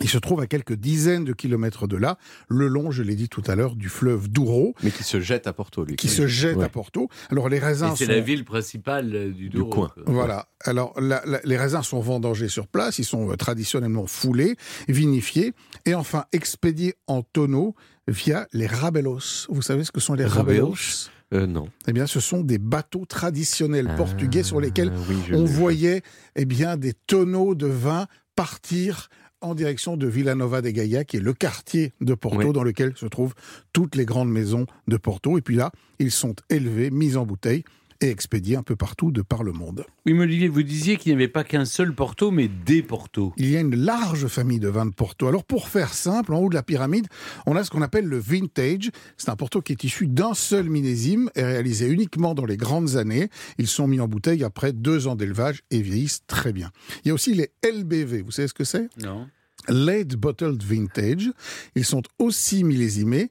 [0.00, 2.18] Il se trouve à quelques dizaines de kilomètres de là,
[2.48, 5.46] le long, je l'ai dit tout à l'heure, du fleuve Douro, Mais qui se jette
[5.46, 5.96] à Porto, lui.
[5.96, 6.64] qui se jette Ouais.
[6.64, 7.08] à Porto.
[7.30, 8.10] Alors les raisins c'est sont...
[8.12, 9.70] la ville principale euh, du Douro.
[9.70, 9.88] coin.
[9.94, 10.02] quoi.
[10.06, 10.48] Voilà.
[10.64, 14.56] Alors, la- la- les raisins sont vendangés sur place, ils sont euh, traditionnellement foulés,
[14.88, 15.52] vinifiés,
[15.86, 17.74] et enfin expédiés en tonneaux
[18.08, 19.46] via les rabelos.
[19.48, 21.10] Vous savez ce que sont les Rabelos rabelos?
[21.32, 21.68] Euh, non.
[21.86, 26.02] Eh bien, ce sont des bateaux traditionnels Ah, portugais sur lesquels oui, on voyait
[26.36, 29.08] eh bien, des tonneaux de vin partir
[29.44, 32.52] en direction de Villanova de Gaia, qui est le quartier de Porto, Oui.
[32.52, 33.34] dans lequel se trouvent
[33.72, 35.38] toutes les grandes maisons de Porto.
[35.38, 37.64] Et puis là, ils sont élevés, mis en bouteille
[38.00, 39.86] et expédiés un peu partout de par le monde.
[40.04, 43.32] Oui, mais vous disiez qu'il n'y avait pas qu'un seul Porto, mais des Portos.
[43.36, 45.28] Il y a une large famille de vins de Porto.
[45.28, 47.06] Alors pour faire simple, en haut de la pyramide,
[47.46, 48.90] on a ce qu'on appelle le vintage.
[49.16, 52.96] C'est un Porto qui est issu d'un seul millésime et réalisé uniquement dans les grandes
[52.96, 53.28] années.
[53.58, 56.72] Ils sont mis en bouteille après deux ans d'élevage et vieillissent très bien.
[57.04, 58.22] Il y a aussi les LBV.
[58.22, 58.88] Vous savez ce que c'est?
[59.02, 59.28] Non.
[59.68, 61.30] Late Bottled Vintage.
[61.74, 63.30] Ils sont aussi millésimés,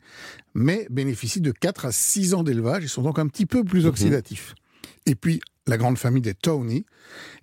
[0.53, 2.83] mais bénéficient de 4 à 6 ans d'élevage.
[2.83, 4.55] Ils sont donc un petit peu plus oxydatifs.
[5.05, 6.85] Et puis, la grande famille des Tawny.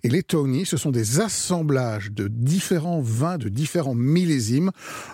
[0.03, 4.71] Et les Tawny, ce sont des assemblages de différents vins, de différents millésimes,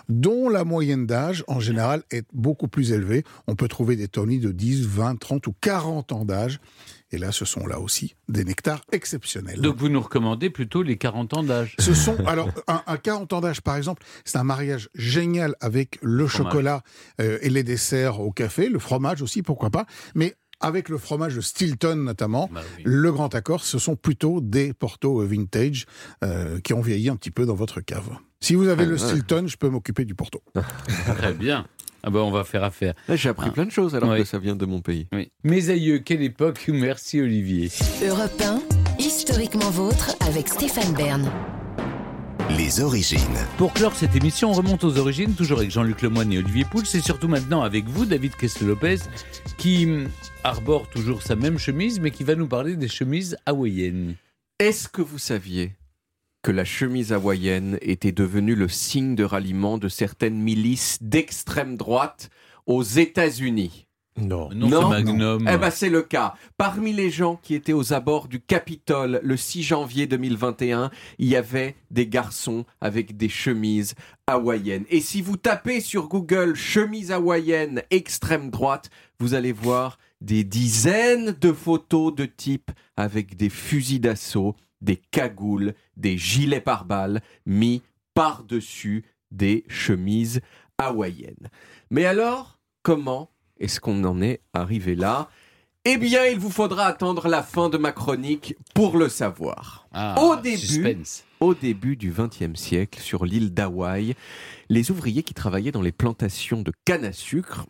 [0.08, 3.24] dont la moyenne d'âge, en général, est beaucoup plus élevée.
[3.46, 6.60] On peut trouver des Tawny de 10, 20, 30 ou 40 ans d'âge.
[7.10, 9.60] Et là, ce sont là aussi des nectars exceptionnels.
[9.60, 13.32] Donc vous nous recommandez plutôt les 40 ans d'âge Ce sont, alors, un, un 40
[13.32, 16.50] ans d'âge, par exemple, c'est un mariage génial avec le Fromage.
[16.52, 16.82] chocolat
[17.20, 19.86] euh, et les desserts au café, le fromage aussi, pourquoi pas.
[20.14, 24.72] Mais avec le fromage de Stilton notamment, Bah le Grand Accord, ce sont plutôt des
[24.74, 25.86] Porto vintage
[26.24, 28.10] euh, qui ont vieilli un petit peu dans votre cave.
[28.40, 28.98] Si vous avez Ah, le ouais.
[28.98, 30.42] Stilton, je peux m'occuper du Porto.
[31.16, 31.64] Très bien.
[32.02, 32.94] Ah ben on va faire affaire.
[33.08, 35.06] J'ai appris plein de choses alors que ça vient de mon pays.
[35.12, 35.30] Oui.
[35.44, 37.70] Mes aïeux, quelle époque Merci Olivier.
[38.04, 38.60] Europe 1,
[38.98, 41.30] historiquement vôtre avec Stéphane Bern.
[42.56, 43.20] Les origines.
[43.58, 46.82] Pour clore cette émission, on remonte aux origines, toujours avec Jean-Luc Lemoyne et Olivier Pouls,
[46.94, 49.00] et surtout maintenant avec vous, David Kessel-Lopez,
[49.58, 49.86] qui
[50.44, 54.14] arbore toujours sa même chemise, mais qui va nous parler des chemises hawaïennes.
[54.58, 55.72] Est-ce que vous saviez
[56.48, 62.30] que la chemise hawaïenne était devenue le signe de ralliement de certaines milices d'extrême droite
[62.64, 64.48] aux États-Unis Non.
[64.54, 65.46] Non, c'est Magnum.
[65.46, 66.32] Eh ben, c'est le cas.
[66.56, 71.36] Parmi les gens qui étaient aux abords du Capitole le 6 janvier 2021, il y
[71.36, 73.94] avait des garçons avec des chemises
[74.26, 74.86] hawaïennes.
[74.88, 78.88] Et si vous tapez sur Google chemise hawaïenne extrême droite,
[79.20, 85.74] vous allez voir des dizaines de photos de types avec des fusils d'assaut, des cagoules,
[85.96, 87.82] des gilets pare-balles mis
[88.14, 90.40] par-dessus des chemises
[90.78, 91.50] hawaïennes.
[91.90, 95.28] Mais alors, comment est-ce qu'on en est arrivé là?
[95.84, 99.88] Eh bien, il vous faudra attendre la fin de ma chronique pour le savoir.
[99.92, 101.24] Ah, au début, suspense.
[101.40, 104.14] au début du XXe siècle, sur l'île d'Hawaï,
[104.68, 107.64] les ouvriers qui travaillaient dans les plantations de canne à sucre,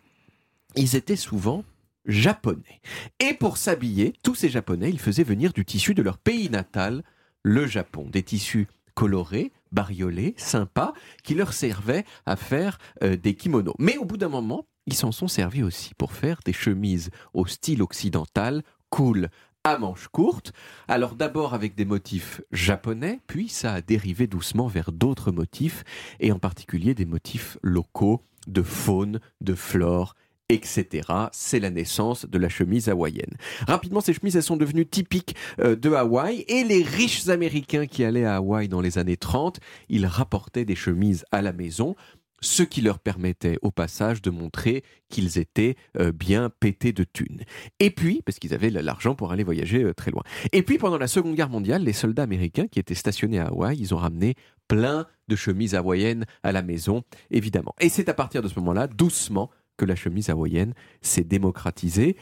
[0.75, 1.63] ils étaient souvent
[2.09, 2.81] japonais.
[3.19, 7.03] Et pour s'habiller, tous ces japonais, ils faisaient venir du tissu de leur pays natal,
[7.43, 8.07] le Japon.
[8.11, 13.75] Des tissus colorés, bariolés, sympas, qui leur servaient à faire euh, des kimonos.
[13.79, 17.45] Mais au bout d'un moment, ils s'en sont servis aussi pour faire des chemises au
[17.45, 19.29] style occidental, cool,
[19.63, 20.51] à manches courtes.
[20.87, 25.83] Alors d'abord avec des motifs japonais, puis ça a dérivé doucement vers d'autres motifs,
[26.19, 30.15] et en particulier des motifs locaux de faune, de flore,
[30.49, 31.07] etc.
[31.31, 33.35] C'est la naissance de la chemise hawaïenne.
[33.67, 38.03] Rapidement, ces chemises, elles sont devenues typiques euh, de Hawaï, et les riches Américains qui
[38.03, 39.59] allaient à Hawaï dans les années 30,
[39.89, 41.95] ils rapportaient des chemises à la maison
[42.41, 47.43] ce qui leur permettait au passage de montrer qu'ils étaient euh, bien pétés de thunes.
[47.79, 50.23] Et puis, parce qu'ils avaient l'argent pour aller voyager euh, très loin.
[50.51, 53.77] Et puis, pendant la Seconde Guerre mondiale, les soldats américains qui étaient stationnés à Hawaï,
[53.79, 54.35] ils ont ramené
[54.67, 57.73] plein de chemises hawaïennes à la maison, évidemment.
[57.79, 59.49] Et c'est à partir de ce moment-là, doucement,
[59.79, 62.17] que la chemise hawaïenne s'est démocratisée.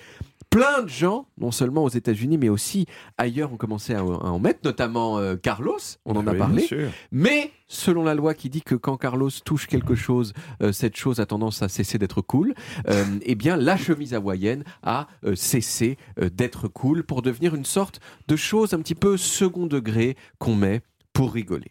[0.50, 2.86] Plein de gens, non seulement aux États-Unis, mais aussi
[3.18, 6.66] ailleurs, ont commencé à, à en mettre, notamment euh, Carlos, on en a parlé.
[7.12, 11.20] Mais selon la loi qui dit que quand Carlos touche quelque chose, euh, cette chose
[11.20, 12.54] a tendance à cesser d'être cool,
[12.88, 15.98] euh, eh bien la chemise hawaïenne a euh, cessé
[16.32, 20.82] d'être cool pour devenir une sorte de chose un petit peu second degré qu'on met
[21.12, 21.70] pour rigoler.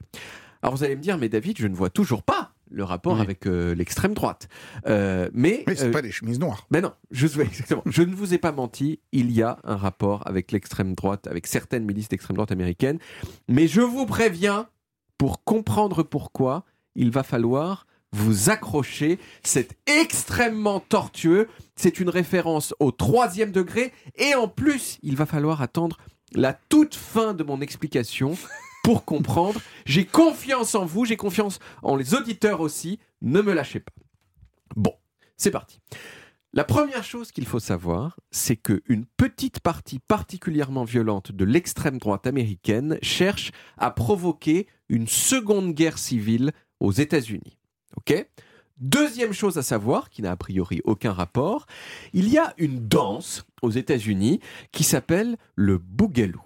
[0.62, 3.20] Alors vous allez me dire, mais David, je ne vois toujours pas le rapport Oui.
[3.20, 4.48] avec euh, l'extrême droite.
[4.86, 6.66] Euh, mais Oui, c'est euh, pas des chemises noires.
[6.70, 7.82] mais non, je, exactement.
[7.86, 11.46] je ne vous ai pas menti, il y a un rapport avec l'extrême droite, avec
[11.46, 12.98] certaines milices d'extrême droite américaine.
[13.48, 14.68] Mais je vous préviens,
[15.18, 16.64] pour comprendre pourquoi,
[16.94, 19.18] il va falloir vous accrocher.
[19.42, 21.48] C'est extrêmement tortueux.
[21.74, 23.92] C'est une référence au troisième degré.
[24.16, 25.98] Et en plus, il va falloir attendre
[26.32, 28.36] la toute fin de mon explication
[28.86, 29.60] pour comprendre.
[29.84, 33.00] J'ai confiance en vous, j'ai confiance en les auditeurs aussi.
[33.20, 33.90] Ne me lâchez pas.
[34.76, 34.94] Bon,
[35.36, 35.80] c'est parti.
[36.52, 42.28] La première chose qu'il faut savoir, c'est qu'une petite partie particulièrement violente de l'extrême droite
[42.28, 47.58] américaine cherche à provoquer une seconde guerre civile aux États-Unis.
[47.96, 48.24] Ok?
[48.78, 51.66] Deuxième chose à savoir, qui n'a a priori aucun rapport,
[52.12, 54.38] il y a une danse aux États-Unis
[54.70, 56.40] qui s'appelle le boogaloo.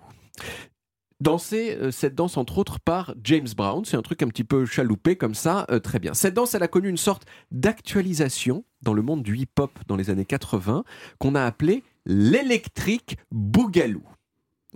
[1.20, 4.64] Dansée, euh, cette danse entre autres par James Brown, c'est un truc un petit peu
[4.64, 6.14] chaloupé comme ça, euh, très bien.
[6.14, 10.08] Cette danse, elle a connu une sorte d'actualisation dans le monde du hip-hop dans les
[10.08, 10.84] années 80
[11.18, 14.02] qu'on a appelé l'électrique boogaloo.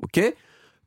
[0.02, 0.20] Ok?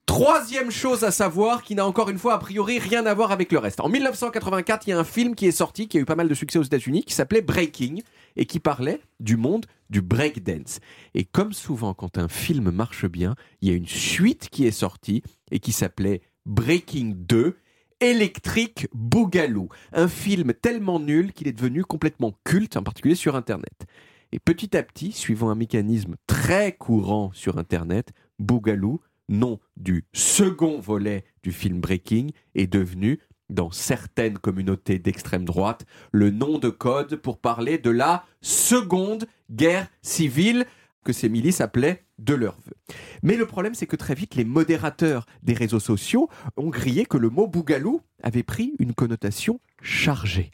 [0.07, 3.51] Troisième chose à savoir qui n'a encore une fois a priori rien à voir avec
[3.51, 3.81] le reste.
[3.81, 6.29] En 1984, il y a un film qui est sorti, qui a eu pas mal
[6.29, 7.97] de succès aux États-Unis, qui s'appelait Breaking
[8.35, 10.79] et qui parlait du monde du breakdance.
[11.13, 14.71] Et comme souvent quand un film marche bien, il y a une suite qui est
[14.71, 17.57] sortie et qui s'appelait Breaking 2.
[17.99, 23.87] Electric Boogaloo, un film tellement nul qu'il est devenu complètement culte, en particulier sur Internet.
[24.31, 30.79] Et petit à petit, suivant un mécanisme très courant sur Internet, Boogaloo nom du second
[30.79, 37.15] volet du film Breaking, est devenu, dans certaines communautés d'extrême droite, le nom de code
[37.15, 40.65] pour parler de la seconde guerre civile
[41.03, 42.73] que ces milices appelaient de leur vœu.
[43.23, 47.17] Mais le problème, c'est que très vite, les modérateurs des réseaux sociaux ont grillé que
[47.17, 50.51] le mot bougalou avait pris une connotation chargée.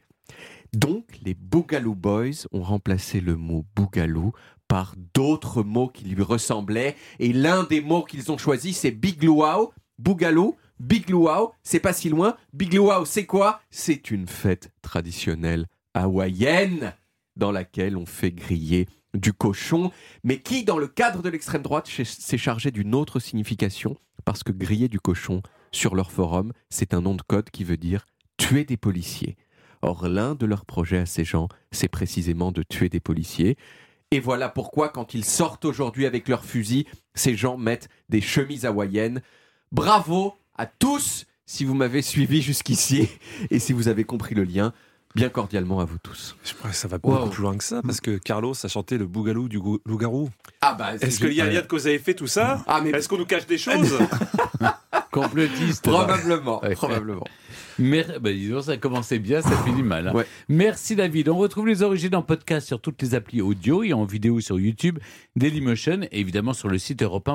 [0.74, 4.34] Donc, les Bougalou Boys ont remplacé le mot bougalou
[4.68, 6.96] par d'autres mots qui lui ressemblaient.
[7.20, 9.74] Et l'un des mots qu'ils ont choisi, c'est Big Luau.
[10.00, 12.36] Bougalou, Big Luau, c'est pas si loin.
[12.52, 13.62] Big Luau, c'est quoi?
[13.70, 16.94] C'est une fête traditionnelle hawaïenne
[17.36, 19.92] dans laquelle on fait griller du cochon,
[20.24, 23.96] mais qui, dans le cadre de l'extrême droite, s'est chargé d'une autre signification,
[24.26, 27.78] parce que griller du cochon sur leur forum, c'est un nom de code qui veut
[27.78, 28.06] dire
[28.38, 29.38] tuer des policiers.
[29.84, 33.58] Or, l'un de leurs projets à ces gens, c'est précisément de tuer des policiers.
[34.14, 36.86] Et voilà pourquoi, quand ils sortent aujourd'hui avec leurs fusils,
[37.16, 39.24] ces gens mettent des chemises hawaïennes.
[39.72, 43.10] Bravo à tous si vous m'avez suivi jusqu'ici
[43.50, 44.72] et si vous avez compris le lien.
[45.16, 46.36] Bien cordialement à vous tous.
[46.44, 49.00] Je crois que ça va beaucoup plus loin que ça, parce que Carlos a chanté
[49.00, 50.30] le bougalou du loup-garou.
[50.62, 52.64] Ah bah, Est-ce qu'il y a un lien de cause à effet tout ça?
[52.68, 52.92] Ah, mais...
[52.92, 53.98] Est-ce qu'on nous cache des choses?
[55.14, 55.84] Complotiste.
[55.84, 57.24] Probablement, probablement.
[57.78, 60.08] Mais, bah, disons, ça commençait bien, ça finit mal.
[60.08, 60.24] Hein.
[60.50, 61.30] Merci David.
[61.30, 64.60] On retrouve les origines en podcast sur toutes les applis audio et en vidéo sur
[64.60, 64.98] YouTube,
[65.36, 67.30] Dailymotion et évidemment sur le site europe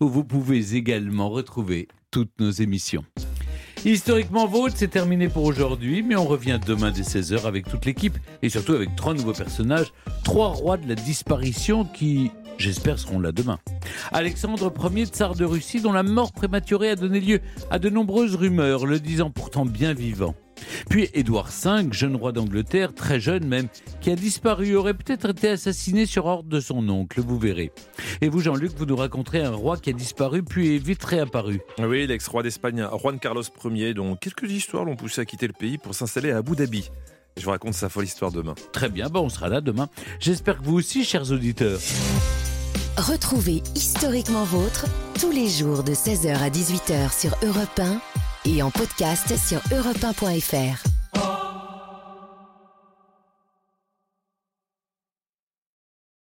[0.00, 3.04] où vous pouvez également retrouver toutes nos émissions.
[3.84, 8.16] Historiquement Vôtre, c'est terminé pour aujourd'hui, mais on revient demain dès 16h avec toute l'équipe
[8.42, 9.92] et surtout avec trois nouveaux personnages,
[10.22, 13.58] trois rois de la disparition qui, j'espère, seront là demain.
[14.12, 17.40] Alexandre Ier, tsar de Russie, dont la mort prématurée a donné lieu
[17.70, 20.34] à de nombreuses rumeurs, le disant pourtant bien vivant.
[20.88, 23.68] Puis Édouard V, jeune roi d'Angleterre, très jeune même,
[24.00, 27.72] qui a disparu, aurait peut-être été assassiné sur ordre de son oncle, vous verrez.
[28.20, 31.60] Et vous, Jean-Luc, vous nous raconterez un roi qui a disparu puis est vite réapparu.
[31.78, 35.78] Oui, l'ex-roi d'Espagne, Juan Carlos Ier, dont quelques histoires l'ont poussé à quitter le pays
[35.78, 36.90] pour s'installer à Abu Dhabi.
[37.36, 38.54] Je vous raconte sa folle histoire demain.
[38.72, 39.88] Très bien, bon, on sera là demain.
[40.20, 41.80] J'espère que vous aussi, chers auditeurs.
[42.96, 44.86] Retrouvez Historiquement Vôtre
[45.20, 48.00] tous les jours de 16h à 18h sur Europe 1
[48.50, 51.53] et en podcast sur europe1.fr.